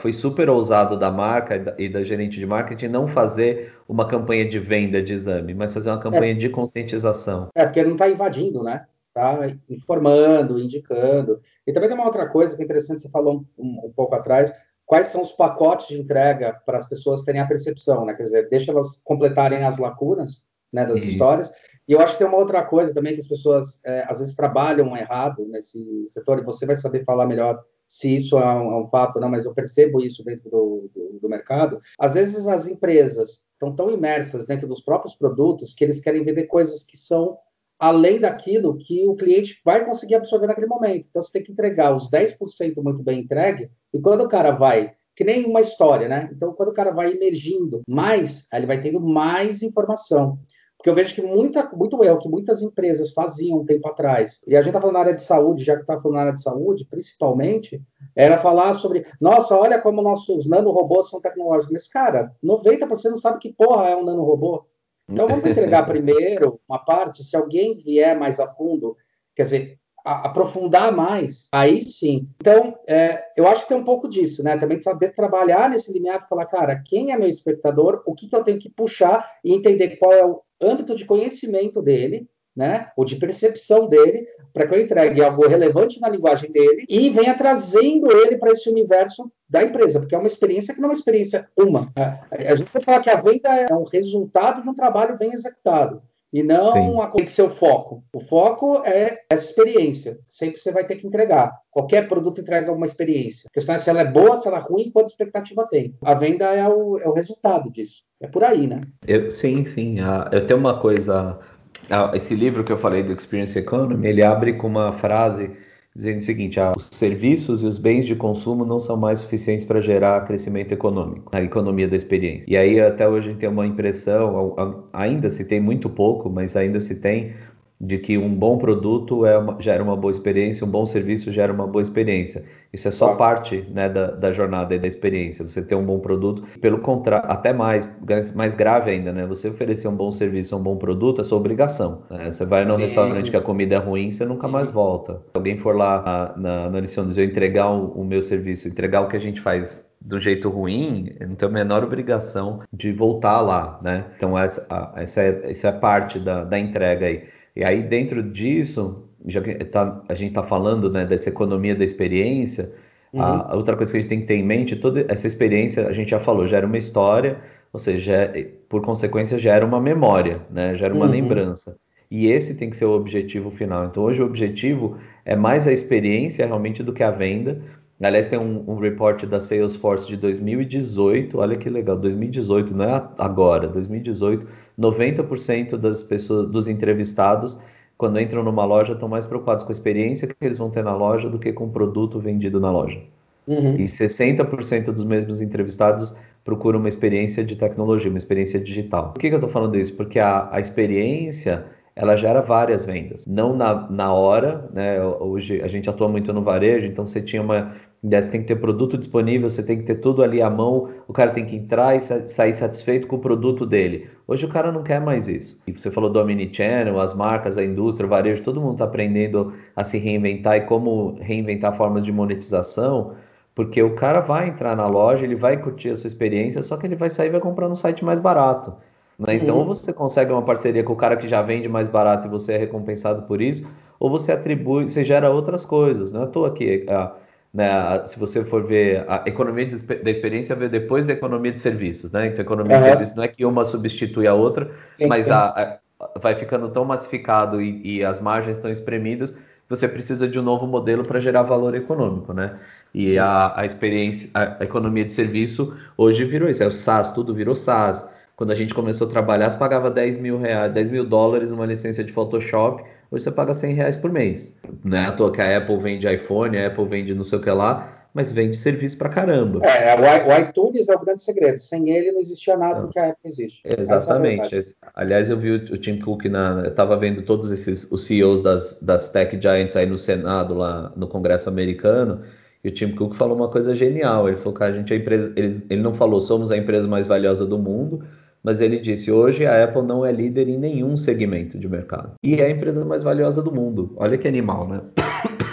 foi 0.00 0.12
super 0.12 0.50
ousado 0.50 0.98
da 0.98 1.08
marca 1.08 1.54
e 1.54 1.58
da, 1.60 1.74
e 1.78 1.88
da, 1.88 2.02
gerente 2.02 2.36
de 2.36 2.44
marketing 2.44 2.88
não 2.88 3.06
fazer 3.06 3.74
uma 3.88 4.08
campanha 4.08 4.44
de 4.44 4.58
venda 4.58 5.00
de 5.00 5.12
exame, 5.12 5.54
mas 5.54 5.72
fazer 5.72 5.88
uma 5.88 6.00
campanha 6.00 6.32
é, 6.32 6.34
de 6.34 6.48
conscientização. 6.48 7.48
É, 7.54 7.64
porque 7.64 7.84
não 7.84 7.92
está 7.92 8.08
invadindo, 8.08 8.60
né? 8.64 8.86
Está 9.04 9.38
informando, 9.70 10.58
indicando. 10.58 11.40
E 11.64 11.72
também 11.72 11.88
tem 11.88 11.96
uma 11.96 12.06
outra 12.06 12.28
coisa 12.28 12.56
que 12.56 12.62
é 12.62 12.64
interessante, 12.64 13.02
você 13.02 13.08
falou 13.08 13.46
um, 13.56 13.64
um, 13.64 13.86
um 13.86 13.92
pouco 13.94 14.16
atrás, 14.16 14.52
quais 14.84 15.06
são 15.08 15.22
os 15.22 15.30
pacotes 15.30 15.86
de 15.86 15.96
entrega 15.96 16.60
para 16.66 16.78
as 16.78 16.88
pessoas 16.88 17.22
terem 17.22 17.40
a 17.40 17.46
percepção, 17.46 18.04
né? 18.04 18.14
Quer 18.14 18.24
dizer, 18.24 18.48
deixa 18.48 18.72
elas 18.72 19.00
completarem 19.04 19.62
as 19.62 19.78
lacunas 19.78 20.44
né, 20.72 20.84
das 20.84 21.00
uhum. 21.00 21.08
histórias 21.08 21.52
e 21.88 21.92
eu 21.92 22.00
acho 22.00 22.12
que 22.12 22.18
tem 22.18 22.26
uma 22.26 22.36
outra 22.36 22.62
coisa 22.62 22.92
também 22.92 23.14
que 23.14 23.20
as 23.20 23.26
pessoas 23.26 23.80
é, 23.84 24.04
às 24.06 24.18
vezes 24.18 24.34
trabalham 24.34 24.94
errado 24.96 25.46
nesse 25.48 26.06
setor, 26.08 26.38
e 26.38 26.44
você 26.44 26.66
vai 26.66 26.76
saber 26.76 27.04
falar 27.04 27.26
melhor 27.26 27.58
se 27.86 28.14
isso 28.14 28.38
é 28.38 28.44
um, 28.44 28.72
é 28.72 28.82
um 28.82 28.86
fato, 28.86 29.18
não, 29.18 29.30
mas 29.30 29.46
eu 29.46 29.54
percebo 29.54 30.00
isso 30.02 30.22
dentro 30.22 30.50
do, 30.50 30.90
do, 30.94 31.18
do 31.22 31.28
mercado. 31.28 31.80
Às 31.98 32.12
vezes 32.12 32.46
as 32.46 32.66
empresas 32.66 33.46
estão 33.54 33.74
tão 33.74 33.90
imersas 33.90 34.46
dentro 34.46 34.68
dos 34.68 34.82
próprios 34.82 35.16
produtos 35.16 35.74
que 35.74 35.82
eles 35.82 35.98
querem 35.98 36.22
vender 36.22 36.44
coisas 36.44 36.84
que 36.84 36.98
são 36.98 37.38
além 37.78 38.20
daquilo 38.20 38.76
que 38.76 39.06
o 39.06 39.14
cliente 39.14 39.60
vai 39.64 39.86
conseguir 39.86 40.16
absorver 40.16 40.48
naquele 40.48 40.66
momento. 40.66 41.06
Então 41.08 41.22
você 41.22 41.32
tem 41.32 41.44
que 41.44 41.52
entregar 41.52 41.96
os 41.96 42.10
10% 42.10 42.36
muito 42.82 43.02
bem 43.02 43.20
entregue, 43.20 43.70
e 43.94 44.00
quando 44.00 44.22
o 44.22 44.28
cara 44.28 44.50
vai 44.50 44.94
que 45.18 45.24
nem 45.24 45.46
uma 45.46 45.60
história, 45.60 46.08
né? 46.08 46.30
Então, 46.32 46.52
quando 46.52 46.68
o 46.68 46.72
cara 46.72 46.92
vai 46.92 47.10
emergindo 47.10 47.82
mais, 47.88 48.46
ele 48.52 48.66
vai 48.66 48.80
tendo 48.80 49.00
mais 49.00 49.64
informação. 49.64 50.38
Porque 50.78 50.90
eu 50.90 50.94
vejo 50.94 51.12
que 51.12 51.20
muita, 51.20 51.68
muito 51.72 52.02
erro 52.04 52.20
que 52.20 52.28
muitas 52.28 52.62
empresas 52.62 53.12
faziam 53.12 53.58
um 53.58 53.66
tempo 53.66 53.88
atrás, 53.88 54.40
e 54.46 54.54
a 54.54 54.60
gente 54.62 54.68
está 54.68 54.80
falando 54.80 54.94
na 54.94 55.00
área 55.00 55.14
de 55.14 55.22
saúde, 55.22 55.64
já 55.64 55.74
que 55.74 55.80
está 55.80 56.00
falando 56.00 56.14
na 56.14 56.20
área 56.20 56.34
de 56.34 56.42
saúde, 56.42 56.86
principalmente, 56.88 57.82
era 58.14 58.38
falar 58.38 58.74
sobre, 58.74 59.04
nossa, 59.20 59.56
olha 59.56 59.80
como 59.80 60.00
nossos 60.00 60.48
nanorobôs 60.48 61.10
são 61.10 61.20
tecnológicos. 61.20 61.72
Mas, 61.72 61.88
cara, 61.88 62.32
90% 62.44 63.10
não 63.10 63.16
sabe 63.16 63.40
que 63.40 63.52
porra 63.52 63.88
é 63.88 63.96
um 63.96 64.04
nanorobô. 64.04 64.66
Então, 65.08 65.26
vamos 65.26 65.44
entregar 65.44 65.84
primeiro 65.86 66.60
uma 66.68 66.78
parte, 66.78 67.24
se 67.24 67.36
alguém 67.36 67.76
vier 67.78 68.16
mais 68.16 68.38
a 68.38 68.48
fundo, 68.48 68.96
quer 69.34 69.42
dizer, 69.42 69.78
aprofundar 70.04 70.92
mais, 70.92 71.48
aí 71.52 71.82
sim. 71.82 72.28
Então, 72.40 72.78
é, 72.86 73.24
eu 73.36 73.48
acho 73.48 73.62
que 73.62 73.68
tem 73.68 73.76
um 73.76 73.84
pouco 73.84 74.08
disso, 74.08 74.44
né? 74.44 74.56
Também 74.56 74.80
saber 74.80 75.12
trabalhar 75.12 75.68
nesse 75.68 75.92
limiar 75.92 76.28
falar, 76.28 76.46
cara, 76.46 76.82
quem 76.86 77.10
é 77.10 77.18
meu 77.18 77.28
espectador, 77.28 78.02
o 78.06 78.14
que, 78.14 78.28
que 78.28 78.36
eu 78.36 78.44
tenho 78.44 78.58
que 78.60 78.70
puxar 78.70 79.28
e 79.44 79.52
entender 79.52 79.96
qual 79.96 80.12
é 80.12 80.24
o 80.24 80.40
âmbito 80.60 80.96
de 80.96 81.04
conhecimento 81.04 81.80
dele, 81.82 82.28
né? 82.56 82.90
Ou 82.96 83.04
de 83.04 83.16
percepção 83.16 83.88
dele, 83.88 84.26
para 84.52 84.66
que 84.66 84.74
eu 84.74 84.82
entregue 84.82 85.22
algo 85.22 85.46
relevante 85.46 86.00
na 86.00 86.08
linguagem 86.08 86.50
dele 86.50 86.84
e 86.88 87.08
venha 87.10 87.36
trazendo 87.36 88.10
ele 88.10 88.36
para 88.36 88.50
esse 88.50 88.68
universo 88.68 89.30
da 89.48 89.62
empresa, 89.62 90.00
porque 90.00 90.14
é 90.14 90.18
uma 90.18 90.26
experiência 90.26 90.74
que 90.74 90.80
não 90.80 90.88
é 90.88 90.90
uma 90.90 90.98
experiência 90.98 91.48
uma. 91.56 91.92
A 92.30 92.54
gente 92.56 92.70
fala 92.84 93.00
que 93.00 93.08
a 93.08 93.20
venda 93.20 93.48
é 93.48 93.72
um 93.72 93.84
resultado 93.84 94.62
de 94.62 94.68
um 94.68 94.74
trabalho 94.74 95.16
bem 95.16 95.32
executado 95.32 96.02
e 96.32 96.42
não 96.42 97.00
a, 97.00 97.08
tem 97.08 97.24
que 97.24 97.30
ser 97.30 97.42
o 97.42 97.50
foco. 97.50 98.02
O 98.12 98.20
foco 98.20 98.82
é 98.84 99.18
essa 99.30 99.46
experiência. 99.46 100.18
Sempre 100.28 100.58
você 100.58 100.70
vai 100.72 100.84
ter 100.84 100.96
que 100.96 101.06
entregar. 101.06 101.52
Qualquer 101.70 102.06
produto 102.06 102.40
entrega 102.40 102.72
uma 102.72 102.86
experiência. 102.86 103.48
A 103.50 103.54
questão 103.54 103.74
é 103.74 103.78
se 103.78 103.88
ela 103.88 104.00
é 104.00 104.04
boa, 104.04 104.36
se 104.36 104.46
ela 104.46 104.58
é 104.58 104.60
ruim, 104.60 104.90
quanta 104.90 105.10
expectativa 105.10 105.66
tem. 105.68 105.94
A 106.04 106.14
venda 106.14 106.44
é 106.46 106.68
o, 106.68 106.98
é 106.98 107.08
o 107.08 107.12
resultado 107.12 107.70
disso. 107.70 108.02
É 108.20 108.26
por 108.26 108.44
aí, 108.44 108.66
né? 108.66 108.82
Eu, 109.06 109.30
sim, 109.30 109.64
sim. 109.64 110.00
Uh, 110.00 110.28
eu 110.32 110.46
tenho 110.46 110.58
uma 110.58 110.78
coisa. 110.78 111.38
Uh, 111.84 112.14
esse 112.14 112.34
livro 112.34 112.64
que 112.64 112.72
eu 112.72 112.78
falei 112.78 113.02
do 113.02 113.12
Experience 113.12 113.58
Economy, 113.58 114.08
ele 114.08 114.22
abre 114.22 114.54
com 114.54 114.66
uma 114.66 114.92
frase 114.92 115.50
dizendo 115.98 116.20
o 116.20 116.22
seguinte: 116.22 116.60
ah, 116.60 116.72
os 116.76 116.88
serviços 116.92 117.62
e 117.62 117.66
os 117.66 117.76
bens 117.76 118.06
de 118.06 118.14
consumo 118.14 118.64
não 118.64 118.78
são 118.78 118.96
mais 118.96 119.18
suficientes 119.18 119.64
para 119.64 119.80
gerar 119.80 120.24
crescimento 120.24 120.72
econômico, 120.72 121.30
a 121.34 121.42
economia 121.42 121.88
da 121.88 121.96
experiência. 121.96 122.50
E 122.50 122.56
aí 122.56 122.80
até 122.80 123.06
hoje 123.08 123.28
a 123.28 123.32
gente 123.32 123.40
tem 123.40 123.48
uma 123.48 123.66
impressão, 123.66 124.86
ainda 124.92 125.28
se 125.28 125.44
tem 125.44 125.60
muito 125.60 125.90
pouco, 125.90 126.30
mas 126.30 126.56
ainda 126.56 126.78
se 126.78 127.00
tem 127.00 127.32
de 127.80 127.98
que 127.98 128.16
um 128.16 128.34
bom 128.34 128.58
produto 128.58 129.26
é 129.26 129.36
uma, 129.38 129.60
gera 129.60 129.82
uma 129.82 129.96
boa 129.96 130.10
experiência, 130.10 130.66
um 130.66 130.70
bom 130.70 130.86
serviço 130.86 131.32
gera 131.32 131.52
uma 131.52 131.66
boa 131.66 131.82
experiência. 131.82 132.44
Isso 132.72 132.88
é 132.88 132.90
só 132.90 133.14
parte 133.14 133.66
né, 133.70 133.88
da, 133.88 134.10
da 134.10 134.30
jornada 134.30 134.74
e 134.74 134.78
da 134.78 134.86
experiência. 134.86 135.42
Você 135.42 135.62
ter 135.62 135.74
um 135.74 135.84
bom 135.84 135.98
produto, 136.00 136.42
pelo 136.60 136.78
contrário, 136.78 137.30
até 137.30 137.52
mais, 137.52 137.96
mais 138.34 138.54
grave 138.54 138.90
ainda, 138.90 139.12
né? 139.12 139.26
Você 139.26 139.48
oferecer 139.48 139.88
um 139.88 139.96
bom 139.96 140.12
serviço, 140.12 140.56
um 140.56 140.62
bom 140.62 140.76
produto, 140.76 141.20
é 141.20 141.24
sua 141.24 141.38
obrigação. 141.38 142.02
Né? 142.10 142.30
Você 142.30 142.44
vai 142.44 142.64
num 142.64 142.76
Sim. 142.76 142.82
restaurante 142.82 143.30
que 143.30 143.36
a 143.36 143.40
comida 143.40 143.76
é 143.76 143.78
ruim, 143.78 144.10
você 144.10 144.24
nunca 144.26 144.46
Sim. 144.46 144.52
mais 144.52 144.70
volta. 144.70 145.14
Se 145.14 145.36
alguém 145.36 145.56
for 145.56 145.74
lá 145.74 146.34
na, 146.36 146.68
na 146.68 146.80
lição 146.80 147.06
dizer 147.06 147.24
entregar 147.24 147.70
o, 147.70 147.92
o 147.92 148.04
meu 148.04 148.20
serviço, 148.20 148.68
entregar 148.68 149.00
o 149.00 149.08
que 149.08 149.16
a 149.16 149.20
gente 149.20 149.40
faz 149.40 149.82
do 150.00 150.20
jeito 150.20 150.48
ruim, 150.48 151.16
eu 151.18 151.28
não 151.28 151.34
tenho 151.34 151.50
a 151.50 151.54
menor 151.54 151.82
obrigação 151.82 152.60
de 152.72 152.92
voltar 152.92 153.40
lá, 153.40 153.80
né? 153.82 154.04
Então 154.16 154.38
essa, 154.38 154.92
essa, 154.94 155.22
é, 155.22 155.50
essa 155.50 155.68
é 155.68 155.72
parte 155.72 156.18
da, 156.18 156.44
da 156.44 156.58
entrega 156.58 157.06
aí. 157.06 157.24
E 157.56 157.64
aí, 157.64 157.82
dentro 157.82 158.22
disso, 158.22 159.07
já 159.28 159.40
que 159.40 159.54
tá, 159.64 160.02
a 160.08 160.14
gente 160.14 160.30
está 160.30 160.42
falando 160.42 160.90
né, 160.90 161.06
dessa 161.06 161.28
economia 161.28 161.74
da 161.74 161.84
experiência, 161.84 162.72
uhum. 163.12 163.22
a, 163.22 163.52
a, 163.52 163.56
outra 163.56 163.76
coisa 163.76 163.92
que 163.92 163.98
a 163.98 164.00
gente 164.00 164.08
tem 164.08 164.20
que 164.20 164.26
ter 164.26 164.36
em 164.36 164.44
mente, 164.44 164.76
toda 164.76 165.04
essa 165.08 165.26
experiência, 165.26 165.86
a 165.86 165.92
gente 165.92 166.10
já 166.10 166.20
falou, 166.20 166.46
gera 166.46 166.66
uma 166.66 166.78
história, 166.78 167.38
ou 167.72 167.78
seja, 167.80 168.32
por 168.68 168.82
consequência 168.82 169.38
gera 169.38 169.64
uma 169.64 169.80
memória, 169.80 170.40
né? 170.50 170.74
Gera 170.74 170.94
uma 170.94 171.04
uhum. 171.04 171.10
lembrança. 171.10 171.76
E 172.10 172.26
esse 172.26 172.54
tem 172.54 172.70
que 172.70 172.76
ser 172.76 172.86
o 172.86 172.92
objetivo 172.92 173.50
final. 173.50 173.84
Então 173.84 174.02
hoje 174.02 174.22
o 174.22 174.26
objetivo 174.26 174.96
é 175.24 175.36
mais 175.36 175.66
a 175.66 175.72
experiência 175.72 176.46
realmente 176.46 176.82
do 176.82 176.92
que 176.92 177.02
a 177.02 177.10
venda. 177.10 177.60
Aliás, 178.00 178.28
tem 178.28 178.38
um, 178.38 178.64
um 178.66 178.78
report 178.78 179.24
da 179.26 179.40
Salesforce 179.40 180.06
de 180.06 180.16
2018, 180.16 181.36
olha 181.36 181.56
que 181.56 181.68
legal, 181.68 181.98
2018, 181.98 182.72
não 182.72 182.84
é 182.84 183.08
agora, 183.18 183.66
2018, 183.66 184.46
90% 184.78 185.76
das 185.76 186.02
pessoas, 186.04 186.48
dos 186.48 186.68
entrevistados, 186.68 187.60
quando 187.98 188.20
entram 188.20 188.44
numa 188.44 188.64
loja, 188.64 188.92
estão 188.92 189.08
mais 189.08 189.26
preocupados 189.26 189.64
com 189.64 189.70
a 189.70 189.72
experiência 189.72 190.28
que 190.28 190.34
eles 190.40 190.56
vão 190.56 190.70
ter 190.70 190.84
na 190.84 190.94
loja 190.94 191.28
do 191.28 191.38
que 191.38 191.52
com 191.52 191.64
o 191.64 191.70
produto 191.70 192.20
vendido 192.20 192.60
na 192.60 192.70
loja. 192.70 193.00
Uhum. 193.46 193.74
E 193.74 193.84
60% 193.84 194.84
dos 194.92 195.04
mesmos 195.04 195.42
entrevistados 195.42 196.14
procuram 196.44 196.78
uma 196.78 196.88
experiência 196.88 197.42
de 197.42 197.56
tecnologia, 197.56 198.08
uma 198.08 198.18
experiência 198.18 198.60
digital. 198.60 199.12
Por 199.12 199.20
que, 199.20 199.28
que 199.28 199.34
eu 199.34 199.38
estou 199.38 199.50
falando 199.50 199.76
isso? 199.76 199.96
Porque 199.96 200.18
a, 200.18 200.48
a 200.52 200.60
experiência 200.60 201.64
ela 201.98 202.14
gera 202.14 202.40
várias 202.40 202.86
vendas. 202.86 203.26
Não 203.26 203.56
na, 203.56 203.90
na 203.90 204.12
hora, 204.12 204.70
né? 204.72 205.02
Hoje 205.02 205.60
a 205.60 205.66
gente 205.66 205.90
atua 205.90 206.08
muito 206.08 206.32
no 206.32 206.42
varejo, 206.42 206.86
então 206.86 207.04
você 207.04 207.20
tinha 207.20 207.42
uma. 207.42 207.74
Você 208.02 208.30
tem 208.30 208.42
que 208.42 208.46
ter 208.46 208.56
produto 208.56 208.96
disponível, 208.96 209.50
você 209.50 209.62
tem 209.62 209.78
que 209.78 209.82
ter 209.82 209.96
tudo 209.96 210.22
ali 210.22 210.40
à 210.40 210.48
mão, 210.48 210.88
o 211.08 211.12
cara 211.12 211.32
tem 211.32 211.44
que 211.44 211.56
entrar 211.56 211.96
e 211.96 212.00
sair 212.00 212.52
satisfeito 212.52 213.08
com 213.08 213.16
o 213.16 213.18
produto 213.18 213.66
dele. 213.66 214.08
Hoje 214.26 214.46
o 214.46 214.48
cara 214.48 214.70
não 214.70 214.84
quer 214.84 215.00
mais 215.00 215.26
isso. 215.26 215.60
E 215.66 215.72
você 215.72 215.90
falou 215.90 216.08
do 216.08 216.20
Omnichannel, 216.20 217.00
as 217.00 217.12
marcas, 217.12 217.58
a 217.58 217.64
indústria, 217.64 218.06
o 218.06 218.10
varejo, 218.10 218.44
todo 218.44 218.60
mundo 218.60 218.74
está 218.74 218.84
aprendendo 218.84 219.52
a 219.74 219.82
se 219.82 219.98
reinventar 219.98 220.56
e 220.56 220.60
como 220.60 221.18
reinventar 221.20 221.74
formas 221.76 222.04
de 222.04 222.12
monetização, 222.12 223.14
porque 223.52 223.82
o 223.82 223.96
cara 223.96 224.20
vai 224.20 224.48
entrar 224.48 224.76
na 224.76 224.86
loja, 224.86 225.24
ele 225.24 225.34
vai 225.34 225.56
curtir 225.56 225.90
a 225.90 225.96
sua 225.96 226.06
experiência, 226.06 226.62
só 226.62 226.76
que 226.76 226.86
ele 226.86 226.94
vai 226.94 227.10
sair 227.10 227.28
e 227.28 227.32
vai 227.32 227.40
comprar 227.40 227.68
no 227.68 227.74
site 227.74 228.04
mais 228.04 228.20
barato. 228.20 228.72
Né? 229.18 229.34
Então, 229.34 229.56
uhum. 229.56 229.62
ou 229.62 229.74
você 229.74 229.92
consegue 229.92 230.30
uma 230.30 230.42
parceria 230.42 230.84
com 230.84 230.92
o 230.92 230.96
cara 230.96 231.16
que 231.16 231.26
já 231.26 231.42
vende 231.42 231.68
mais 231.68 231.88
barato 231.88 232.28
e 232.28 232.30
você 232.30 232.52
é 232.52 232.58
recompensado 232.58 233.22
por 233.22 233.42
isso, 233.42 233.68
ou 233.98 234.08
você 234.08 234.30
atribui, 234.30 234.88
você 234.88 235.02
gera 235.02 235.28
outras 235.28 235.64
coisas. 235.64 236.12
Não 236.12 236.20
é 236.20 236.24
à 236.24 236.26
toa 236.28 236.52
que, 236.52 236.86
a, 236.88 237.12
né, 237.58 237.70
a, 237.70 238.06
se 238.06 238.18
você 238.18 238.44
for 238.44 238.64
ver 238.64 239.04
a 239.08 239.24
economia 239.26 239.66
de, 239.66 239.76
da 239.76 240.10
experiência, 240.10 240.54
vê 240.54 240.68
depois 240.68 241.04
da 241.04 241.12
economia 241.12 241.50
de 241.50 241.58
serviços. 241.58 242.12
Né? 242.12 242.28
Então, 242.28 242.38
a 242.38 242.42
economia 242.42 242.76
uhum. 242.76 242.82
de 242.82 242.88
serviços 242.88 243.16
não 243.16 243.24
é 243.24 243.28
que 243.28 243.44
uma 243.44 243.64
substitui 243.64 244.28
a 244.28 244.34
outra, 244.34 244.70
sim, 244.96 245.06
mas 245.06 245.26
sim. 245.26 245.32
A, 245.32 245.78
vai 246.22 246.36
ficando 246.36 246.68
tão 246.68 246.84
massificado 246.84 247.60
e, 247.60 247.96
e 247.96 248.04
as 248.04 248.20
margens 248.20 248.56
estão 248.56 248.70
espremidas 248.70 249.36
você 249.68 249.86
precisa 249.86 250.26
de 250.26 250.38
um 250.38 250.42
novo 250.42 250.66
modelo 250.66 251.04
para 251.04 251.20
gerar 251.20 251.42
valor 251.42 251.74
econômico, 251.74 252.32
né? 252.32 252.58
E 252.94 253.18
a, 253.18 253.52
a 253.60 253.66
experiência, 253.66 254.30
a, 254.32 254.56
a, 254.60 254.64
economia 254.64 255.04
de 255.04 255.12
serviço 255.12 255.76
hoje 255.96 256.24
virou 256.24 256.48
isso, 256.48 256.62
é 256.62 256.66
o 256.66 256.72
SaaS, 256.72 257.12
tudo 257.12 257.34
virou 257.34 257.54
SaaS. 257.54 258.10
Quando 258.34 258.50
a 258.50 258.54
gente 258.54 258.72
começou 258.72 259.06
a 259.08 259.10
trabalhar, 259.10 259.50
você 259.50 259.58
pagava 259.58 259.90
10 259.90 260.18
mil 260.18 260.38
reais, 260.38 260.72
10 260.72 260.90
mil 260.90 261.04
dólares 261.04 261.50
uma 261.50 261.66
licença 261.66 262.02
de 262.02 262.12
Photoshop, 262.12 262.82
hoje 263.10 263.24
você 263.24 263.30
paga 263.30 263.54
100 263.54 263.74
reais 263.74 263.96
por 263.96 264.12
mês. 264.12 264.58
Não 264.84 264.96
é 264.96 265.06
à 265.06 265.12
toa 265.12 265.32
que 265.32 265.40
a 265.40 265.58
Apple 265.58 265.78
vende 265.78 266.12
iPhone, 266.12 266.56
a 266.56 266.66
Apple 266.66 266.86
vende 266.86 267.14
não 267.14 267.24
sei 267.24 267.38
o 267.38 267.42
que 267.42 267.50
lá, 267.50 267.98
mas 268.14 268.32
vende 268.32 268.56
serviço 268.56 268.98
pra 268.98 269.08
caramba. 269.08 269.64
É, 269.64 269.94
o, 269.94 270.28
o 270.28 270.40
iTunes 270.40 270.88
é 270.88 270.94
o 270.94 270.98
grande 270.98 271.22
segredo. 271.22 271.58
Sem 271.58 271.90
ele 271.90 272.12
não 272.12 272.20
existia 272.20 272.56
nada 272.56 272.80
do 272.80 272.88
que 272.88 272.98
a 272.98 273.10
Apple 273.10 273.30
existe. 273.30 273.60
Exatamente. 273.64 274.56
É 274.56 274.64
Aliás, 274.94 275.30
eu 275.30 275.38
vi 275.38 275.52
o, 275.52 275.74
o 275.74 275.78
Tim 275.78 276.00
Cook 276.00 276.24
na. 276.24 276.62
Eu 276.64 276.74
tava 276.74 276.96
vendo 276.96 277.22
todos 277.22 277.52
esses 277.52 277.86
os 277.90 278.04
CEOs 278.04 278.42
das, 278.42 278.80
das 278.82 279.10
tech 279.10 279.40
giants 279.40 279.76
aí 279.76 279.86
no 279.86 279.98
Senado, 279.98 280.54
lá 280.54 280.92
no 280.96 281.06
Congresso 281.06 281.48
americano. 281.48 282.22
E 282.64 282.68
o 282.68 282.72
Tim 282.72 282.94
Cook 282.94 283.14
falou 283.14 283.36
uma 283.36 283.48
coisa 283.48 283.74
genial. 283.74 284.28
Ele 284.28 284.38
falou 284.38 284.54
que 284.54 284.64
a 284.64 284.72
gente 284.72 284.92
é 284.92 284.96
a 284.96 284.98
empresa. 284.98 285.32
Ele, 285.36 285.62
ele 285.70 285.82
não 285.82 285.94
falou 285.94 286.20
somos 286.20 286.50
a 286.50 286.56
empresa 286.56 286.88
mais 286.88 287.06
valiosa 287.06 287.46
do 287.46 287.58
mundo, 287.58 288.04
mas 288.42 288.60
ele 288.60 288.78
disse: 288.78 289.10
hoje 289.10 289.44
a 289.46 289.64
Apple 289.64 289.82
não 289.82 290.04
é 290.04 290.12
líder 290.12 290.48
em 290.48 290.58
nenhum 290.58 290.96
segmento 290.96 291.58
de 291.58 291.68
mercado. 291.68 292.12
E 292.22 292.36
é 292.36 292.46
a 292.46 292.50
empresa 292.50 292.84
mais 292.84 293.02
valiosa 293.02 293.42
do 293.42 293.52
mundo. 293.52 293.92
Olha 293.96 294.16
que 294.16 294.28
animal, 294.28 294.68
né? 294.68 294.80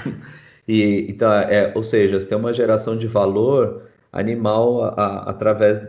e, 0.68 1.06
então, 1.10 1.32
é, 1.34 1.72
ou 1.76 1.84
seja, 1.84 2.20
você 2.20 2.30
tem 2.30 2.38
uma 2.38 2.54
geração 2.54 2.98
de 2.98 3.08
valor 3.08 3.84
animal 4.12 4.84
a, 4.84 4.90
a, 4.90 5.30
através 5.30 5.82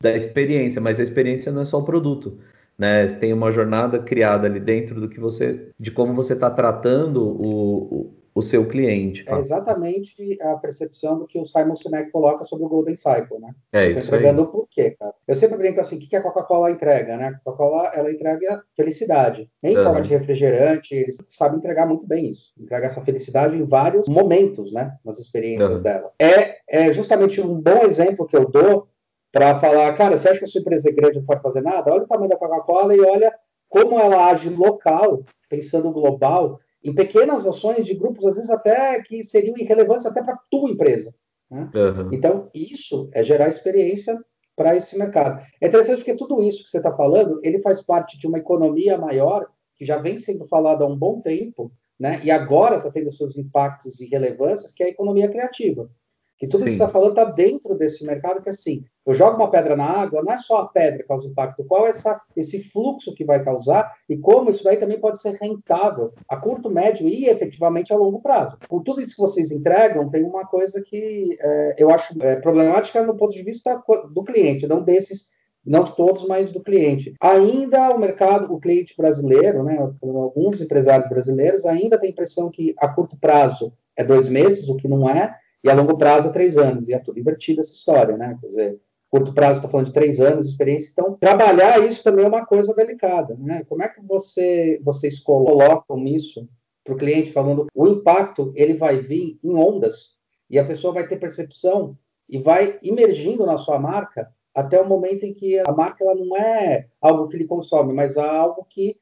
da 0.00 0.14
experiência, 0.14 0.80
mas 0.80 1.00
a 1.00 1.02
experiência 1.02 1.52
não 1.52 1.62
é 1.62 1.64
só 1.64 1.78
o 1.78 1.84
produto. 1.84 2.38
Né? 2.78 3.08
Você 3.08 3.18
tem 3.18 3.32
uma 3.32 3.50
jornada 3.50 3.98
criada 3.98 4.46
ali 4.46 4.60
dentro 4.60 5.00
do 5.00 5.08
que 5.08 5.18
você, 5.18 5.68
de 5.78 5.90
como 5.90 6.14
você 6.14 6.34
está 6.34 6.50
tratando 6.50 7.22
o, 7.22 7.76
o 7.94 8.14
seu 8.42 8.66
cliente. 8.66 9.24
É 9.26 9.38
exatamente 9.38 10.38
a 10.42 10.56
percepção 10.56 11.18
do 11.18 11.26
que 11.26 11.38
o 11.38 11.44
Simon 11.44 11.74
Sinek 11.74 12.10
coloca 12.10 12.44
sobre 12.44 12.66
o 12.66 12.68
Golden 12.68 12.96
Cycle, 12.96 13.40
né? 13.40 13.54
É 13.72 13.90
isso 13.90 14.06
entregando 14.06 14.42
o 14.42 14.46
porquê, 14.46 14.90
cara. 14.90 15.14
Eu 15.26 15.34
sempre 15.34 15.56
brinco 15.56 15.80
assim, 15.80 15.96
o 15.96 16.00
que 16.00 16.16
a 16.16 16.22
Coca-Cola 16.22 16.70
entrega, 16.70 17.16
né? 17.16 17.28
A 17.28 17.38
Coca-Cola, 17.44 17.90
ela 17.94 18.10
entrega 18.10 18.62
felicidade. 18.76 19.50
Em 19.62 19.76
uhum. 19.76 19.84
forma 19.84 20.02
de 20.02 20.10
refrigerante, 20.10 20.94
eles 20.94 21.16
sabem 21.30 21.58
entregar 21.58 21.86
muito 21.86 22.06
bem 22.06 22.28
isso. 22.28 22.52
Entrega 22.58 22.86
essa 22.86 23.00
felicidade 23.00 23.56
em 23.56 23.64
vários 23.64 24.08
momentos, 24.08 24.72
né? 24.72 24.96
Nas 25.04 25.18
experiências 25.18 25.78
uhum. 25.78 25.82
dela. 25.82 26.12
É, 26.20 26.56
é 26.68 26.92
justamente 26.92 27.40
um 27.40 27.60
bom 27.60 27.84
exemplo 27.84 28.26
que 28.26 28.36
eu 28.36 28.48
dou 28.48 28.88
para 29.32 29.58
falar, 29.58 29.94
cara, 29.96 30.16
você 30.16 30.28
acha 30.28 30.38
que 30.38 30.44
a 30.44 30.48
sua 30.48 30.60
empresa 30.60 30.88
é 30.88 30.92
grande 30.92 31.18
não 31.18 31.26
pode 31.26 31.42
fazer 31.42 31.60
nada? 31.60 31.92
Olha 31.92 32.04
o 32.04 32.06
tamanho 32.06 32.30
da 32.30 32.36
Coca-Cola 32.36 32.94
e 32.94 33.00
olha 33.00 33.34
como 33.68 33.98
ela 33.98 34.30
age 34.30 34.48
local, 34.48 35.24
pensando 35.48 35.90
global, 35.90 36.58
em 36.86 36.94
pequenas 36.94 37.46
ações 37.46 37.84
de 37.84 37.94
grupos, 37.94 38.24
às 38.24 38.36
vezes 38.36 38.50
até 38.50 39.02
que 39.02 39.24
seriam 39.24 39.56
irrelevantes 39.58 40.06
até 40.06 40.22
para 40.22 40.34
a 40.34 40.40
tua 40.50 40.70
empresa. 40.70 41.12
Né? 41.50 41.68
Uhum. 41.74 42.10
Então, 42.12 42.50
isso 42.54 43.10
é 43.12 43.22
gerar 43.22 43.48
experiência 43.48 44.16
para 44.54 44.74
esse 44.76 44.96
mercado. 44.96 45.44
É 45.60 45.66
interessante 45.66 45.98
porque 45.98 46.16
tudo 46.16 46.42
isso 46.42 46.62
que 46.62 46.70
você 46.70 46.78
está 46.78 46.94
falando, 46.94 47.40
ele 47.42 47.60
faz 47.60 47.82
parte 47.82 48.18
de 48.18 48.26
uma 48.26 48.38
economia 48.38 48.96
maior 48.96 49.46
que 49.76 49.84
já 49.84 49.98
vem 49.98 50.18
sendo 50.18 50.46
falado 50.46 50.82
há 50.82 50.86
um 50.86 50.96
bom 50.96 51.20
tempo, 51.20 51.70
né? 51.98 52.20
E 52.22 52.30
agora 52.30 52.76
está 52.76 52.90
tendo 52.90 53.10
seus 53.10 53.36
impactos 53.36 54.00
e 54.00 54.06
relevâncias, 54.06 54.72
que 54.72 54.82
é 54.82 54.86
a 54.86 54.90
economia 54.90 55.28
criativa. 55.28 55.90
Que 56.38 56.46
tudo 56.46 56.60
Sim. 56.60 56.64
que 56.66 56.70
você 56.72 56.82
está 56.82 56.88
falando 56.88 57.10
está 57.10 57.24
dentro 57.24 57.74
desse 57.76 58.04
mercado 58.04 58.42
que, 58.42 58.50
assim, 58.50 58.84
eu 59.06 59.14
jogo 59.14 59.36
uma 59.36 59.50
pedra 59.50 59.76
na 59.76 59.86
água, 59.86 60.22
não 60.22 60.32
é 60.32 60.36
só 60.36 60.58
a 60.58 60.68
pedra 60.68 60.98
que 60.98 61.08
causa 61.08 61.28
impacto, 61.28 61.64
qual 61.64 61.86
é 61.86 61.90
essa, 61.90 62.20
esse 62.36 62.64
fluxo 62.70 63.14
que 63.14 63.24
vai 63.24 63.42
causar 63.42 63.90
e 64.08 64.18
como 64.18 64.50
isso 64.50 64.64
daí 64.64 64.76
também 64.76 65.00
pode 65.00 65.20
ser 65.20 65.34
rentável 65.40 66.12
a 66.28 66.36
curto, 66.36 66.68
médio 66.68 67.08
e 67.08 67.26
efetivamente 67.26 67.92
a 67.92 67.96
longo 67.96 68.20
prazo. 68.20 68.58
Por 68.68 68.82
tudo 68.82 69.00
isso 69.00 69.14
que 69.14 69.22
vocês 69.22 69.50
entregam, 69.50 70.10
tem 70.10 70.24
uma 70.24 70.44
coisa 70.44 70.82
que 70.82 71.36
é, 71.40 71.76
eu 71.78 71.90
acho 71.90 72.20
é, 72.20 72.36
problemática 72.36 73.02
no 73.02 73.16
ponto 73.16 73.32
de 73.32 73.42
vista 73.42 73.82
do 74.12 74.24
cliente, 74.24 74.66
não 74.66 74.82
desses 74.82 75.34
não 75.66 75.82
de 75.82 75.96
todos, 75.96 76.24
mas 76.28 76.52
do 76.52 76.62
cliente. 76.62 77.14
Ainda 77.20 77.90
o 77.90 77.98
mercado, 77.98 78.52
o 78.54 78.60
cliente 78.60 78.94
brasileiro, 78.96 79.64
né, 79.64 79.76
alguns 80.00 80.60
empresários 80.60 81.08
brasileiros 81.08 81.66
ainda 81.66 81.98
tem 81.98 82.10
a 82.10 82.12
impressão 82.12 82.50
que 82.50 82.72
a 82.78 82.86
curto 82.86 83.18
prazo 83.18 83.72
é 83.96 84.04
dois 84.04 84.28
meses, 84.28 84.68
o 84.68 84.76
que 84.76 84.86
não 84.86 85.10
é, 85.10 85.34
e 85.62 85.70
a 85.70 85.74
longo 85.74 85.96
prazo 85.96 86.28
é 86.28 86.32
três 86.32 86.56
anos, 86.56 86.88
e 86.88 86.92
é 86.92 86.98
tudo 86.98 87.18
invertido 87.18 87.60
essa 87.60 87.72
história, 87.72 88.16
né? 88.16 88.36
Quer 88.40 88.46
dizer, 88.46 88.80
curto 89.10 89.32
prazo 89.32 89.58
está 89.58 89.68
falando 89.68 89.86
de 89.86 89.92
três 89.92 90.20
anos 90.20 90.46
de 90.46 90.52
experiência, 90.52 90.90
então 90.92 91.16
trabalhar 91.18 91.78
isso 91.80 92.02
também 92.02 92.24
é 92.24 92.28
uma 92.28 92.44
coisa 92.44 92.74
delicada, 92.74 93.36
né? 93.38 93.64
Como 93.68 93.82
é 93.82 93.88
que 93.88 94.00
você, 94.02 94.80
vocês 94.84 95.20
colocam 95.20 96.04
isso 96.06 96.48
para 96.84 96.94
o 96.94 96.96
cliente 96.96 97.32
falando 97.32 97.66
o 97.74 97.88
impacto 97.88 98.52
ele 98.54 98.74
vai 98.74 98.98
vir 98.98 99.38
em 99.42 99.54
ondas 99.54 100.16
e 100.48 100.58
a 100.58 100.64
pessoa 100.64 100.94
vai 100.94 101.06
ter 101.06 101.18
percepção 101.18 101.98
e 102.28 102.38
vai 102.38 102.78
imergindo 102.82 103.44
na 103.44 103.56
sua 103.56 103.78
marca 103.78 104.28
até 104.54 104.80
o 104.80 104.88
momento 104.88 105.24
em 105.24 105.34
que 105.34 105.58
a 105.58 105.72
marca 105.72 106.04
ela 106.04 106.14
não 106.14 106.36
é 106.36 106.86
algo 107.00 107.28
que 107.28 107.36
ele 107.36 107.44
consome, 107.44 107.92
mas 107.92 108.16
algo 108.16 108.64
que 108.70 108.96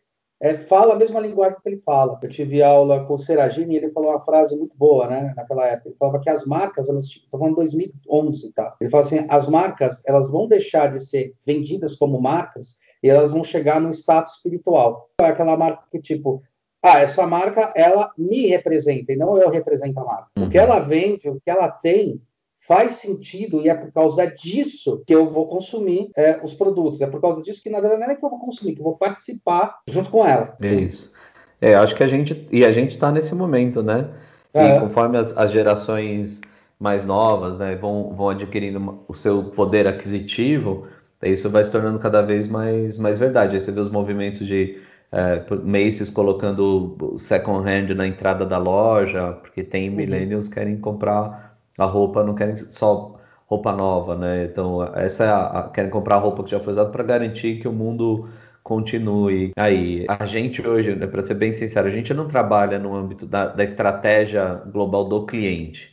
é, 0.45 0.59
fala 0.59 0.93
a 0.93 0.99
mesma 0.99 1.21
linguagem 1.21 1.59
que 1.59 1.67
ele 1.67 1.81
fala. 1.87 2.19
Eu 2.23 2.29
tive 2.29 2.63
aula 2.63 3.07
com 3.07 3.15
o 3.15 3.19
Seragini 3.19 3.75
e 3.75 3.77
ele 3.79 3.91
falou 3.93 4.11
uma 4.11 4.21
frase 4.21 4.55
muito 4.59 4.77
boa, 4.77 5.09
né, 5.09 5.33
naquela 5.35 5.67
época. 5.67 5.89
Ele 5.89 5.97
falava 5.99 6.21
que 6.21 6.29
as 6.29 6.45
marcas, 6.45 6.87
elas 6.87 7.07
estão 7.07 7.41
falando 7.41 7.57
2011, 7.57 8.53
tá? 8.53 8.77
Ele 8.79 8.91
fala 8.91 9.05
assim, 9.05 9.27
as 9.31 9.49
marcas, 9.49 10.03
elas 10.07 10.31
vão 10.31 10.47
deixar 10.47 10.93
de 10.93 11.01
ser 11.01 11.33
vendidas 11.47 11.97
como 11.97 12.21
marcas 12.21 12.77
e 13.03 13.09
elas 13.09 13.31
vão 13.31 13.43
chegar 13.43 13.81
no 13.81 13.89
status 13.89 14.35
espiritual. 14.35 15.09
É 15.19 15.25
aquela 15.25 15.57
marca 15.57 15.83
que, 15.91 15.99
tipo, 15.99 16.43
ah, 16.83 17.01
essa 17.01 17.27
marca, 17.27 17.73
ela 17.75 18.13
me 18.19 18.47
representa 18.47 19.15
e 19.15 19.17
não 19.17 19.39
eu 19.39 19.49
represento 19.49 19.99
a 19.99 20.05
marca. 20.05 20.29
O 20.37 20.51
que 20.51 20.59
uhum. 20.59 20.65
ela 20.65 20.79
vende, 20.79 21.27
o 21.27 21.41
que 21.41 21.51
ela 21.51 21.71
tem, 21.71 22.21
faz 22.67 22.93
sentido 22.93 23.61
e 23.61 23.69
é 23.69 23.75
por 23.75 23.93
causa 23.93 24.27
disso 24.27 25.03
que 25.07 25.15
eu 25.15 25.29
vou 25.29 25.47
consumir 25.47 26.11
é, 26.17 26.41
os 26.43 26.55
produtos. 26.55 27.01
É 27.01 27.07
por 27.07 27.21
causa 27.21 27.43
disso 27.43 27.63
que, 27.63 27.71
na 27.71 27.81
verdade, 27.81 28.03
não 28.03 28.11
é 28.11 28.15
que 28.15 28.25
eu 28.25 28.31
vou 28.31 28.39
consumir, 28.39 28.75
que 28.75 28.81
eu 28.81 28.85
vou 28.85 28.97
participar 28.97 29.81
junto 29.89 30.11
com 30.11 30.27
ela. 30.27 30.57
É 30.61 30.75
isso. 30.75 31.13
É, 31.61 31.75
acho 31.75 31.95
que 31.95 32.03
a 32.03 32.09
gente. 32.09 32.47
E 32.51 32.65
a 32.65 32.73
gente 32.73 32.93
está 32.93 33.11
nesse 33.13 33.35
momento, 33.35 33.83
né? 33.83 34.09
É. 34.53 34.77
E 34.77 34.81
conforme 34.81 35.19
as, 35.19 35.37
as, 35.37 35.51
gerações 35.51 36.41
mais 36.79 37.05
novas 37.05 37.59
né, 37.59 37.75
vão, 37.75 38.15
vão 38.15 38.31
adquirindo 38.31 39.01
o 39.09 39.15
seu 39.15 39.45
poder 39.45 39.87
aquisitivo, 39.87 40.87
isso 41.23 41.49
vai 41.51 41.65
se 41.65 41.73
tornando 41.73 41.99
cada 41.99 42.23
vez 42.23 42.47
mais, 42.47 42.99
mais 42.99 43.19
verdade. 43.19 43.55
Aí 43.55 43.61
você 43.61 43.73
vê 43.73 43.81
os 43.81 43.91
movimentos 43.91 44.47
de 44.47 44.79
é, 45.11 45.43
Macy's 45.65 46.11
colocando 46.11 47.17
second 47.19 47.69
hand 47.69 47.95
na 47.95 48.07
entrada 48.07 48.45
da 48.45 48.59
loja, 48.59 49.33
porque 49.41 49.63
tem 49.63 49.89
uhum. 49.89 49.97
millennials 49.97 50.49
que 50.49 50.55
querem 50.55 50.77
comprar 50.79 51.54
a 51.79 51.85
roupa, 51.85 52.23
não 52.25 52.35
querem 52.35 52.57
só 52.57 53.19
roupa 53.47 53.73
nova, 53.73 54.17
né? 54.17 54.45
Então, 54.45 54.83
essa 54.95 55.25
é 55.25 55.29
a, 55.29 55.47
a 55.47 55.69
querem 55.71 55.91
comprar 55.91 56.17
roupa 56.19 56.43
que 56.45 56.51
já 56.51 56.61
foi 56.61 56.73
usada 56.73 56.91
para 56.91 57.03
garantir 57.05 57.59
que 57.61 57.69
o 57.69 57.73
mundo 57.73 58.29
continue 58.65 59.53
aí. 59.57 60.07
A 60.09 60.27
gente 60.27 60.67
hoje, 60.67 60.95
né, 60.97 61.07
para 61.07 61.23
ser 61.23 61.35
bem 61.35 61.53
sincero, 61.53 61.87
a 61.89 61.91
gente 61.91 62.13
não 62.15 62.27
trabalha 62.29 62.79
no 62.79 62.95
âmbito 62.95 63.27
da, 63.27 63.49
da 63.49 63.63
estratégia 63.63 64.55
global 64.73 65.05
do 65.09 65.27
cliente. 65.27 65.93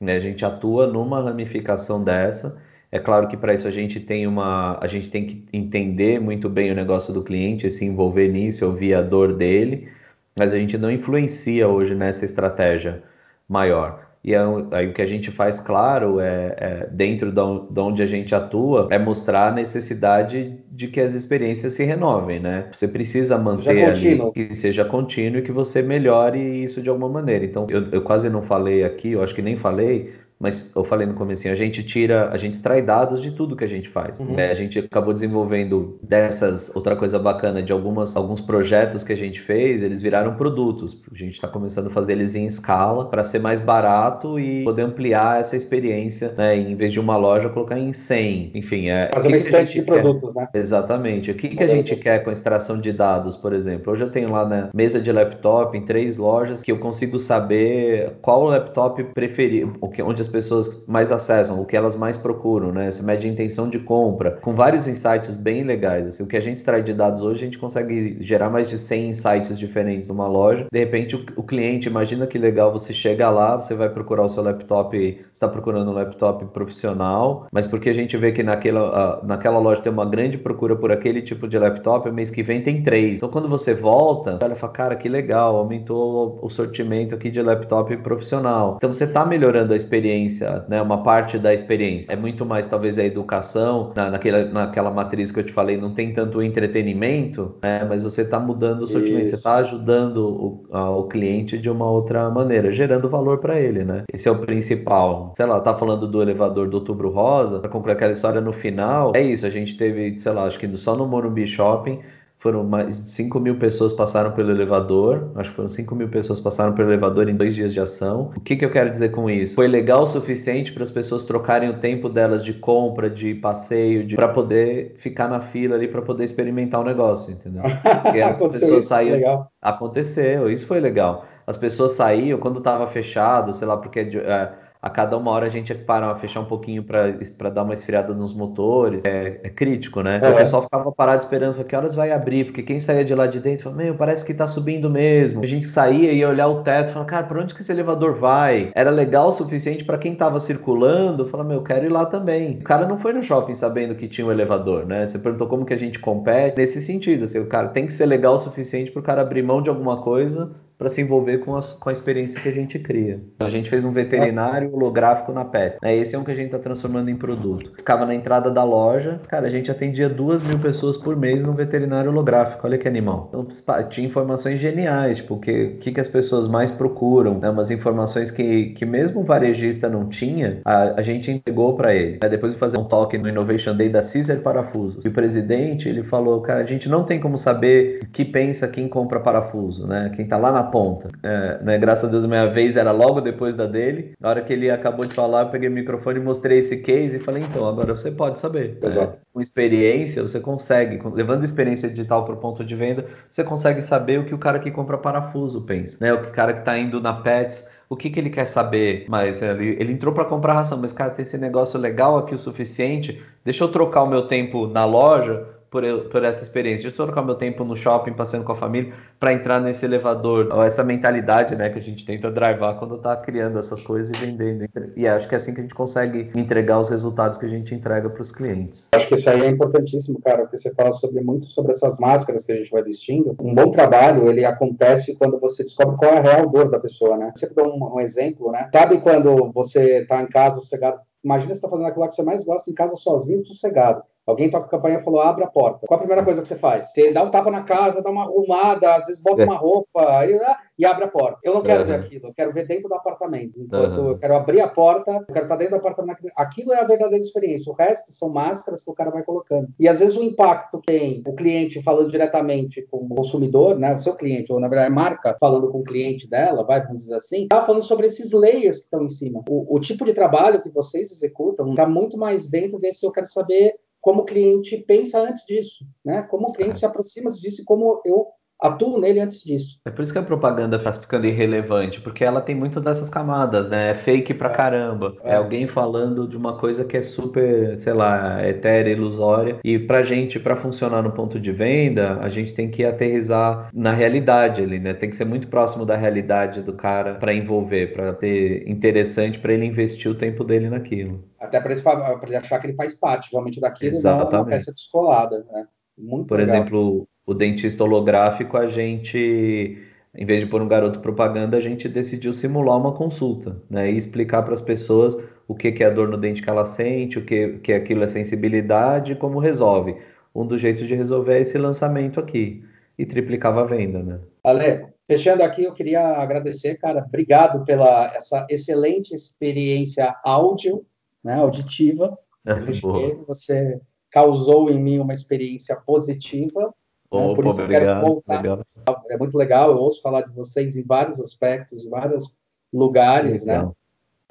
Né? 0.00 0.16
A 0.16 0.20
gente 0.20 0.44
atua 0.44 0.86
numa 0.86 1.22
ramificação 1.22 2.02
dessa. 2.02 2.60
É 2.90 2.98
claro 2.98 3.28
que 3.28 3.36
para 3.36 3.54
isso 3.54 3.68
a 3.68 3.70
gente 3.70 4.00
tem 4.00 4.26
uma, 4.26 4.78
a 4.82 4.88
gente 4.88 5.10
tem 5.10 5.26
que 5.26 5.46
entender 5.52 6.20
muito 6.20 6.48
bem 6.48 6.72
o 6.72 6.74
negócio 6.74 7.12
do 7.14 7.22
cliente, 7.22 7.70
se 7.70 7.84
envolver 7.84 8.28
nisso, 8.28 8.66
ouvir 8.66 8.94
a 8.94 9.02
dor 9.02 9.36
dele, 9.36 9.88
mas 10.36 10.52
a 10.54 10.58
gente 10.58 10.78
não 10.78 10.90
influencia 10.90 11.68
hoje 11.68 11.94
nessa 11.94 12.24
estratégia 12.24 13.02
maior. 13.48 14.07
E 14.24 14.34
é 14.34 14.38
aí 14.72 14.88
o 14.88 14.92
que 14.92 15.00
a 15.00 15.06
gente 15.06 15.30
faz, 15.30 15.60
claro, 15.60 16.20
é, 16.20 16.54
é 16.58 16.88
dentro 16.90 17.30
de 17.32 17.80
onde 17.80 18.02
a 18.02 18.06
gente 18.06 18.34
atua, 18.34 18.88
é 18.90 18.98
mostrar 18.98 19.48
a 19.48 19.52
necessidade 19.52 20.58
de 20.70 20.88
que 20.88 21.00
as 21.00 21.14
experiências 21.14 21.72
se 21.74 21.84
renovem, 21.84 22.40
né? 22.40 22.66
Você 22.72 22.88
precisa 22.88 23.38
manter 23.38 23.84
ali 23.84 24.32
que 24.32 24.54
seja 24.54 24.84
contínuo 24.84 25.38
e 25.38 25.42
que 25.42 25.52
você 25.52 25.82
melhore 25.82 26.38
isso 26.38 26.82
de 26.82 26.88
alguma 26.88 27.08
maneira. 27.08 27.44
Então, 27.44 27.66
eu, 27.70 27.86
eu 27.92 28.02
quase 28.02 28.28
não 28.28 28.42
falei 28.42 28.84
aqui, 28.84 29.12
eu 29.12 29.22
acho 29.22 29.34
que 29.34 29.42
nem 29.42 29.56
falei, 29.56 30.12
mas 30.38 30.74
eu 30.74 30.84
falei 30.84 31.06
no 31.06 31.14
começo, 31.14 31.48
a 31.48 31.54
gente 31.54 31.82
tira, 31.82 32.30
a 32.30 32.38
gente 32.38 32.54
extrai 32.54 32.80
dados 32.80 33.20
de 33.20 33.32
tudo 33.32 33.56
que 33.56 33.64
a 33.64 33.68
gente 33.68 33.88
faz. 33.88 34.20
Uhum. 34.20 34.34
Né? 34.34 34.50
A 34.50 34.54
gente 34.54 34.78
acabou 34.78 35.12
desenvolvendo 35.12 35.98
dessas, 36.02 36.74
outra 36.76 36.94
coisa 36.94 37.18
bacana, 37.18 37.62
de 37.62 37.72
algumas, 37.72 38.16
alguns 38.16 38.40
projetos 38.40 39.02
que 39.02 39.12
a 39.12 39.16
gente 39.16 39.40
fez, 39.40 39.82
eles 39.82 40.00
viraram 40.00 40.34
produtos. 40.36 41.02
A 41.12 41.16
gente 41.16 41.34
está 41.34 41.48
começando 41.48 41.88
a 41.88 41.90
fazer 41.90 42.12
eles 42.12 42.36
em 42.36 42.46
escala 42.46 43.08
para 43.08 43.24
ser 43.24 43.40
mais 43.40 43.60
barato 43.60 44.38
e 44.38 44.62
poder 44.62 44.82
ampliar 44.82 45.40
essa 45.40 45.56
experiência, 45.56 46.32
né? 46.36 46.56
Em 46.56 46.74
vez 46.76 46.92
de 46.92 47.00
uma 47.00 47.16
loja, 47.16 47.48
colocar 47.48 47.78
em 47.78 47.92
100. 47.92 48.52
Enfim, 48.54 48.88
é... 48.88 49.10
Fazer 49.12 49.28
uma 49.28 49.36
estante 49.36 49.74
de 49.74 49.82
quer? 49.82 50.02
produtos, 50.02 50.34
né? 50.34 50.48
Exatamente. 50.54 51.30
O 51.30 51.34
que, 51.34 51.48
que 51.48 51.62
a 51.62 51.68
gente 51.68 51.96
quer 51.96 52.22
com 52.22 52.30
a 52.30 52.32
extração 52.32 52.80
de 52.80 52.92
dados, 52.92 53.36
por 53.36 53.52
exemplo? 53.52 53.92
Hoje 53.92 54.04
eu 54.04 54.10
tenho 54.10 54.30
lá 54.30 54.46
na 54.46 54.70
mesa 54.72 55.00
de 55.00 55.10
laptop, 55.10 55.76
em 55.76 55.84
três 55.84 56.16
lojas, 56.16 56.62
que 56.62 56.70
eu 56.70 56.78
consigo 56.78 57.18
saber 57.18 58.12
qual 58.22 58.44
laptop 58.44 59.02
preferido, 59.14 59.76
onde 59.80 60.22
as 60.22 60.27
as 60.28 60.30
pessoas 60.30 60.82
mais 60.86 61.10
acessam, 61.10 61.60
o 61.60 61.64
que 61.64 61.76
elas 61.76 61.96
mais 61.96 62.16
procuram, 62.16 62.70
né? 62.70 62.90
Você 62.90 63.02
mede 63.02 63.26
a 63.26 63.30
intenção 63.30 63.68
de 63.68 63.78
compra, 63.78 64.32
com 64.42 64.54
vários 64.54 64.86
insights 64.86 65.36
bem 65.36 65.64
legais. 65.64 66.06
Assim, 66.06 66.22
o 66.22 66.26
que 66.26 66.36
a 66.36 66.40
gente 66.40 66.58
extrai 66.58 66.82
de 66.82 66.92
dados 66.92 67.22
hoje, 67.22 67.42
a 67.42 67.44
gente 67.44 67.58
consegue 67.58 68.18
gerar 68.20 68.50
mais 68.50 68.68
de 68.68 68.78
100 68.78 69.08
insights 69.08 69.58
diferentes 69.58 70.08
numa 70.08 70.28
loja. 70.28 70.66
De 70.70 70.78
repente, 70.78 71.16
o, 71.16 71.24
o 71.36 71.42
cliente, 71.42 71.88
imagina 71.88 72.26
que 72.26 72.38
legal, 72.38 72.72
você 72.72 72.92
chega 72.92 73.30
lá, 73.30 73.56
você 73.56 73.74
vai 73.74 73.88
procurar 73.88 74.24
o 74.24 74.28
seu 74.28 74.42
laptop, 74.42 75.24
está 75.32 75.48
procurando 75.48 75.90
um 75.90 75.94
laptop 75.94 76.44
profissional, 76.46 77.46
mas 77.50 77.66
porque 77.66 77.88
a 77.88 77.94
gente 77.94 78.16
vê 78.16 78.30
que 78.30 78.42
naquela, 78.42 79.22
uh, 79.22 79.26
naquela 79.26 79.58
loja 79.58 79.80
tem 79.80 79.92
uma 79.92 80.06
grande 80.06 80.36
procura 80.36 80.76
por 80.76 80.92
aquele 80.92 81.22
tipo 81.22 81.48
de 81.48 81.58
laptop, 81.58 82.10
mês 82.10 82.30
que 82.30 82.42
vem 82.42 82.62
tem 82.62 82.82
três. 82.82 83.16
Então, 83.16 83.30
quando 83.30 83.48
você 83.48 83.74
volta, 83.74 84.38
olha 84.42 84.52
e 84.52 84.56
fala, 84.56 84.72
cara, 84.72 84.96
que 84.96 85.08
legal, 85.08 85.56
aumentou 85.56 86.38
o 86.42 86.50
sortimento 86.50 87.14
aqui 87.14 87.30
de 87.30 87.40
laptop 87.40 87.96
profissional. 87.98 88.74
Então, 88.76 88.92
você 88.92 89.04
está 89.04 89.24
melhorando 89.24 89.72
a 89.72 89.76
experiência 89.76 90.17
experiência, 90.26 90.64
né? 90.68 90.80
Uma 90.82 91.02
parte 91.02 91.38
da 91.38 91.54
experiência. 91.54 92.12
É 92.12 92.16
muito 92.16 92.44
mais, 92.44 92.68
talvez, 92.68 92.98
a 92.98 93.04
educação, 93.04 93.92
na, 93.94 94.10
naquela, 94.10 94.44
naquela 94.46 94.90
matriz 94.90 95.30
que 95.30 95.40
eu 95.40 95.44
te 95.44 95.52
falei, 95.52 95.76
não 95.76 95.92
tem 95.92 96.12
tanto 96.12 96.42
entretenimento, 96.42 97.56
né? 97.62 97.84
Mas 97.88 98.02
você 98.04 98.22
está 98.22 98.40
mudando 98.40 98.82
o 98.82 98.86
sortimento, 98.86 99.24
Isso. 99.24 99.30
você 99.30 99.36
está 99.36 99.56
ajudando 99.56 100.16
o, 100.18 100.66
a, 100.72 100.90
o 100.90 101.04
cliente 101.04 101.58
de 101.58 101.70
uma 101.70 101.88
outra 101.90 102.28
maneira, 102.30 102.70
gerando 102.72 103.08
valor 103.08 103.38
para 103.38 103.60
ele, 103.60 103.84
né?Esse 103.84 104.28
é 104.28 104.32
o 104.32 104.38
principal. 104.38 105.32
Sei 105.36 105.46
lá, 105.46 105.60
tá 105.60 105.74
falando 105.74 106.06
do 106.06 106.22
elevador 106.22 106.68
do 106.68 106.74
Outubro 106.74 107.10
Rosa, 107.10 107.58
para 107.60 107.68
concluir 107.68 107.92
aquela 107.92 108.12
história 108.12 108.40
no 108.40 108.52
final, 108.52 109.12
é 109.14 109.22
isso, 109.22 109.46
a 109.46 109.50
gente 109.50 109.76
teve, 109.76 110.18
sei 110.18 110.32
lá, 110.32 110.44
acho 110.44 110.58
que 110.58 110.76
só 110.76 110.96
no 110.96 111.06
Morumbi 111.06 111.46
Shopping 111.46 112.00
foram 112.38 112.62
mais 112.62 113.04
de 113.04 113.10
5 113.10 113.40
mil 113.40 113.56
pessoas 113.56 113.92
passaram 113.92 114.30
pelo 114.32 114.50
elevador. 114.50 115.32
Acho 115.34 115.50
que 115.50 115.56
foram 115.56 115.68
5 115.68 115.94
mil 115.94 116.08
pessoas 116.08 116.40
passaram 116.40 116.72
pelo 116.72 116.88
elevador 116.88 117.28
em 117.28 117.34
dois 117.34 117.54
dias 117.54 117.72
de 117.72 117.80
ação. 117.80 118.30
O 118.36 118.40
que, 118.40 118.56
que 118.56 118.64
eu 118.64 118.70
quero 118.70 118.90
dizer 118.90 119.10
com 119.10 119.28
isso? 119.28 119.56
Foi 119.56 119.66
legal 119.66 120.04
o 120.04 120.06
suficiente 120.06 120.72
para 120.72 120.84
as 120.84 120.90
pessoas 120.90 121.26
trocarem 121.26 121.68
o 121.68 121.78
tempo 121.78 122.08
delas 122.08 122.44
de 122.44 122.54
compra, 122.54 123.10
de 123.10 123.34
passeio, 123.34 124.06
de... 124.06 124.14
para 124.14 124.28
poder 124.28 124.94
ficar 124.98 125.28
na 125.28 125.40
fila 125.40 125.74
ali, 125.74 125.88
para 125.88 126.00
poder 126.00 126.24
experimentar 126.24 126.80
o 126.80 126.84
negócio, 126.84 127.32
entendeu? 127.32 127.62
Porque 128.02 128.20
as 128.20 128.36
pessoas 128.48 128.84
saíam. 128.84 129.16
Legal. 129.16 129.50
Aconteceu, 129.60 130.50
isso 130.50 130.66
foi 130.66 130.78
legal. 130.78 131.26
As 131.44 131.56
pessoas 131.56 131.92
saíam 131.92 132.38
quando 132.38 132.58
estava 132.58 132.86
fechado, 132.86 133.52
sei 133.52 133.66
lá, 133.66 133.76
porque. 133.76 134.00
É, 134.00 134.52
a 134.80 134.88
cada 134.88 135.16
uma 135.16 135.30
hora 135.32 135.46
a 135.46 135.50
gente 135.50 135.74
para 135.74 136.14
fechar 136.16 136.40
um 136.40 136.44
pouquinho 136.44 136.84
para 136.84 137.50
dar 137.50 137.64
uma 137.64 137.74
esfriada 137.74 138.14
nos 138.14 138.32
motores. 138.34 139.04
É, 139.04 139.40
é 139.42 139.50
crítico, 139.50 140.02
né? 140.02 140.20
É. 140.22 140.28
O 140.28 140.36
pessoal 140.36 140.62
ficava 140.62 140.92
parado 140.92 141.22
esperando 141.22 141.64
que 141.64 141.74
horas 141.74 141.94
vai 141.94 142.12
abrir, 142.12 142.44
porque 142.44 142.62
quem 142.62 142.78
saía 142.78 143.04
de 143.04 143.14
lá 143.14 143.26
de 143.26 143.40
dentro 143.40 143.64
falava, 143.64 143.82
meu, 143.82 143.94
parece 143.94 144.24
que 144.24 144.32
tá 144.32 144.46
subindo 144.46 144.88
mesmo. 144.88 145.42
A 145.42 145.46
gente 145.46 145.66
saía 145.66 146.12
e 146.12 146.18
ia 146.18 146.28
olhar 146.28 146.46
o 146.48 146.62
teto 146.62 146.92
falava, 146.92 147.10
cara, 147.10 147.26
para 147.26 147.42
onde 147.42 147.54
que 147.54 147.60
esse 147.60 147.72
elevador 147.72 148.14
vai? 148.14 148.70
Era 148.74 148.90
legal 148.90 149.28
o 149.28 149.32
suficiente 149.32 149.84
para 149.84 149.98
quem 149.98 150.14
tava 150.14 150.38
circulando, 150.38 151.26
falar, 151.26 151.44
meu, 151.44 151.58
eu 151.58 151.62
quero 151.62 151.84
ir 151.84 151.90
lá 151.90 152.06
também. 152.06 152.58
O 152.58 152.62
cara 152.62 152.86
não 152.86 152.96
foi 152.96 153.12
no 153.12 153.22
shopping 153.22 153.54
sabendo 153.54 153.94
que 153.94 154.06
tinha 154.06 154.26
um 154.26 154.30
elevador, 154.30 154.86
né? 154.86 155.06
Você 155.06 155.18
perguntou 155.18 155.48
como 155.48 155.64
que 155.64 155.74
a 155.74 155.78
gente 155.78 155.98
compete. 155.98 156.56
Nesse 156.56 156.80
sentido, 156.80 157.24
assim, 157.24 157.40
o 157.40 157.48
cara 157.48 157.68
tem 157.68 157.86
que 157.86 157.92
ser 157.92 158.06
legal 158.06 158.34
o 158.34 158.38
suficiente 158.38 158.90
para 158.92 159.00
o 159.00 159.02
cara 159.02 159.22
abrir 159.22 159.42
mão 159.42 159.60
de 159.60 159.68
alguma 159.68 160.02
coisa 160.02 160.52
para 160.78 160.88
se 160.88 161.00
envolver 161.00 161.38
com 161.38 161.56
a, 161.56 161.60
com 161.80 161.88
a 161.88 161.92
experiência 161.92 162.40
que 162.40 162.48
a 162.48 162.52
gente 162.52 162.78
cria. 162.78 163.20
A 163.40 163.50
gente 163.50 163.68
fez 163.68 163.84
um 163.84 163.90
veterinário 163.90 164.72
holográfico 164.72 165.32
na 165.32 165.44
PET. 165.44 165.76
Né? 165.82 165.96
Esse 165.96 166.14
é 166.14 166.18
um 166.18 166.22
que 166.24 166.30
a 166.30 166.34
gente 166.34 166.46
está 166.46 166.58
transformando 166.58 167.10
em 167.10 167.16
produto. 167.16 167.72
Ficava 167.76 168.06
na 168.06 168.14
entrada 168.14 168.50
da 168.50 168.62
loja, 168.62 169.20
cara, 169.28 169.48
a 169.48 169.50
gente 169.50 169.70
atendia 169.70 170.08
duas 170.08 170.40
mil 170.40 170.58
pessoas 170.58 170.96
por 170.96 171.16
mês 171.16 171.44
no 171.44 171.52
veterinário 171.52 172.10
holográfico. 172.10 172.64
Olha 172.64 172.78
que 172.78 172.86
animal. 172.86 173.28
Então, 173.28 173.46
tinha 173.90 174.06
informações 174.06 174.60
geniais, 174.60 175.18
tipo, 175.18 175.34
o 175.34 175.40
que, 175.40 175.70
que, 175.80 175.92
que 175.92 176.00
as 176.00 176.08
pessoas 176.08 176.46
mais 176.46 176.70
procuram, 176.70 177.38
né? 177.38 177.50
umas 177.50 177.70
informações 177.70 178.30
que, 178.30 178.66
que 178.70 178.86
mesmo 178.86 179.22
o 179.22 179.24
varejista 179.24 179.88
não 179.88 180.08
tinha, 180.08 180.60
a, 180.64 181.00
a 181.00 181.02
gente 181.02 181.30
entregou 181.30 181.74
para 181.74 181.92
ele. 181.92 182.18
Né? 182.22 182.28
Depois 182.28 182.52
de 182.52 182.58
fazer 182.58 182.78
um 182.78 182.84
talk 182.84 183.16
no 183.18 183.28
Innovation 183.28 183.76
Day 183.76 183.88
da 183.88 184.00
Caesar 184.00 184.38
Parafusos, 184.38 185.04
e 185.04 185.08
o 185.08 185.12
presidente, 185.12 185.88
ele 185.88 186.04
falou, 186.04 186.40
cara, 186.40 186.60
a 186.60 186.66
gente 186.66 186.88
não 186.88 187.02
tem 187.02 187.18
como 187.18 187.36
saber 187.36 188.00
o 188.04 188.06
que 188.10 188.24
pensa 188.24 188.68
quem 188.68 188.88
compra 188.88 189.18
parafuso, 189.18 189.86
né? 189.86 190.10
Quem 190.14 190.26
tá 190.26 190.36
lá 190.36 190.52
na 190.52 190.67
ponta. 190.68 191.08
É, 191.22 191.62
né? 191.62 191.78
Graças 191.78 192.04
a 192.04 192.08
Deus, 192.08 192.24
minha 192.26 192.46
vez 192.46 192.76
era 192.76 192.92
logo 192.92 193.20
depois 193.20 193.54
da 193.54 193.66
dele. 193.66 194.12
Na 194.20 194.28
hora 194.30 194.42
que 194.42 194.52
ele 194.52 194.70
acabou 194.70 195.04
de 195.04 195.14
falar, 195.14 195.42
eu 195.42 195.48
peguei 195.50 195.68
o 195.68 195.72
microfone, 195.72 196.20
mostrei 196.20 196.58
esse 196.58 196.78
case 196.78 197.16
e 197.16 197.20
falei, 197.20 197.42
então, 197.42 197.66
agora 197.66 197.92
você 197.92 198.10
pode 198.10 198.38
saber. 198.38 198.78
Exato. 198.82 199.14
É, 199.14 199.18
com 199.32 199.40
experiência, 199.40 200.22
você 200.22 200.40
consegue, 200.40 201.00
levando 201.12 201.44
experiência 201.44 201.88
digital 201.88 202.24
para 202.24 202.34
o 202.34 202.38
ponto 202.38 202.64
de 202.64 202.74
venda, 202.74 203.06
você 203.30 203.42
consegue 203.42 203.82
saber 203.82 204.20
o 204.20 204.24
que 204.24 204.34
o 204.34 204.38
cara 204.38 204.58
que 204.58 204.70
compra 204.70 204.98
parafuso 204.98 205.62
pensa, 205.62 205.98
né? 206.00 206.12
O 206.12 206.22
que 206.22 206.28
o 206.28 206.32
cara 206.32 206.52
que 206.52 206.60
está 206.60 206.78
indo 206.78 207.00
na 207.00 207.12
Pets 207.12 207.78
o 207.88 207.96
que, 207.96 208.10
que 208.10 208.20
ele 208.20 208.28
quer 208.28 208.44
saber 208.44 209.06
mais? 209.08 209.40
Ele, 209.40 209.76
ele 209.80 209.92
entrou 209.94 210.12
para 210.12 210.24
comprar 210.26 210.52
ração, 210.52 210.78
mas 210.78 210.92
cara, 210.92 211.10
tem 211.10 211.22
esse 211.22 211.38
negócio 211.38 211.80
legal 211.80 212.18
aqui 212.18 212.34
o 212.34 212.38
suficiente. 212.38 213.22
Deixa 213.42 213.64
eu 213.64 213.68
trocar 213.68 214.02
o 214.02 214.06
meu 214.06 214.28
tempo 214.28 214.66
na 214.66 214.84
loja 214.84 215.46
por, 215.70 215.82
por 216.10 216.24
essa 216.24 216.42
experiência 216.42 216.90
de 216.90 216.96
trocar 216.96 217.22
meu 217.22 217.34
tempo 217.34 217.64
no 217.64 217.76
shopping, 217.76 218.12
passeando 218.12 218.44
com 218.44 218.52
a 218.52 218.56
família, 218.56 218.92
para 219.18 219.32
entrar 219.32 219.60
nesse 219.60 219.84
elevador, 219.84 220.48
ou 220.52 220.62
essa 220.62 220.84
mentalidade 220.84 221.54
né, 221.56 221.68
que 221.68 221.78
a 221.78 221.82
gente 221.82 222.04
tenta 222.04 222.30
drivar 222.30 222.78
quando 222.78 222.96
está 222.96 223.16
criando 223.16 223.58
essas 223.58 223.82
coisas 223.82 224.10
e 224.10 224.18
vendendo. 224.18 224.68
E 224.96 225.06
acho 225.06 225.28
que 225.28 225.34
é 225.34 225.36
assim 225.36 225.52
que 225.52 225.60
a 225.60 225.62
gente 225.62 225.74
consegue 225.74 226.30
entregar 226.34 226.78
os 226.78 226.88
resultados 226.88 227.38
que 227.38 227.46
a 227.46 227.48
gente 227.48 227.74
entrega 227.74 228.08
para 228.08 228.22
os 228.22 228.32
clientes. 228.32 228.88
Acho 228.92 229.08
que 229.08 229.14
isso 229.14 229.28
aí 229.28 229.42
é 229.42 229.48
importantíssimo, 229.48 230.20
cara, 230.20 230.42
porque 230.42 230.58
você 230.58 230.72
fala 230.74 230.92
sobre 230.92 231.22
muito 231.22 231.46
sobre 231.46 231.72
essas 231.72 231.98
máscaras 231.98 232.44
que 232.44 232.52
a 232.52 232.56
gente 232.56 232.70
vai 232.70 232.82
vestindo. 232.82 233.36
Um 233.40 233.54
bom 233.54 233.70
trabalho, 233.70 234.30
ele 234.30 234.44
acontece 234.44 235.16
quando 235.16 235.38
você 235.38 235.64
descobre 235.64 235.96
qual 235.96 236.12
é 236.12 236.18
a 236.18 236.20
real 236.20 236.48
dor 236.48 236.70
da 236.70 236.78
pessoa, 236.78 237.16
né? 237.16 237.32
Você 237.34 237.52
dá 237.52 237.62
um, 237.62 237.96
um 237.96 238.00
exemplo, 238.00 238.50
né? 238.52 238.68
Sabe 238.72 239.00
quando 239.00 239.50
você 239.52 240.00
está 240.02 240.22
em 240.22 240.28
casa 240.28 240.60
sossegado, 240.60 241.00
imagina 241.22 241.48
você 241.48 241.58
está 241.58 241.68
fazendo 241.68 241.86
aquilo 241.86 242.08
que 242.08 242.14
você 242.14 242.22
mais 242.22 242.44
gosta 242.44 242.70
em 242.70 242.74
casa 242.74 242.96
sozinho, 242.96 243.44
sossegado. 243.44 244.02
Alguém 244.28 244.50
toca 244.50 244.66
a 244.66 244.68
campainha 244.68 244.98
e 244.98 245.02
falou, 245.02 245.22
abre 245.22 245.42
a 245.42 245.46
porta. 245.46 245.86
Qual 245.86 245.96
a 245.96 246.00
primeira 246.00 246.22
coisa 246.22 246.42
que 246.42 246.48
você 246.48 246.58
faz? 246.58 246.92
Você 246.92 247.10
dá 247.10 247.22
um 247.22 247.30
tapa 247.30 247.50
na 247.50 247.62
casa, 247.62 248.02
dá 248.02 248.10
uma 248.10 248.24
arrumada, 248.24 248.96
às 248.96 249.06
vezes 249.06 249.22
bota 249.22 249.40
é. 249.40 249.44
uma 249.46 249.56
roupa 249.56 250.26
e, 250.26 250.34
ah, 250.34 250.58
e, 250.78 250.84
abre 250.84 251.04
a 251.04 251.08
porta. 251.08 251.38
Eu 251.42 251.54
não 251.54 251.62
quero 251.62 251.80
uhum. 251.80 251.86
ver 251.86 251.94
aquilo, 251.94 252.28
eu 252.28 252.34
quero 252.34 252.52
ver 252.52 252.66
dentro 252.66 252.90
do 252.90 252.94
apartamento. 252.94 253.58
Enquanto 253.58 253.98
uhum. 253.98 254.08
eu 254.10 254.18
quero 254.18 254.36
abrir 254.36 254.60
a 254.60 254.68
porta, 254.68 255.24
eu 255.26 255.32
quero 255.32 255.46
estar 255.46 255.56
dentro 255.56 255.76
do 255.76 255.78
apartamento. 255.78 256.26
Aquilo 256.36 256.74
é 256.74 256.80
a 256.80 256.86
verdadeira 256.86 257.24
experiência. 257.24 257.72
O 257.72 257.74
resto 257.74 258.12
são 258.12 258.28
máscaras 258.28 258.84
que 258.84 258.90
o 258.90 258.94
cara 258.94 259.10
vai 259.10 259.22
colocando. 259.22 259.68
E 259.80 259.88
às 259.88 260.00
vezes 260.00 260.14
o 260.14 260.22
impacto 260.22 260.78
que 260.78 260.92
tem 260.92 261.22
o 261.26 261.34
cliente 261.34 261.82
falando 261.82 262.10
diretamente 262.10 262.86
com 262.90 262.98
o 262.98 263.08
consumidor, 263.08 263.78
né? 263.78 263.94
O 263.94 263.98
seu 263.98 264.14
cliente, 264.14 264.52
ou 264.52 264.60
na 264.60 264.68
verdade 264.68 264.92
a 264.92 264.94
marca 264.94 265.36
falando 265.40 265.70
com 265.70 265.78
o 265.78 265.84
cliente 265.84 266.28
dela, 266.28 266.62
vai, 266.64 266.84
vamos 266.84 267.00
dizer 267.02 267.16
assim, 267.16 267.48
tá 267.48 267.64
falando 267.64 267.82
sobre 267.82 268.06
esses 268.06 268.30
layers 268.32 268.80
que 268.80 268.84
estão 268.84 269.02
em 269.02 269.08
cima. 269.08 269.42
O, 269.48 269.74
o 269.74 269.80
tipo 269.80 270.04
de 270.04 270.12
trabalho 270.12 270.62
que 270.62 270.68
vocês 270.68 271.10
executam 271.10 271.70
está 271.70 271.86
muito 271.86 272.18
mais 272.18 272.50
dentro 272.50 272.78
desse 272.78 273.06
eu 273.06 273.12
quero 273.12 273.26
saber 273.26 273.74
como 274.00 274.22
o 274.22 274.24
cliente 274.24 274.76
pensa 274.86 275.20
antes 275.20 275.44
disso, 275.44 275.84
né? 276.04 276.22
Como 276.22 276.48
o 276.48 276.52
cliente 276.52 276.78
se 276.78 276.86
aproxima 276.86 277.30
disso 277.30 277.62
e 277.62 277.64
como 277.64 278.00
eu 278.04 278.26
atuo 278.60 279.00
nele 279.00 279.20
antes 279.20 279.42
disso. 279.42 279.80
É 279.84 279.90
por 279.90 280.02
isso 280.02 280.12
que 280.12 280.18
a 280.18 280.22
propaganda 280.22 280.76
está 280.76 280.92
ficando 280.92 281.26
irrelevante, 281.26 282.00
porque 282.00 282.24
ela 282.24 282.40
tem 282.40 282.54
muito 282.54 282.80
dessas 282.80 283.08
camadas, 283.08 283.68
né? 283.68 283.90
É 283.90 283.94
fake 283.94 284.34
pra 284.34 284.50
é. 284.50 284.54
caramba. 284.54 285.14
É. 285.22 285.32
é. 285.32 285.36
alguém 285.36 285.66
falando 285.66 286.26
de 286.28 286.36
uma 286.36 286.58
coisa 286.58 286.84
que 286.84 286.96
é 286.96 287.02
super, 287.02 287.78
sei 287.78 287.92
lá, 287.92 288.46
etérea, 288.46 288.92
ilusória. 288.92 289.58
E 289.64 289.78
pra 289.78 290.02
gente, 290.02 290.38
para 290.38 290.56
funcionar 290.56 291.02
no 291.02 291.12
ponto 291.12 291.38
de 291.38 291.52
venda, 291.52 292.18
a 292.20 292.28
gente 292.28 292.52
tem 292.52 292.70
que 292.70 292.84
aterrizar 292.84 293.70
na 293.72 293.92
realidade 293.92 294.62
ali, 294.62 294.78
né? 294.78 294.94
Tem 294.94 295.10
que 295.10 295.16
ser 295.16 295.24
muito 295.24 295.48
próximo 295.48 295.84
da 295.84 295.96
realidade 295.96 296.62
do 296.62 296.72
cara 296.72 297.14
para 297.14 297.32
envolver, 297.32 297.92
para 297.92 298.14
ser 298.16 298.68
interessante 298.68 299.38
para 299.38 299.52
ele 299.52 299.64
investir 299.64 300.10
o 300.10 300.14
tempo 300.14 300.44
dele 300.44 300.68
naquilo. 300.68 301.24
Até 301.38 301.60
para 301.60 301.72
ele, 301.72 302.36
achar 302.36 302.58
que 302.58 302.66
ele 302.66 302.74
faz 302.76 302.94
parte 302.94 303.30
realmente 303.30 303.60
daquilo, 303.60 303.92
Exatamente. 303.92 304.32
não 304.32 304.40
uma 304.40 304.46
peça 304.46 304.72
descolada, 304.72 305.44
né? 305.50 305.66
Muito 305.96 306.28
Por 306.28 306.38
legal. 306.38 306.56
exemplo, 306.56 307.08
o 307.28 307.34
dentista 307.34 307.84
holográfico, 307.84 308.56
a 308.56 308.68
gente, 308.68 309.76
em 310.16 310.24
vez 310.24 310.40
de 310.40 310.46
pôr 310.46 310.62
um 310.62 310.66
garoto 310.66 310.98
propaganda, 311.00 311.58
a 311.58 311.60
gente 311.60 311.86
decidiu 311.86 312.32
simular 312.32 312.78
uma 312.78 312.94
consulta, 312.94 313.60
né? 313.68 313.92
E 313.92 313.98
explicar 313.98 314.42
para 314.42 314.54
as 314.54 314.62
pessoas 314.62 315.14
o 315.46 315.54
que, 315.54 315.70
que 315.70 315.84
é 315.84 315.88
a 315.88 315.90
dor 315.90 316.08
no 316.08 316.16
dente 316.16 316.40
que 316.40 316.48
ela 316.48 316.64
sente, 316.64 317.18
o 317.18 317.24
que, 317.26 317.58
que 317.58 317.74
aquilo 317.74 318.02
é 318.02 318.06
sensibilidade 318.06 319.12
e 319.12 319.14
como 319.14 319.40
resolve. 319.40 319.94
Um 320.34 320.46
dos 320.46 320.58
jeitos 320.58 320.88
de 320.88 320.94
resolver 320.94 321.34
é 321.34 321.42
esse 321.42 321.58
lançamento 321.58 322.18
aqui. 322.18 322.64
E 322.98 323.04
triplicava 323.04 323.60
a 323.60 323.64
venda, 323.64 324.02
né? 324.02 324.20
Ale, 324.42 324.86
fechando 325.06 325.42
aqui, 325.42 325.64
eu 325.64 325.74
queria 325.74 326.00
agradecer, 326.00 326.76
cara. 326.76 327.04
Obrigado 327.06 327.62
pela 327.66 328.10
essa 328.16 328.46
excelente 328.48 329.14
experiência 329.14 330.16
áudio, 330.24 330.82
né, 331.22 331.34
auditiva. 331.34 332.18
Você 333.28 333.78
causou 334.10 334.70
em 334.70 334.82
mim 334.82 334.98
uma 334.98 335.12
experiência 335.12 335.76
positiva 335.76 336.72
Oh, 337.10 337.34
Por 337.34 337.46
isso 337.46 337.62
obrigado, 337.62 338.00
quero 338.00 338.00
voltar. 338.00 338.36
Legal. 338.42 338.64
É 339.10 339.16
muito 339.16 339.36
legal, 339.36 339.70
eu 339.70 339.78
ouço 339.78 340.02
falar 340.02 340.22
de 340.22 340.32
vocês 340.32 340.76
em 340.76 340.84
vários 340.84 341.20
aspectos, 341.20 341.84
em 341.84 341.88
vários 341.88 342.32
lugares, 342.72 343.44
né? 343.44 343.54
legal. 343.54 343.68
né? 343.68 343.72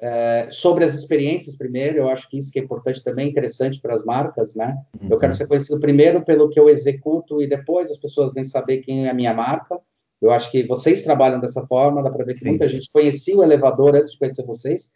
É, 0.00 0.46
sobre 0.52 0.84
as 0.84 0.94
experiências 0.94 1.56
primeiro, 1.56 1.98
eu 1.98 2.08
acho 2.08 2.28
que 2.28 2.38
isso 2.38 2.52
que 2.52 2.60
é 2.60 2.62
importante 2.62 3.02
também, 3.02 3.28
interessante 3.28 3.80
para 3.80 3.94
as 3.94 4.04
marcas, 4.04 4.54
né? 4.54 4.76
Uhum. 5.00 5.08
Eu 5.10 5.18
quero 5.18 5.32
ser 5.32 5.48
conhecido 5.48 5.80
primeiro 5.80 6.24
pelo 6.24 6.48
que 6.48 6.58
eu 6.58 6.68
executo 6.68 7.42
e 7.42 7.48
depois 7.48 7.90
as 7.90 7.96
pessoas 7.96 8.32
vêm 8.32 8.44
saber 8.44 8.78
quem 8.78 9.06
é 9.06 9.10
a 9.10 9.14
minha 9.14 9.34
marca. 9.34 9.76
Eu 10.22 10.30
acho 10.30 10.52
que 10.52 10.64
vocês 10.68 11.02
trabalham 11.02 11.40
dessa 11.40 11.66
forma, 11.66 12.02
dá 12.02 12.10
para 12.10 12.24
ver 12.24 12.34
que 12.34 12.40
Sim. 12.40 12.50
muita 12.50 12.68
gente 12.68 12.90
conhecia 12.92 13.36
o 13.36 13.42
elevador 13.42 13.96
antes 13.96 14.12
de 14.12 14.18
conhecer 14.18 14.46
vocês. 14.46 14.92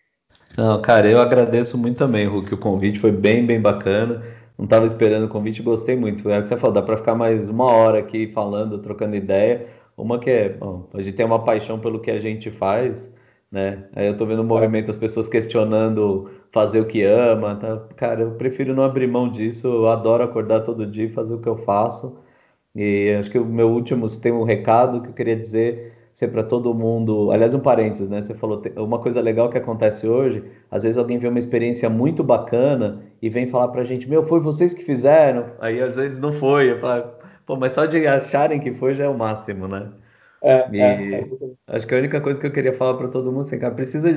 Não, 0.57 0.81
cara, 0.81 1.11
eu 1.11 1.21
agradeço 1.21 1.77
muito 1.77 1.97
também, 1.97 2.27
Hulk, 2.27 2.55
o 2.55 2.59
convite 2.59 3.01
foi 3.01 3.11
bem, 3.11 3.45
bem 3.45 3.61
bacana 3.61 4.23
não 4.59 4.65
estava 4.65 4.87
esperando 4.87 5.25
o 5.25 5.29
convite, 5.29 5.63
gostei 5.63 5.97
muito. 5.97 6.29
É 6.31 6.39
o 6.39 6.43
que 6.43 6.49
você 6.49 6.57
falou, 6.57 6.75
dá 6.75 6.83
para 6.83 6.97
ficar 6.97 7.15
mais 7.15 7.49
uma 7.49 7.67
hora 7.67 7.99
aqui 7.99 8.29
falando, 8.33 8.79
trocando 8.79 9.17
ideia. 9.17 9.67
Uma 9.97 10.19
que 10.19 10.31
é, 10.31 10.49
bom, 10.51 10.89
a 10.95 11.03
gente 11.03 11.17
tem 11.17 11.27
uma 11.27 11.45
paixão 11.45 11.79
pelo 11.79 12.01
que 12.01 12.11
a 12.11 12.21
gente 12.21 12.51
faz, 12.51 13.13
né? 13.51 13.89
Aí 13.95 14.07
eu 14.07 14.17
tô 14.17 14.27
vendo 14.27 14.41
o 14.41 14.45
movimento, 14.45 14.91
as 14.91 14.97
pessoas 14.97 15.29
questionando 15.29 16.31
fazer 16.53 16.81
o 16.81 16.87
que 16.87 17.03
ama, 17.03 17.57
tá? 17.57 17.79
Cara, 17.97 18.23
eu 18.23 18.33
prefiro 18.33 18.75
não 18.75 18.83
abrir 18.85 19.07
mão 19.07 19.31
disso, 19.31 19.67
eu 19.67 19.89
adoro 19.89 20.23
acordar 20.25 20.61
todo 20.63 20.87
dia 20.87 21.05
e 21.07 21.09
fazer 21.13 21.35
o 21.35 21.41
que 21.41 21.49
eu 21.49 21.57
faço. 21.59 22.21
E 22.75 23.15
acho 23.19 23.31
que 23.31 23.39
o 23.39 23.45
meu 23.45 23.71
último, 23.71 24.09
se 24.09 24.21
tem 24.21 24.33
um 24.33 24.45
recado 24.45 25.03
que 25.03 25.09
eu 25.11 25.13
queria 25.15 25.37
dizer 25.37 25.93
ser 26.15 26.29
para 26.29 26.43
todo 26.43 26.75
mundo. 26.75 27.31
Aliás, 27.31 27.55
um 27.55 27.61
parênteses, 27.61 28.09
né? 28.09 28.21
Você 28.21 28.35
falou 28.35 28.63
uma 28.77 28.99
coisa 28.99 29.21
legal 29.21 29.49
que 29.49 29.59
acontece 29.59 30.07
hoje. 30.07 30.43
Às 30.71 30.83
vezes 30.83 30.99
alguém 30.99 31.19
vê 31.19 31.29
uma 31.29 31.39
experiência 31.39 31.89
muito 31.89 32.23
bacana 32.23 33.03
e 33.21 33.29
vem 33.29 33.47
falar 33.47 33.69
para 33.69 33.83
a 33.83 33.85
gente: 33.85 34.09
Meu, 34.09 34.25
foi 34.25 34.41
vocês 34.41 34.75
que 34.75 34.85
fizeram? 34.85 35.47
Aí 35.61 35.81
às 35.81 35.97
vezes 35.97 36.19
não 36.19 36.33
foi. 36.33 36.73
Eu 36.73 36.81
falo, 36.81 37.05
Pô, 37.47 37.57
mas 37.57 37.73
só 37.73 37.87
de 37.87 38.07
acharem 38.07 38.61
que 38.61 38.73
foi 38.73 38.95
já 38.95 39.05
é 39.05 39.09
o 39.09 39.17
máximo, 39.17 39.67
né? 39.67 39.91
É, 40.43 40.69
é, 40.73 41.21
é. 41.21 41.29
acho 41.69 41.87
que 41.87 41.95
a 41.95 41.99
única 41.99 42.21
coisa 42.21 42.41
que 42.41 42.47
eu 42.47 42.53
queria 42.53 42.73
falar 42.73 42.97
para 42.97 43.09
todo 43.09 43.31
mundo, 43.31 43.43
assim, 43.43 43.59
cara, 43.59 43.75
precisa 43.75 44.13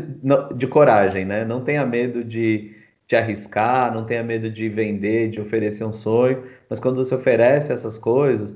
de 0.55 0.67
coragem, 0.67 1.25
né? 1.25 1.45
Não 1.45 1.63
tenha 1.63 1.85
medo 1.85 2.23
de, 2.23 2.75
de 3.07 3.15
arriscar, 3.15 3.93
não 3.93 4.05
tenha 4.05 4.23
medo 4.23 4.49
de 4.49 4.67
vender, 4.69 5.29
de 5.29 5.39
oferecer 5.39 5.83
um 5.85 5.93
sonho, 5.93 6.43
mas 6.69 6.79
quando 6.79 6.97
você 6.97 7.13
oferece 7.13 7.71
essas 7.71 7.97
coisas, 7.97 8.55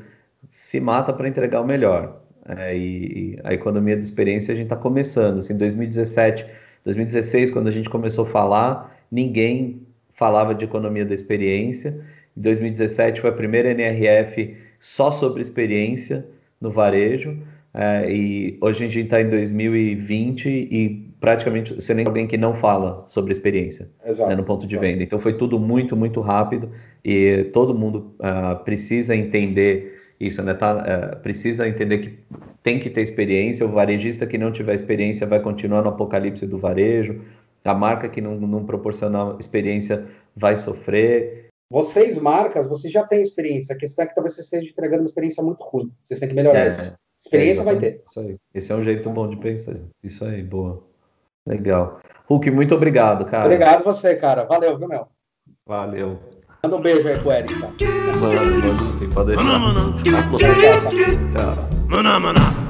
se 0.51 0.79
mata 0.79 1.13
para 1.13 1.27
entregar 1.27 1.61
o 1.61 1.65
melhor. 1.65 2.21
É, 2.57 2.75
e, 2.75 3.39
a 3.43 3.53
economia 3.53 3.95
de 3.95 4.03
experiência 4.03 4.53
a 4.53 4.55
gente 4.55 4.65
está 4.65 4.75
começando. 4.75 5.39
Assim, 5.39 5.57
2017, 5.57 6.45
2016, 6.83 7.51
quando 7.51 7.67
a 7.67 7.71
gente 7.71 7.89
começou 7.89 8.25
a 8.25 8.29
falar, 8.29 8.99
ninguém 9.11 9.81
falava 10.13 10.55
de 10.55 10.65
economia 10.65 11.05
da 11.05 11.13
experiência. 11.13 11.99
Em 12.35 12.41
2017 12.41 13.21
foi 13.21 13.29
a 13.29 13.33
primeira 13.33 13.69
NRF 13.71 14.57
só 14.79 15.11
sobre 15.11 15.41
experiência 15.41 16.25
no 16.59 16.71
varejo. 16.71 17.37
É, 17.73 18.11
e 18.11 18.57
hoje 18.61 18.83
a 18.83 18.87
gente 18.87 18.99
está 18.99 19.21
em 19.21 19.29
2020 19.29 20.47
e 20.49 21.09
praticamente 21.19 21.75
você 21.75 21.93
nem 21.93 22.05
alguém 22.07 22.25
que 22.25 22.37
não 22.37 22.55
fala 22.55 23.05
sobre 23.07 23.31
experiência 23.31 23.89
né, 24.27 24.35
no 24.35 24.43
ponto 24.43 24.65
de 24.65 24.77
venda. 24.77 25.03
Então 25.03 25.19
foi 25.19 25.33
tudo 25.33 25.59
muito, 25.59 25.95
muito 25.95 26.19
rápido 26.21 26.71
e 27.05 27.43
todo 27.53 27.75
mundo 27.75 28.15
uh, 28.19 28.63
precisa 28.63 29.15
entender 29.15 29.98
isso, 30.19 30.43
né? 30.43 30.53
Tá, 30.53 30.83
é, 30.85 31.15
precisa 31.15 31.67
entender 31.67 31.99
que 31.99 32.19
tem 32.61 32.79
que 32.79 32.89
ter 32.89 33.01
experiência. 33.01 33.65
O 33.65 33.71
varejista 33.71 34.27
que 34.27 34.37
não 34.37 34.51
tiver 34.51 34.73
experiência 34.73 35.25
vai 35.25 35.41
continuar 35.41 35.81
no 35.81 35.89
apocalipse 35.89 36.45
do 36.45 36.57
varejo. 36.57 37.21
A 37.63 37.73
marca 37.73 38.09
que 38.09 38.19
não, 38.19 38.35
não 38.35 38.65
proporcionar 38.65 39.37
experiência 39.39 40.05
vai 40.35 40.55
sofrer. 40.55 41.47
Vocês, 41.71 42.17
marcas, 42.17 42.67
vocês 42.67 42.91
já 42.91 43.05
têm 43.05 43.21
experiência. 43.21 43.75
A 43.75 43.77
questão 43.77 44.03
é 44.03 44.07
que 44.07 44.15
talvez 44.15 44.35
você 44.35 44.41
esteja 44.41 44.69
entregando 44.69 45.03
uma 45.03 45.07
experiência 45.07 45.43
muito 45.43 45.63
ruim. 45.63 45.91
Vocês 46.03 46.19
têm 46.19 46.29
que 46.29 46.35
melhorar 46.35 46.59
é, 46.59 46.69
isso. 46.71 46.93
Experiência 47.19 47.61
é, 47.61 47.65
vai 47.65 47.79
ter. 47.79 48.03
Isso 48.07 48.19
aí. 48.19 48.37
Esse 48.53 48.71
é 48.71 48.75
um 48.75 48.83
jeito 48.83 49.09
bom 49.09 49.29
de 49.29 49.37
pensar. 49.37 49.75
Isso 50.03 50.25
aí, 50.25 50.41
boa. 50.41 50.83
Legal. 51.45 52.01
Hulk, 52.27 52.49
muito 52.51 52.75
obrigado, 52.75 53.25
cara. 53.25 53.45
Obrigado 53.45 53.83
você, 53.83 54.15
cara. 54.15 54.43
Valeu, 54.45 54.77
viu, 54.77 54.87
Mel? 54.87 55.07
Valeu. 55.65 56.19
Manda 56.63 56.75
um 56.75 56.81
beijo 56.81 57.07
aí 57.07 57.17
pro 57.17 57.31
Eric, 57.31 57.57
tá? 57.59 57.69
Mano, 58.19 58.49
mano, 58.49 58.97
sim, 58.97 59.09
pode 59.09 59.27
deixar. 59.27 59.43
Mano, 59.43 59.59
mano. 59.59 60.03
Tchau. 61.33 62.68